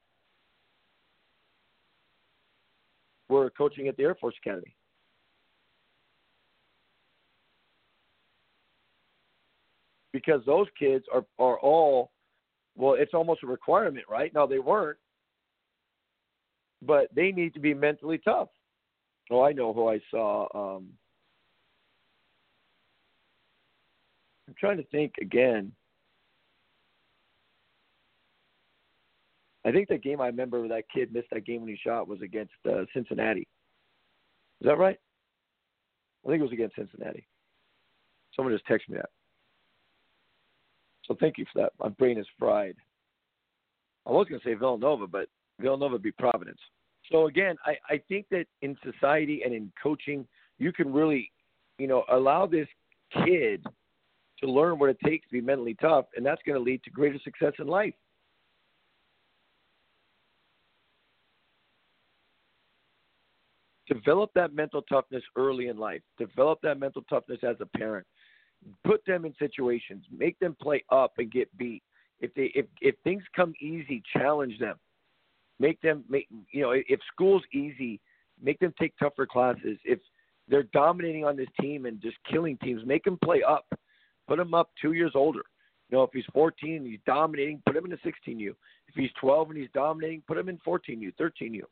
were 3.29 3.51
coaching 3.51 3.89
at 3.89 3.97
the 3.97 4.05
Air 4.05 4.15
Force 4.15 4.35
Academy. 4.45 4.77
because 10.17 10.41
those 10.47 10.67
kids 10.79 11.05
are 11.13 11.27
are 11.39 11.59
all 11.59 12.11
well 12.75 12.95
it's 12.95 13.13
almost 13.13 13.43
a 13.43 13.47
requirement 13.47 14.07
right 14.09 14.33
now 14.33 14.47
they 14.47 14.59
weren't 14.59 14.97
but 16.81 17.15
they 17.15 17.33
need 17.33 17.53
to 17.53 17.61
be 17.61 17.75
mentally 17.75 18.17
tough 18.17 18.49
oh 19.31 19.43
i 19.43 19.53
know 19.53 19.75
who 19.75 19.89
i 19.89 20.01
saw 20.11 20.47
um 20.55 20.89
trying 24.59 24.77
to 24.77 24.85
think 24.85 25.13
again 25.21 25.73
i 29.65 29.73
think 29.73 29.89
the 29.89 29.99
game 29.99 30.21
i 30.21 30.27
remember 30.27 30.67
that 30.69 30.85
kid 30.93 31.13
missed 31.13 31.29
that 31.31 31.47
game 31.47 31.61
when 31.61 31.71
he 31.71 31.77
shot 31.77 32.09
was 32.09 32.21
against 32.23 32.53
uh, 32.69 32.85
cincinnati 32.95 33.47
is 34.61 34.67
that 34.67 34.79
right 34.79 34.99
i 36.25 36.29
think 36.29 36.41
it 36.41 36.45
was 36.45 36.53
against 36.53 36.77
cincinnati 36.77 37.27
someone 38.35 38.55
just 38.55 38.67
texted 38.67 38.91
me 38.91 38.97
that 38.97 39.11
so 41.07 41.17
thank 41.19 41.39
you 41.39 41.45
for 41.53 41.63
that. 41.63 41.73
My 41.79 41.89
brain 41.89 42.19
is 42.19 42.27
fried. 42.39 42.77
I 44.07 44.11
was 44.11 44.27
going 44.29 44.41
to 44.41 44.47
say 44.47 44.55
Villanova, 44.55 45.07
but 45.07 45.29
Villanova 45.61 45.99
be 45.99 46.13
Providence. 46.13 46.59
So 47.11 47.27
again, 47.27 47.57
I, 47.65 47.95
I 47.95 48.01
think 48.09 48.27
that 48.31 48.47
in 48.63 48.77
society 48.83 49.43
and 49.45 49.55
in 49.55 49.71
coaching, 49.81 50.27
you 50.59 50.73
can 50.73 50.93
really, 50.93 51.31
you 51.79 51.87
know, 51.87 52.05
allow 52.11 52.47
this 52.47 52.67
kid 53.25 53.65
to 54.41 54.51
learn 54.51 54.79
what 54.79 54.91
it 54.91 54.99
takes 55.05 55.27
to 55.27 55.33
be 55.33 55.41
mentally 55.41 55.77
tough, 55.81 56.07
and 56.17 56.25
that's 56.25 56.43
going 56.47 56.57
to 56.57 56.63
lead 56.63 56.83
to 56.85 56.91
greater 56.91 57.19
success 57.25 57.53
in 57.59 57.67
life. 57.67 57.95
Develop 63.89 64.31
that 64.35 64.53
mental 64.53 64.83
toughness 64.83 65.23
early 65.37 65.69
in 65.69 65.79
life. 65.79 66.03
Develop 66.19 66.59
that 66.63 66.79
mental 66.79 67.03
toughness 67.09 67.39
as 67.45 67.57
a 67.61 67.67
parent 67.79 68.07
put 68.85 69.05
them 69.07 69.25
in 69.25 69.35
situations, 69.39 70.05
make 70.17 70.39
them 70.39 70.57
play 70.61 70.85
up 70.91 71.13
and 71.19 71.31
get 71.31 71.55
beat. 71.57 71.83
If 72.21 72.33
they 72.35 72.51
if 72.55 72.67
if 72.81 72.95
things 73.05 73.23
come 73.35 73.55
easy, 73.61 74.03
challenge 74.13 74.59
them. 74.59 74.77
Make 75.59 75.81
them 75.83 76.05
make 76.09 76.29
you 76.51 76.63
know 76.63 76.71
if 76.73 77.01
school's 77.13 77.43
easy, 77.53 78.01
make 78.43 78.59
them 78.59 78.73
take 78.79 78.97
tougher 78.99 79.27
classes. 79.27 79.79
If 79.85 79.99
they're 80.49 80.69
dominating 80.73 81.25
on 81.25 81.37
this 81.37 81.49
team 81.61 81.87
and 81.87 82.01
just 82.01 82.17
killing 82.31 82.57
teams, 82.63 82.83
make 82.87 83.05
them 83.05 83.19
play 83.23 83.43
up. 83.43 83.67
Put 84.29 84.39
him 84.39 84.55
up 84.55 84.71
two 84.81 84.93
years 84.93 85.13
older. 85.15 85.43
You 85.89 85.99
know, 85.99 86.03
if 86.03 86.11
he's 86.13 86.25
14 86.33 86.77
and 86.77 86.87
he's 86.87 86.99
dominating, 87.07 87.63
put 87.65 87.77
him 87.77 87.85
in 87.85 87.93
a 87.93 87.97
16U. 87.97 88.51
If 88.89 88.95
he's 88.95 89.11
12 89.21 89.51
and 89.51 89.59
he's 89.59 89.69
dominating, 89.73 90.23
put 90.27 90.39
him 90.39 90.49
in 90.49 90.59
14U, 90.67 91.13
13U. 91.21 91.63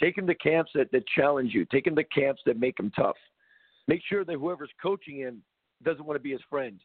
Take 0.00 0.16
him 0.16 0.26
to 0.26 0.34
camps 0.34 0.70
that, 0.74 0.90
that 0.92 1.06
challenge 1.08 1.52
you. 1.54 1.64
Take 1.66 1.86
him 1.86 1.96
to 1.96 2.04
camps 2.04 2.40
that 2.46 2.58
make 2.58 2.78
him 2.78 2.90
tough. 2.96 3.16
Make 3.86 4.00
sure 4.08 4.24
that 4.24 4.34
whoever's 4.34 4.70
coaching 4.80 5.16
him 5.16 5.42
doesn't 5.84 6.04
want 6.04 6.16
to 6.16 6.22
be 6.22 6.32
his 6.32 6.40
friend, 6.50 6.80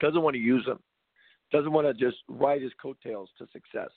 doesn't 0.00 0.22
want 0.22 0.34
to 0.34 0.40
use 0.40 0.66
him, 0.66 0.78
doesn't 1.50 1.72
want 1.72 1.86
to 1.86 1.94
just 1.94 2.18
ride 2.28 2.62
his 2.62 2.72
coattails 2.80 3.30
to 3.38 3.46
success. 3.52 3.90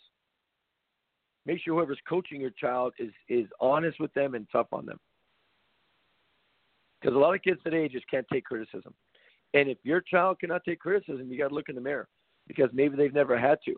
Make 1.45 1.59
sure 1.61 1.75
whoever's 1.75 1.99
coaching 2.07 2.41
your 2.41 2.49
child 2.51 2.93
is 2.99 3.11
is 3.29 3.45
honest 3.59 3.99
with 3.99 4.13
them 4.13 4.35
and 4.35 4.47
tough 4.51 4.67
on 4.71 4.85
them. 4.85 4.99
Because 7.05 7.17
a 7.17 7.19
lot 7.19 7.35
of 7.35 7.43
kids 7.43 7.59
today 7.63 7.87
just 7.87 8.09
can't 8.09 8.25
take 8.33 8.45
criticism. 8.45 8.91
And 9.53 9.69
if 9.69 9.77
your 9.83 10.01
child 10.01 10.39
cannot 10.39 10.63
take 10.63 10.79
criticism, 10.79 11.31
you 11.31 11.37
got 11.37 11.49
to 11.49 11.53
look 11.53 11.69
in 11.69 11.75
the 11.75 11.81
mirror 11.81 12.07
because 12.47 12.71
maybe 12.73 12.97
they've 12.97 13.13
never 13.13 13.37
had 13.37 13.59
to. 13.65 13.75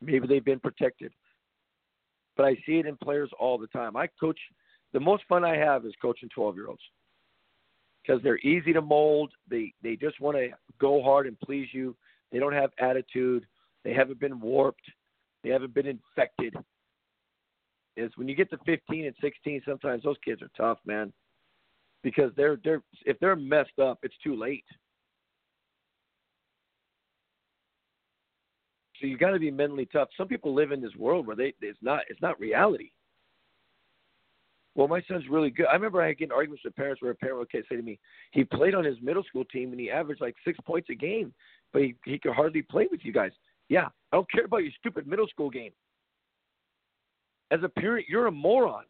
Maybe 0.00 0.26
they've 0.26 0.44
been 0.44 0.58
protected. 0.58 1.12
But 2.36 2.46
I 2.46 2.56
see 2.66 2.80
it 2.80 2.86
in 2.86 2.96
players 2.96 3.30
all 3.38 3.58
the 3.58 3.68
time. 3.68 3.96
I 3.96 4.08
coach 4.18 4.38
the 4.92 4.98
most 4.98 5.22
fun 5.28 5.44
I 5.44 5.56
have 5.56 5.86
is 5.86 5.92
coaching 6.02 6.30
12 6.34 6.56
year 6.56 6.66
olds 6.66 6.82
because 8.02 8.20
they're 8.24 8.38
easy 8.38 8.72
to 8.72 8.82
mold. 8.82 9.30
They 9.48 9.72
they 9.84 9.94
just 9.94 10.20
want 10.20 10.36
to 10.36 10.48
go 10.80 11.00
hard 11.00 11.28
and 11.28 11.38
please 11.38 11.68
you. 11.70 11.94
They 12.32 12.40
don't 12.40 12.52
have 12.52 12.70
attitude. 12.80 13.46
They 13.84 13.94
haven't 13.94 14.18
been 14.18 14.40
warped. 14.40 14.82
They 15.44 15.50
haven't 15.50 15.74
been 15.74 15.86
infected. 15.86 16.56
Is 17.98 18.12
when 18.16 18.28
you 18.28 18.36
get 18.36 18.50
to 18.50 18.58
15 18.64 19.06
and 19.06 19.14
16, 19.20 19.62
sometimes 19.66 20.04
those 20.04 20.16
kids 20.24 20.42
are 20.42 20.50
tough, 20.56 20.78
man. 20.86 21.12
because 22.02 22.32
they're 22.36 22.58
they're 22.64 22.82
if 23.06 23.18
they're 23.20 23.36
messed 23.36 23.78
up, 23.82 23.98
it's 24.02 24.14
too 24.22 24.36
late. 24.36 24.64
So 29.00 29.06
you 29.06 29.16
got 29.18 29.30
to 29.30 29.38
be 29.38 29.50
mentally 29.50 29.86
tough. 29.92 30.08
Some 30.16 30.28
people 30.28 30.54
live 30.54 30.72
in 30.72 30.80
this 30.80 30.94
world 30.96 31.26
where 31.26 31.36
they 31.36 31.54
it's 31.60 31.78
not 31.82 32.02
it's 32.08 32.22
not 32.22 32.38
reality. 32.40 32.90
Well, 34.74 34.88
my 34.88 35.02
son's 35.08 35.28
really 35.28 35.50
good. 35.50 35.66
I 35.66 35.74
remember 35.74 36.00
I 36.02 36.08
had 36.08 36.18
getting 36.18 36.32
arguments 36.32 36.64
with 36.64 36.76
parents 36.76 37.02
where 37.02 37.10
a 37.10 37.16
parent 37.16 37.38
would 37.38 37.48
say 37.52 37.76
to 37.76 37.82
me, 37.82 37.98
he 38.30 38.44
played 38.44 38.74
on 38.76 38.84
his 38.84 38.96
middle 39.02 39.24
school 39.24 39.44
team 39.44 39.72
and 39.72 39.80
he 39.80 39.90
averaged 39.90 40.20
like 40.20 40.36
six 40.44 40.58
points 40.64 40.88
a 40.90 40.94
game, 40.94 41.34
but 41.72 41.82
he, 41.82 41.96
he 42.04 42.18
could 42.18 42.32
hardly 42.32 42.62
play 42.62 42.86
with 42.90 43.00
you 43.04 43.12
guys. 43.12 43.32
Yeah, 43.68 43.86
I 44.12 44.16
don't 44.16 44.30
care 44.30 44.44
about 44.44 44.58
your 44.58 44.72
stupid 44.78 45.06
middle 45.08 45.26
school 45.26 45.50
game. 45.50 45.72
As 47.50 47.60
a 47.62 47.68
parent, 47.68 48.06
you're 48.08 48.26
a 48.26 48.32
moron. 48.32 48.84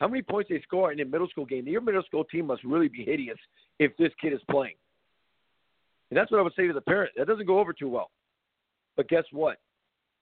How 0.00 0.08
many 0.08 0.22
points 0.22 0.48
they 0.48 0.60
score 0.62 0.92
in 0.92 1.00
a 1.00 1.04
middle 1.04 1.28
school 1.28 1.44
game? 1.44 1.66
Your 1.66 1.80
middle 1.80 2.02
school 2.04 2.24
team 2.24 2.46
must 2.46 2.62
really 2.64 2.88
be 2.88 3.04
hideous 3.04 3.38
if 3.78 3.96
this 3.96 4.12
kid 4.20 4.32
is 4.32 4.40
playing. 4.50 4.74
And 6.10 6.16
that's 6.16 6.30
what 6.30 6.38
I 6.38 6.42
would 6.42 6.54
say 6.56 6.66
to 6.66 6.72
the 6.72 6.80
parent. 6.80 7.12
That 7.16 7.26
doesn't 7.26 7.46
go 7.46 7.58
over 7.58 7.72
too 7.72 7.88
well. 7.88 8.10
But 8.96 9.08
guess 9.08 9.24
what? 9.32 9.58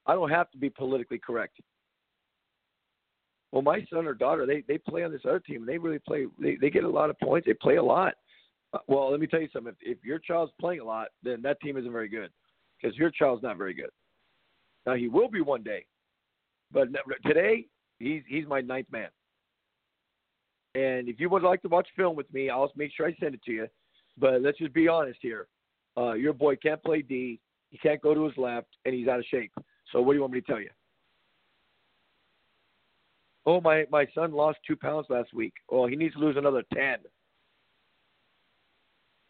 I 0.07 0.15
don't 0.15 0.31
have 0.31 0.51
to 0.53 0.59
be 0.59 0.71
politically 0.71 1.19
correct. 1.19 1.59
Well, 3.53 3.63
my 3.63 3.87
son 3.91 4.07
or 4.07 4.15
daughter, 4.15 4.45
they 4.47 4.65
they 4.69 4.79
play 4.79 5.05
on 5.05 5.13
this 5.13 5.23
other 5.25 5.41
team, 5.41 5.63
and 5.63 5.69
they 5.69 5.79
really 5.79 5.99
play. 5.99 6.27
They 6.39 6.57
they 6.61 6.71
get 6.71 6.85
a 6.85 6.89
lot 6.89 7.11
of 7.11 7.19
points. 7.21 7.47
They 7.47 7.55
play 7.55 7.77
a 7.77 7.83
lot. 7.83 8.15
Uh, 8.73 8.79
well, 8.89 9.11
let 9.11 9.21
me 9.21 9.27
tell 9.27 9.41
you 9.41 9.49
something. 9.53 9.73
If, 9.81 9.99
if 9.99 10.05
your 10.05 10.19
child's 10.19 10.53
playing 10.61 10.81
a 10.81 10.85
lot, 10.85 11.09
then 11.23 11.41
that 11.43 11.61
team 11.61 11.77
isn't 11.77 11.93
very 11.93 12.09
good 12.09 12.31
because 12.81 12.97
your 12.97 13.11
child's 13.11 13.43
not 13.43 13.57
very 13.57 13.75
good. 13.75 13.91
Now 14.85 14.95
he 14.95 15.09
will 15.09 15.29
be 15.29 15.41
one 15.41 15.63
day, 15.63 15.87
but 16.73 16.89
today 17.25 17.67
he's 17.99 18.23
he's 18.29 18.47
my 18.47 18.61
ninth 18.61 18.89
man. 18.91 19.09
And 20.75 21.09
if 21.09 21.19
you 21.19 21.31
would 21.31 21.43
like 21.43 21.63
to 21.63 21.69
watch 21.69 21.89
film 21.97 22.17
with 22.17 22.33
me, 22.35 22.51
I'll 22.51 22.71
make 22.77 22.91
sure 22.95 23.07
I 23.07 23.17
send 23.19 23.35
it 23.35 23.43
to 23.45 23.53
you. 23.53 23.67
But 24.19 24.43
let's 24.43 24.59
just 24.59 24.75
be 24.75 24.89
honest 24.89 25.19
here. 25.23 25.49
Uh, 25.97 26.13
your 26.13 26.35
boy 26.35 26.57
can't 26.57 26.83
play 26.83 27.01
D. 27.01 27.41
He 27.71 27.79
can't 27.79 28.01
go 28.03 28.15
to 28.15 28.25
his 28.25 28.37
left, 28.37 28.69
and 28.85 28.95
he's 28.95 29.09
out 29.09 29.19
of 29.19 29.25
shape. 29.31 29.53
So 29.93 30.01
what 30.01 30.13
do 30.13 30.17
you 30.17 30.21
want 30.21 30.35
me 30.35 30.41
to 30.41 30.47
tell 30.47 30.61
you? 30.61 30.71
Oh, 33.47 33.61
my 33.61 33.87
my 33.91 34.07
son 34.15 34.33
lost 34.33 34.59
two 34.67 34.77
pounds 34.77 35.07
last 35.09 35.33
week. 35.33 35.55
Oh, 35.71 35.87
he 35.87 35.97
needs 35.97 36.15
to 36.15 36.21
lose 36.21 36.37
another 36.37 36.65
ten. 36.75 36.97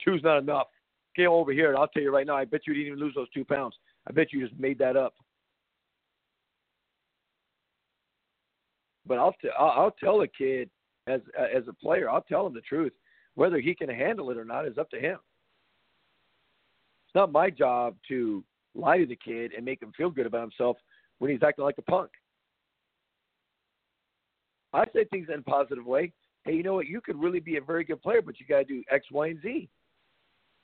Two's 0.03 0.23
not 0.23 0.39
enough. 0.39 0.69
Get 1.15 1.27
over 1.27 1.53
here, 1.53 1.69
and 1.71 1.79
I'll 1.79 1.89
tell 1.89 2.03
you 2.03 2.13
right 2.13 2.27
now. 2.27 2.37
I 2.37 2.45
bet 2.45 2.63
you 2.67 2.75
didn't 2.75 2.87
even 2.89 2.99
lose 2.99 3.15
those 3.15 3.31
two 3.31 3.45
pounds. 3.45 3.75
I 4.09 4.13
bet 4.13 4.33
you 4.33 4.47
just 4.47 4.59
made 4.59 4.79
that 4.79 4.97
up. 4.97 5.15
But 9.07 9.19
I'll 9.19 9.35
t- 9.41 9.49
I'll, 9.59 9.95
tell 10.03 10.23
a 10.23 10.29
kid 10.29 10.69
as 11.07 11.21
as 11.39 11.63
a 11.69 11.73
player. 11.73 12.11
I'll 12.11 12.23
tell 12.23 12.47
him 12.47 12.55
the 12.55 12.61
truth. 12.61 12.93
Whether 13.35 13.61
he 13.61 13.75
can 13.75 13.89
handle 13.89 14.31
it 14.31 14.39
or 14.39 14.45
not 14.45 14.67
is 14.67 14.79
up 14.79 14.89
to 14.91 14.99
him 14.99 15.19
It's 17.07 17.15
not 17.15 17.31
my 17.31 17.51
job 17.51 17.97
to 18.09 18.43
lie 18.75 18.99
to 18.99 19.07
the 19.07 19.17
kid 19.17 19.53
and 19.55 19.65
make 19.65 19.83
him 19.83 19.93
feel 19.97 20.11
good 20.11 20.27
about 20.27 20.41
himself 20.41 20.79
when 21.19 21.31
he's 21.31 21.43
acting 21.43 21.65
like 21.65 21.79
a 21.79 21.83
punk. 21.83 22.11
I 24.73 24.85
say 24.95 25.05
things 25.05 25.29
in 25.33 25.41
a 25.41 25.43
positive 25.43 25.87
way. 25.87 26.13
Hey, 26.45 26.55
you 26.55 26.63
know 26.63 26.75
what? 26.75 26.87
You 26.87 27.01
could 27.01 27.17
really 27.17 27.41
be 27.41 27.57
a 27.57 27.61
very 27.61 27.85
good 27.85 28.03
player, 28.03 28.23
but 28.23 28.39
you 28.39 28.47
got 28.47 28.59
to 28.59 28.65
do 28.65 28.83
X, 28.91 29.07
Y, 29.11 29.29
and 29.29 29.43
Z. 29.43 29.69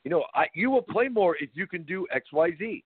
You 0.04 0.10
know, 0.10 0.24
I, 0.34 0.46
you 0.54 0.70
will 0.70 0.82
play 0.82 1.08
more 1.08 1.36
if 1.36 1.50
you 1.54 1.66
can 1.66 1.82
do 1.84 2.06
X, 2.12 2.32
Y, 2.32 2.50
Z. 2.58 2.84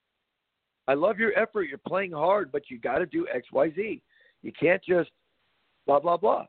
I 0.89 0.95
love 0.95 1.19
your 1.19 1.37
effort. 1.39 1.65
You're 1.65 1.79
playing 1.87 2.13
hard, 2.13 2.53
but 2.53 2.71
you 2.71 2.79
got 2.79 2.99
to 2.99 3.07
do 3.07 3.27
X, 3.33 3.47
Y, 3.53 3.73
Z. 3.75 4.03
You 4.43 4.53
can't 4.59 4.83
just 4.85 5.11
blah 5.87 6.01
blah 6.01 6.17
blah. 6.17 6.47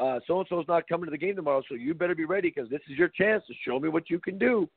Uh, 0.00 0.18
so 0.26 0.40
and 0.40 0.48
so's 0.48 0.64
not 0.66 0.88
coming 0.88 1.04
to 1.04 1.10
the 1.10 1.18
game 1.18 1.36
tomorrow, 1.36 1.62
so 1.68 1.76
you 1.76 1.94
better 1.94 2.16
be 2.16 2.24
ready 2.24 2.52
because 2.54 2.68
this 2.68 2.80
is 2.90 2.98
your 2.98 3.08
chance 3.08 3.44
to 3.46 3.54
show 3.66 3.78
me 3.78 3.88
what 3.88 4.10
you 4.10 4.18
can 4.18 4.38
do 4.38 4.68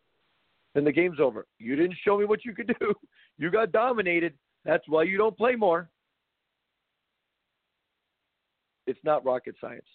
then 0.77 0.83
the 0.83 0.91
game's 0.91 1.19
over. 1.19 1.47
You 1.57 1.75
didn't 1.75 1.97
show 2.05 2.19
me 2.19 2.25
what 2.25 2.45
you 2.45 2.53
could 2.53 2.67
do. 2.79 2.93
You 3.39 3.49
got 3.49 3.71
dominated. 3.71 4.33
That's 4.63 4.83
why 4.87 5.03
you 5.03 5.17
don't 5.17 5.35
play 5.35 5.55
more. 5.55 5.89
It's 8.85 8.99
not 9.03 9.25
rocket 9.25 9.55
science. 9.59 9.87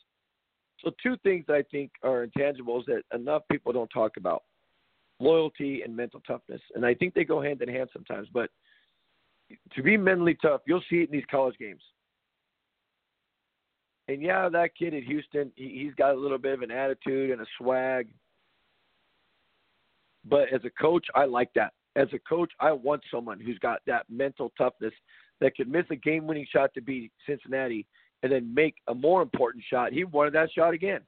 So, 0.80 0.90
two 1.00 1.16
things 1.22 1.44
I 1.48 1.62
think 1.70 1.92
are 2.02 2.26
intangibles 2.26 2.84
that 2.86 3.02
enough 3.14 3.42
people 3.48 3.72
don't 3.72 3.88
talk 3.90 4.16
about 4.16 4.42
loyalty 5.20 5.82
and 5.82 5.96
mental 5.96 6.20
toughness. 6.26 6.60
And 6.74 6.84
I 6.84 6.94
think 6.94 7.14
they 7.14 7.24
go 7.24 7.40
hand 7.40 7.62
in 7.62 7.68
hand 7.68 7.88
sometimes. 7.92 8.26
But 8.34 8.50
to 9.76 9.82
be 9.84 9.96
mentally 9.96 10.36
tough, 10.42 10.62
you'll 10.66 10.82
see 10.90 10.96
it 10.96 11.10
in 11.10 11.12
these 11.12 11.24
college 11.30 11.54
games. 11.60 11.82
And 14.08 14.20
yeah, 14.20 14.48
that 14.48 14.76
kid 14.76 14.94
at 14.94 15.04
Houston, 15.04 15.52
he's 15.54 15.94
got 15.94 16.14
a 16.14 16.18
little 16.18 16.38
bit 16.38 16.54
of 16.54 16.62
an 16.62 16.70
attitude 16.70 17.30
and 17.30 17.40
a 17.40 17.46
swag. 17.58 18.08
But 20.24 20.52
as 20.52 20.60
a 20.64 20.70
coach, 20.70 21.06
I 21.14 21.24
like 21.24 21.50
that. 21.54 21.72
As 21.94 22.08
a 22.12 22.18
coach, 22.18 22.50
I 22.58 22.72
want 22.72 23.02
someone 23.10 23.38
who's 23.40 23.58
got 23.58 23.80
that 23.86 24.06
mental 24.08 24.52
toughness 24.56 24.94
that 25.40 25.56
could 25.56 25.68
miss 25.68 25.84
a 25.90 25.96
game 25.96 26.26
winning 26.26 26.46
shot 26.50 26.72
to 26.74 26.80
beat 26.80 27.12
Cincinnati 27.26 27.86
and 28.22 28.32
then 28.32 28.52
make 28.52 28.76
a 28.88 28.94
more 28.94 29.22
important 29.22 29.64
shot. 29.68 29.92
He 29.92 30.04
wanted 30.04 30.34
that 30.34 30.52
shot 30.52 30.74
again. 30.74 31.00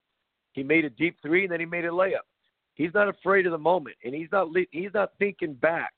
He 0.53 0.63
made 0.63 0.85
a 0.85 0.91
deep 0.91 1.17
three 1.23 1.45
and 1.45 1.53
then 1.53 1.61
he 1.61 1.67
made 1.67 1.85
a 1.85 1.89
layup. 1.89 2.27
He's 2.75 2.93
not 2.93 3.09
afraid 3.09 3.47
of 3.47 3.53
the 3.53 3.59
moment 3.59 3.97
and 4.05 4.15
he's 4.15 4.29
not 4.33 4.49
he's 4.73 4.91
not 4.95 5.11
thinking 5.19 5.55
back. 5.55 5.93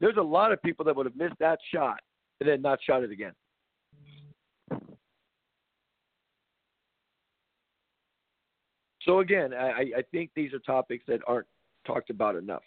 There's 0.00 0.16
a 0.16 0.22
lot 0.22 0.52
of 0.52 0.62
people 0.62 0.84
that 0.86 0.96
would 0.96 1.06
have 1.06 1.16
missed 1.16 1.38
that 1.40 1.58
shot 1.72 2.00
and 2.40 2.48
then 2.48 2.62
not 2.62 2.78
shot 2.82 3.02
it 3.02 3.10
again. 3.10 3.32
So 9.06 9.20
again, 9.20 9.54
I, 9.54 9.92
I 9.96 10.02
think 10.10 10.30
these 10.34 10.52
are 10.52 10.58
topics 10.58 11.04
that 11.06 11.20
aren't 11.26 11.46
talked 11.86 12.10
about 12.10 12.36
enough. 12.36 12.62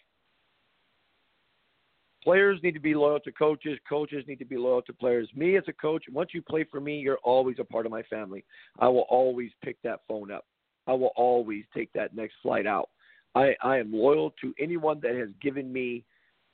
Players 2.24 2.58
need 2.62 2.72
to 2.72 2.80
be 2.80 2.94
loyal 2.94 3.20
to 3.20 3.32
coaches. 3.32 3.78
Coaches 3.88 4.24
need 4.26 4.38
to 4.40 4.44
be 4.44 4.56
loyal 4.56 4.82
to 4.82 4.92
players. 4.92 5.28
Me 5.34 5.56
as 5.56 5.64
a 5.68 5.72
coach, 5.72 6.04
once 6.10 6.30
you 6.34 6.42
play 6.42 6.64
for 6.64 6.80
me, 6.80 6.98
you're 6.98 7.18
always 7.22 7.56
a 7.58 7.64
part 7.64 7.86
of 7.86 7.92
my 7.92 8.02
family. 8.04 8.44
I 8.78 8.88
will 8.88 9.06
always 9.08 9.50
pick 9.62 9.76
that 9.84 10.00
phone 10.08 10.30
up. 10.30 10.46
I 10.86 10.92
will 10.92 11.12
always 11.16 11.64
take 11.74 11.92
that 11.92 12.16
next 12.16 12.34
flight 12.42 12.66
out. 12.66 12.90
I, 13.34 13.54
I 13.62 13.78
am 13.78 13.92
loyal 13.92 14.34
to 14.40 14.52
anyone 14.58 15.00
that 15.02 15.14
has 15.14 15.28
given 15.40 15.72
me 15.72 16.04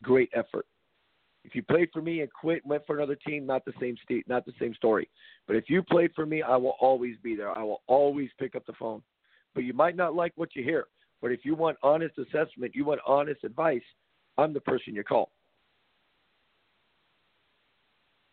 great 0.02 0.30
effort. 0.34 0.66
If 1.44 1.54
you 1.54 1.62
played 1.62 1.88
for 1.92 2.02
me 2.02 2.20
and 2.20 2.30
quit 2.32 2.64
went 2.66 2.84
for 2.86 2.96
another 2.96 3.14
team, 3.14 3.46
not 3.46 3.64
the 3.64 3.72
same 3.80 3.96
st- 4.02 4.28
not 4.28 4.44
the 4.44 4.52
same 4.60 4.74
story. 4.74 5.08
But 5.46 5.54
if 5.54 5.70
you 5.70 5.82
played 5.82 6.10
for 6.14 6.26
me, 6.26 6.42
I 6.42 6.56
will 6.56 6.74
always 6.80 7.16
be 7.22 7.36
there. 7.36 7.56
I 7.56 7.62
will 7.62 7.82
always 7.86 8.28
pick 8.38 8.56
up 8.56 8.66
the 8.66 8.72
phone. 8.72 9.00
But 9.56 9.64
you 9.64 9.72
might 9.72 9.96
not 9.96 10.14
like 10.14 10.34
what 10.36 10.54
you 10.54 10.62
hear. 10.62 10.86
But 11.22 11.32
if 11.32 11.40
you 11.44 11.54
want 11.54 11.78
honest 11.82 12.18
assessment, 12.18 12.74
you 12.74 12.84
want 12.84 13.00
honest 13.06 13.42
advice, 13.42 13.82
I'm 14.36 14.52
the 14.52 14.60
person 14.60 14.94
you 14.94 15.02
call. 15.02 15.32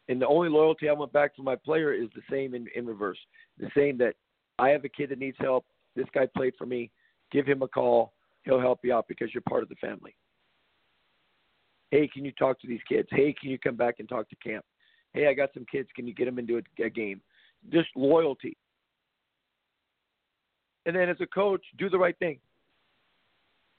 And 0.09 0.21
the 0.21 0.27
only 0.27 0.49
loyalty 0.49 0.89
I 0.89 0.91
want 0.91 1.13
back 1.13 1.33
from 1.33 1.45
my 1.45 1.55
player 1.55 1.93
is 1.93 2.09
the 2.13 2.21
same 2.29 2.53
in, 2.53 2.67
in 2.75 2.85
reverse. 2.85 3.17
The 3.57 3.69
same 3.75 3.97
that 3.99 4.15
I 4.59 4.69
have 4.69 4.83
a 4.83 4.89
kid 4.89 5.11
that 5.11 5.17
needs 5.17 5.37
help. 5.39 5.65
This 5.95 6.07
guy 6.13 6.27
played 6.35 6.55
for 6.57 6.65
me. 6.65 6.91
Give 7.31 7.45
him 7.45 7.61
a 7.61 7.69
call. 7.69 8.11
He'll 8.43 8.59
help 8.59 8.79
you 8.83 8.93
out 8.93 9.05
because 9.07 9.29
you're 9.33 9.43
part 9.47 9.63
of 9.63 9.69
the 9.69 9.75
family. 9.75 10.13
Hey, 11.91 12.09
can 12.13 12.25
you 12.25 12.33
talk 12.33 12.59
to 12.59 12.67
these 12.67 12.81
kids? 12.89 13.07
Hey, 13.11 13.33
can 13.39 13.49
you 13.49 13.57
come 13.57 13.77
back 13.77 13.95
and 13.99 14.09
talk 14.09 14.27
to 14.29 14.35
camp? 14.35 14.65
Hey, 15.13 15.27
I 15.27 15.33
got 15.33 15.53
some 15.53 15.65
kids. 15.71 15.87
Can 15.95 16.05
you 16.05 16.13
get 16.13 16.25
them 16.25 16.37
into 16.37 16.57
a, 16.57 16.83
a 16.83 16.89
game? 16.89 17.21
Just 17.71 17.87
loyalty. 17.95 18.57
And 20.85 20.95
then 20.95 21.09
as 21.09 21.17
a 21.21 21.27
coach, 21.27 21.63
do 21.77 21.89
the 21.89 21.97
right 21.97 22.17
thing 22.19 22.39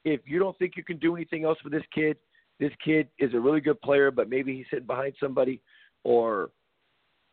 if 0.04 0.20
you 0.26 0.38
don't 0.38 0.56
think 0.58 0.76
you 0.76 0.84
can 0.84 0.98
do 0.98 1.16
anything 1.16 1.44
else 1.44 1.58
for 1.62 1.70
this 1.70 1.82
kid, 1.94 2.16
this 2.60 2.72
kid 2.84 3.08
is 3.18 3.34
a 3.34 3.40
really 3.40 3.60
good 3.60 3.80
player, 3.80 4.10
but 4.10 4.28
maybe 4.28 4.54
he's 4.54 4.66
sitting 4.70 4.86
behind 4.86 5.14
somebody, 5.18 5.60
or 6.04 6.50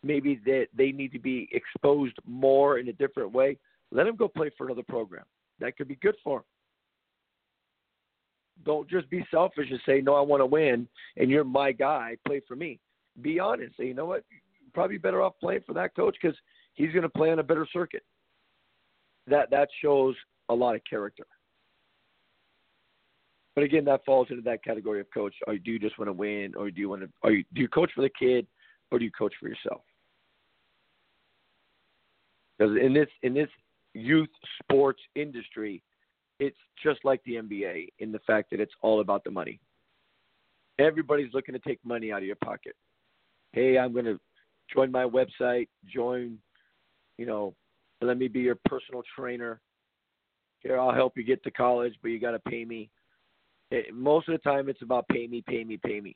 maybe 0.04 0.40
that 0.46 0.68
they, 0.76 0.86
they 0.86 0.92
need 0.92 1.12
to 1.12 1.20
be 1.20 1.50
exposed 1.52 2.16
more 2.26 2.80
in 2.80 2.88
a 2.88 2.94
different 2.94 3.32
way. 3.32 3.58
Let 3.92 4.08
him 4.08 4.16
go 4.16 4.28
play 4.28 4.50
for 4.58 4.66
another 4.66 4.84
program. 4.84 5.26
That 5.60 5.78
could 5.78 5.88
be 5.88 5.98
good 5.98 6.16
for 6.24 6.40
him. 6.40 6.44
Don't 8.64 8.90
just 8.90 9.10
be 9.10 9.26
selfish 9.32 9.68
and 9.70 9.80
say, 9.86 10.02
"No, 10.02 10.16
I 10.16 10.22
want 10.22 10.42
to 10.42 10.46
win," 10.46 10.88
and 11.18 11.30
you're 11.30 11.44
my 11.44 11.72
guy. 11.72 12.16
Play 12.26 12.42
for 12.48 12.56
me. 12.56 12.80
Be 13.22 13.40
honest. 13.40 13.76
Say, 13.76 13.88
you 13.88 13.96
know 13.96 14.06
what? 14.06 14.24
You're 14.30 14.72
probably 14.74 15.00
better 15.00 15.22
off 15.22 15.34
playing 15.40 15.64
for 15.66 15.74
that 15.74 15.96
coach 15.96 16.16
because 16.22 16.38
he's 16.76 16.92
going 16.92 17.02
to 17.02 17.10
play 17.10 17.32
on 17.32 17.40
a 17.40 17.44
better 17.44 17.68
circuit. 17.74 18.04
That 19.32 19.50
that 19.50 19.70
shows 19.82 20.16
a 20.50 20.54
lot 20.54 20.76
of 20.76 20.82
character. 20.88 21.26
But 23.56 23.64
again, 23.64 23.86
that 23.86 24.06
falls 24.06 24.28
into 24.30 24.42
that 24.44 24.64
category 24.64 25.00
of 25.00 25.08
coach. 25.14 25.34
Or 25.48 25.58
do 25.58 25.72
you 25.72 25.80
just 25.80 25.98
want 25.98 26.10
to 26.10 26.14
win, 26.14 26.54
or 26.56 26.70
do 26.70 26.80
you 26.80 26.90
want 26.90 27.02
to? 27.02 27.10
Are 27.24 27.32
you 27.32 27.44
do 27.54 27.62
you 27.62 27.68
coach 27.70 27.92
for 27.96 28.02
the 28.02 28.12
kid, 28.20 28.46
or 28.92 29.00
do 29.00 29.06
you 29.06 29.12
coach 29.12 29.34
for 29.40 29.48
yourself? 29.48 29.82
Because 32.60 32.78
in 32.78 32.94
this 32.94 33.08
in 33.24 33.34
this 33.34 33.50
youth 33.94 34.30
sports 34.62 35.02
industry, 35.16 35.82
it's 36.40 36.58
just 36.84 37.00
like 37.06 37.22
the 37.24 37.36
NBA 37.36 37.88
in 38.00 38.12
the 38.12 38.20
fact 38.28 38.52
that 38.52 38.60
it's 38.60 38.74
all 38.82 39.00
about 39.00 39.24
the 39.24 39.32
money. 39.32 39.62
Everybody's 40.78 41.34
looking 41.34 41.54
to 41.54 41.60
take 41.60 41.80
money 41.86 42.12
out 42.12 42.20
of 42.20 42.26
your 42.26 42.38
pocket. 42.38 42.76
Hey, 43.54 43.78
I'm 43.78 43.94
going 43.94 44.06
to 44.06 44.20
join 44.74 44.92
my 44.92 45.04
website, 45.04 45.68
join, 45.86 46.38
you 47.18 47.26
know, 47.26 47.54
let 48.02 48.18
me 48.18 48.28
be 48.28 48.40
your 48.40 48.58
personal 48.66 49.04
trainer. 49.16 49.62
Here, 50.60 50.80
I'll 50.80 50.94
help 50.94 51.18
you 51.18 51.24
get 51.24 51.44
to 51.44 51.52
college, 51.52 51.96
but 52.02 52.10
you 52.10 52.20
got 52.20 52.32
to 52.32 52.40
pay 52.40 52.66
me. 52.66 52.90
It, 53.72 53.94
most 53.94 54.28
of 54.30 54.34
the 54.34 54.38
time, 54.40 54.70
it's 54.70 54.82
about 54.82 55.08
pay 55.08 55.28
me, 55.28 55.44
pay 55.48 55.64
me, 55.64 55.78
pay 55.78 56.02
me. 56.02 56.16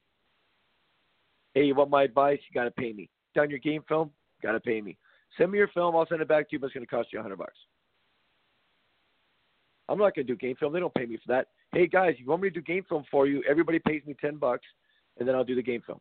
Hey, 1.53 1.63
you 1.63 1.75
want 1.75 1.89
my 1.89 2.03
advice? 2.03 2.39
You 2.49 2.53
got 2.53 2.65
to 2.65 2.71
pay 2.71 2.91
me. 2.93 3.09
Done 3.33 3.49
your 3.49 3.59
game 3.59 3.83
film? 3.88 4.11
Got 4.43 4.51
to 4.51 4.59
pay 4.59 4.81
me. 4.81 4.97
Send 5.38 5.51
me 5.51 5.57
your 5.57 5.69
film. 5.69 5.95
I'll 5.95 6.07
send 6.07 6.21
it 6.21 6.27
back 6.27 6.49
to 6.49 6.53
you, 6.53 6.59
but 6.59 6.67
it's 6.67 6.73
going 6.73 6.86
to 6.86 6.89
cost 6.89 7.11
you 7.11 7.19
a 7.19 7.21
hundred 7.21 7.38
bucks. 7.38 7.57
I'm 9.88 9.97
not 9.97 10.15
going 10.15 10.27
to 10.27 10.33
do 10.33 10.38
game 10.38 10.55
film. 10.59 10.73
They 10.73 10.79
don't 10.79 10.93
pay 10.93 11.05
me 11.05 11.17
for 11.17 11.33
that. 11.33 11.47
Hey 11.71 11.88
guys, 11.88 12.15
you 12.17 12.25
want 12.25 12.41
me 12.41 12.49
to 12.49 12.53
do 12.53 12.61
game 12.61 12.86
film 12.88 13.03
for 13.11 13.27
you? 13.27 13.43
Everybody 13.49 13.79
pays 13.79 14.01
me 14.05 14.15
ten 14.19 14.38
bucks, 14.38 14.65
and 15.17 15.27
then 15.27 15.36
I'll 15.36 15.43
do 15.43 15.55
the 15.55 15.61
game 15.61 15.81
film. 15.86 15.99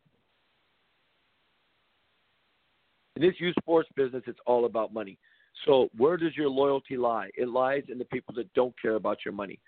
In 3.15 3.21
this 3.21 3.35
youth 3.39 3.55
sports 3.59 3.89
business, 3.95 4.23
it's 4.27 4.39
all 4.45 4.65
about 4.65 4.93
money. 4.93 5.17
So 5.65 5.89
where 5.97 6.17
does 6.17 6.35
your 6.35 6.49
loyalty 6.49 6.97
lie? 6.97 7.29
It 7.35 7.47
lies 7.47 7.83
in 7.89 7.97
the 7.97 8.05
people 8.05 8.33
that 8.35 8.53
don't 8.53 8.73
care 8.81 8.95
about 8.95 9.19
your 9.23 9.33
money. 9.33 9.59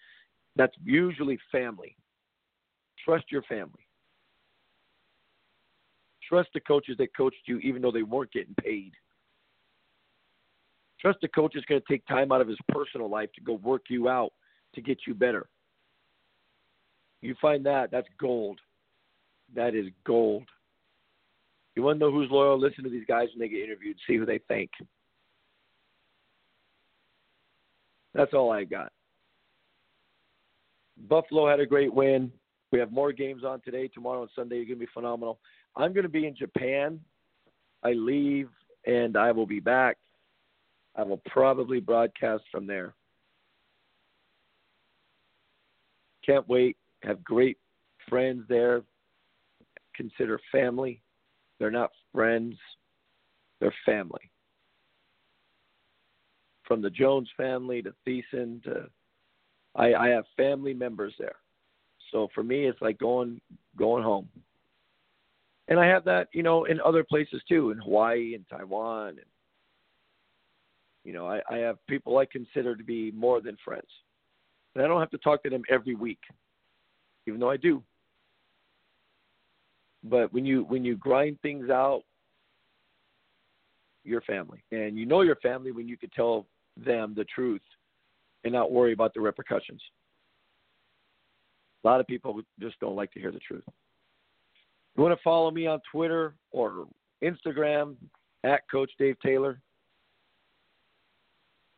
That's 0.55 0.75
usually 0.83 1.39
family. 1.51 1.95
Trust 3.03 3.25
your 3.31 3.43
family. 3.43 3.87
Trust 6.27 6.49
the 6.53 6.59
coaches 6.59 6.95
that 6.97 7.15
coached 7.15 7.37
you 7.45 7.59
even 7.59 7.81
though 7.81 7.91
they 7.91 8.03
weren't 8.03 8.33
getting 8.33 8.55
paid. 8.55 8.91
Trust 10.99 11.19
the 11.21 11.27
coach 11.27 11.55
is 11.55 11.63
going 11.65 11.79
to 11.79 11.87
take 11.87 12.05
time 12.07 12.31
out 12.31 12.41
of 12.41 12.47
his 12.47 12.57
personal 12.69 13.09
life 13.09 13.29
to 13.35 13.41
go 13.41 13.53
work 13.53 13.83
you 13.89 14.09
out 14.09 14.33
to 14.75 14.81
get 14.81 14.99
you 15.07 15.13
better. 15.13 15.47
You 17.21 17.35
find 17.41 17.65
that, 17.65 17.91
that's 17.91 18.07
gold. 18.19 18.59
That 19.55 19.73
is 19.73 19.85
gold. 20.05 20.43
You 21.75 21.83
want 21.83 21.99
to 21.99 22.05
know 22.05 22.11
who's 22.11 22.29
loyal? 22.31 22.59
Listen 22.59 22.83
to 22.83 22.89
these 22.89 23.05
guys 23.07 23.27
when 23.33 23.39
they 23.39 23.47
get 23.47 23.63
interviewed, 23.63 23.97
see 24.07 24.17
who 24.17 24.25
they 24.25 24.39
think. 24.47 24.71
That's 28.17 28.33
all 28.33 28.51
I 28.51 28.63
got. 28.63 28.91
Buffalo 31.07 31.47
had 31.47 31.59
a 31.59 31.65
great 31.65 31.93
win. 31.93 32.31
We 32.71 32.79
have 32.79 32.91
more 32.91 33.13
games 33.13 33.43
on 33.45 33.61
today, 33.61 33.87
tomorrow, 33.87 34.23
and 34.23 34.31
Sunday. 34.35 34.55
You're 34.55 34.65
going 34.65 34.79
to 34.79 34.85
be 34.85 34.91
phenomenal. 34.93 35.39
I'm 35.75 35.93
going 35.93 36.03
to 36.03 36.09
be 36.09 36.25
in 36.25 36.35
Japan. 36.35 36.99
I 37.83 37.91
leave, 37.93 38.49
and 38.85 39.15
I 39.15 39.31
will 39.31 39.45
be 39.45 39.59
back. 39.59 39.97
I 40.95 41.03
will 41.03 41.21
probably 41.27 41.79
broadcast 41.79 42.43
from 42.51 42.65
there. 42.65 42.95
Can't 46.25 46.49
wait. 46.49 46.75
Have 47.03 47.23
great 47.23 47.57
friends 48.09 48.43
there. 48.49 48.81
Consider 49.95 50.41
family. 50.51 51.01
They're 51.59 51.71
not 51.71 51.91
friends, 52.13 52.55
they're 53.59 53.73
family. 53.85 54.31
From 56.67 56.81
the 56.81 56.89
Jones 56.89 57.29
family 57.37 57.81
to 57.81 57.93
Thiessen 58.05 58.61
to 58.63 58.89
I, 59.75 59.93
I 59.93 60.07
have 60.09 60.25
family 60.35 60.73
members 60.73 61.13
there. 61.17 61.35
So 62.11 62.29
for 62.33 62.43
me 62.43 62.65
it's 62.65 62.81
like 62.81 62.97
going 62.97 63.39
going 63.77 64.03
home. 64.03 64.29
And 65.69 65.79
I 65.79 65.85
have 65.87 66.05
that, 66.05 66.29
you 66.31 66.43
know, 66.43 66.65
in 66.65 66.79
other 66.79 67.03
places 67.03 67.41
too, 67.47 67.71
in 67.71 67.77
Hawaii 67.77 68.35
and 68.35 68.45
Taiwan 68.49 69.09
and 69.09 69.25
you 71.07 71.13
know, 71.13 71.25
I, 71.25 71.39
I 71.49 71.57
have 71.59 71.77
people 71.87 72.17
I 72.17 72.25
consider 72.25 72.75
to 72.75 72.83
be 72.83 73.11
more 73.11 73.39
than 73.39 73.57
friends. 73.63 73.87
And 74.75 74.83
I 74.83 74.89
don't 74.89 74.99
have 74.99 75.09
to 75.11 75.17
talk 75.19 75.41
to 75.43 75.49
them 75.49 75.63
every 75.69 75.95
week, 75.95 76.19
even 77.25 77.39
though 77.39 77.49
I 77.49 77.55
do. 77.55 77.81
But 80.03 80.33
when 80.33 80.45
you 80.45 80.65
when 80.65 80.83
you 80.83 80.97
grind 80.97 81.39
things 81.41 81.69
out, 81.69 82.03
your 84.03 84.19
family, 84.21 84.61
and 84.71 84.97
you 84.97 85.05
know 85.05 85.21
your 85.21 85.37
family 85.37 85.71
when 85.71 85.87
you 85.87 85.97
could 85.97 86.11
tell 86.11 86.45
them 86.83 87.13
the 87.15 87.25
truth 87.25 87.61
and 88.43 88.53
not 88.53 88.71
worry 88.71 88.93
about 88.93 89.13
the 89.13 89.21
repercussions. 89.21 89.81
A 91.83 91.87
lot 91.87 91.99
of 91.99 92.07
people 92.07 92.41
just 92.59 92.79
don't 92.79 92.95
like 92.95 93.11
to 93.13 93.19
hear 93.19 93.31
the 93.31 93.39
truth. 93.39 93.63
You 94.95 95.03
want 95.03 95.15
to 95.15 95.23
follow 95.23 95.51
me 95.51 95.67
on 95.67 95.79
Twitter 95.91 96.33
or 96.51 96.87
Instagram 97.23 97.95
at 98.43 98.69
Coach 98.69 98.91
Dave 98.97 99.17
Taylor. 99.23 99.59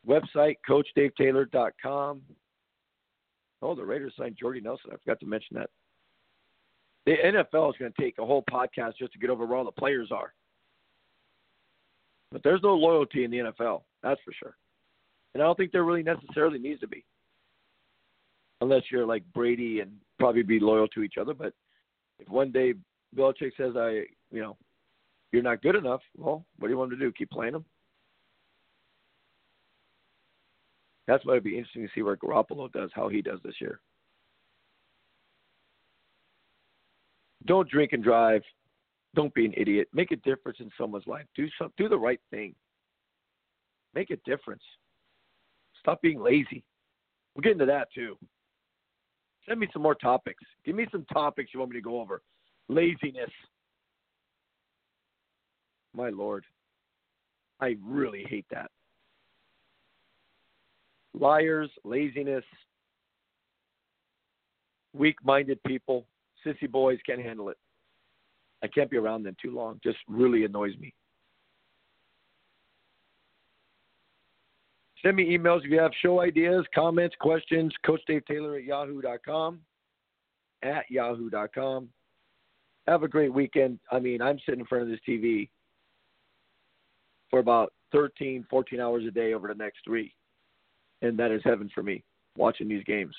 Website, 0.07 0.55
CoachDaveTaylor.com. 0.67 2.21
Oh, 3.61 3.75
the 3.75 3.83
Raiders 3.83 4.13
signed 4.17 4.37
Jordy 4.39 4.61
Nelson. 4.61 4.91
I 4.93 4.97
forgot 4.97 5.19
to 5.19 5.25
mention 5.25 5.57
that. 5.57 5.69
The 7.05 7.15
NFL 7.25 7.69
is 7.69 7.75
going 7.77 7.91
to 7.91 8.01
take 8.01 8.17
a 8.19 8.25
whole 8.25 8.43
podcast 8.49 8.93
just 8.97 9.11
to 9.13 9.19
get 9.19 9.29
over 9.29 9.45
where 9.45 9.57
all 9.57 9.65
the 9.65 9.71
players 9.71 10.09
are. 10.11 10.33
But 12.31 12.43
there's 12.43 12.61
no 12.61 12.75
loyalty 12.75 13.23
in 13.23 13.31
the 13.31 13.37
NFL, 13.37 13.81
that's 14.03 14.21
for 14.23 14.31
sure. 14.31 14.55
And 15.33 15.43
I 15.43 15.45
don't 15.45 15.55
think 15.55 15.71
there 15.71 15.83
really 15.83 16.03
necessarily 16.03 16.59
needs 16.59 16.79
to 16.81 16.87
be. 16.87 17.05
Unless 18.61 18.83
you're 18.91 19.05
like 19.05 19.23
Brady 19.33 19.79
and 19.79 19.91
probably 20.17 20.43
be 20.43 20.59
loyal 20.59 20.87
to 20.89 21.03
each 21.03 21.15
other. 21.19 21.33
But 21.33 21.53
if 22.19 22.27
one 22.27 22.51
day 22.51 22.73
Belichick 23.15 23.51
says, 23.57 23.73
I, 23.77 24.03
you 24.31 24.41
know, 24.41 24.57
you're 25.31 25.43
not 25.43 25.61
good 25.61 25.75
enough, 25.75 26.01
well, 26.17 26.45
what 26.57 26.67
do 26.67 26.73
you 26.73 26.77
want 26.77 26.91
to 26.91 26.97
do? 26.97 27.11
Keep 27.11 27.31
playing 27.31 27.53
them? 27.53 27.65
That's 31.07 31.25
why 31.25 31.33
it'd 31.33 31.43
be 31.43 31.57
interesting 31.57 31.83
to 31.83 31.89
see 31.95 32.01
where 32.01 32.17
Garoppolo 32.17 32.71
does, 32.71 32.91
how 32.93 33.07
he 33.09 33.21
does 33.21 33.39
this 33.43 33.55
year. 33.59 33.79
Don't 37.45 37.69
drink 37.69 37.93
and 37.93 38.03
drive. 38.03 38.43
Don't 39.15 39.33
be 39.33 39.45
an 39.45 39.53
idiot. 39.57 39.87
Make 39.91 40.11
a 40.11 40.17
difference 40.17 40.59
in 40.59 40.69
someone's 40.77 41.07
life. 41.07 41.25
Do 41.35 41.47
some, 41.57 41.73
do 41.77 41.89
the 41.89 41.97
right 41.97 42.19
thing. 42.29 42.53
Make 43.95 44.11
a 44.11 44.17
difference. 44.17 44.61
Stop 45.79 46.01
being 46.01 46.21
lazy. 46.21 46.63
We'll 47.35 47.41
get 47.43 47.53
into 47.53 47.65
that 47.65 47.87
too. 47.93 48.17
Send 49.47 49.59
me 49.59 49.67
some 49.71 49.81
more 49.81 49.95
topics. 49.95 50.43
Give 50.65 50.75
me 50.75 50.87
some 50.91 51.05
topics 51.05 51.51
you 51.53 51.59
want 51.59 51.71
me 51.71 51.77
to 51.77 51.81
go 51.81 51.99
over. 52.01 52.21
Laziness. 52.67 53.31
My 55.95 56.09
lord. 56.09 56.45
I 57.61 57.75
really 57.83 58.25
hate 58.29 58.45
that 58.51 58.69
liars, 61.13 61.69
laziness, 61.83 62.43
weak 64.93 65.17
minded 65.23 65.61
people, 65.63 66.05
sissy 66.45 66.69
boys 66.69 66.99
can't 67.05 67.21
handle 67.21 67.49
it. 67.49 67.57
I 68.63 68.67
can't 68.67 68.89
be 68.89 68.97
around 68.97 69.23
them 69.23 69.35
too 69.41 69.51
long. 69.51 69.79
Just 69.83 69.97
really 70.07 70.43
annoys 70.43 70.75
me. 70.77 70.93
Send 75.03 75.15
me 75.15 75.37
emails 75.37 75.63
if 75.63 75.71
you 75.71 75.79
have 75.79 75.91
show 76.01 76.21
ideas, 76.21 76.65
comments, 76.75 77.15
questions. 77.19 77.73
Coach 77.85 78.01
Dave 78.07 78.25
Taylor 78.25 78.57
at 78.57 78.63
yahoo.com. 78.63 79.59
At 80.61 80.89
yahoo.com. 80.89 81.89
Have 82.87 83.03
a 83.03 83.07
great 83.07 83.33
weekend. 83.33 83.79
I 83.91 83.99
mean, 83.99 84.21
I'm 84.21 84.39
sitting 84.45 84.61
in 84.61 84.65
front 84.65 84.83
of 84.83 84.89
this 84.89 84.99
TV 85.07 85.49
for 87.29 87.39
about 87.39 87.71
13, 87.91 88.45
14 88.49 88.79
hours 88.79 89.03
a 89.07 89.11
day 89.11 89.33
over 89.33 89.47
the 89.47 89.55
next 89.55 89.79
three 89.85 90.13
and 91.01 91.17
that 91.17 91.31
is 91.31 91.41
heaven 91.43 91.69
for 91.73 91.83
me 91.83 92.03
watching 92.37 92.67
these 92.67 92.83
games. 92.83 93.15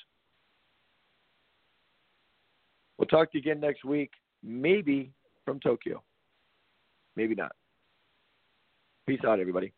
We'll 2.98 3.06
talk 3.06 3.32
to 3.32 3.38
you 3.38 3.40
again 3.40 3.60
next 3.60 3.84
week, 3.84 4.10
maybe 4.42 5.10
from 5.44 5.60
Tokyo. 5.60 6.02
Maybe 7.16 7.34
not. 7.34 7.52
Peace 9.06 9.20
out, 9.26 9.40
everybody. 9.40 9.72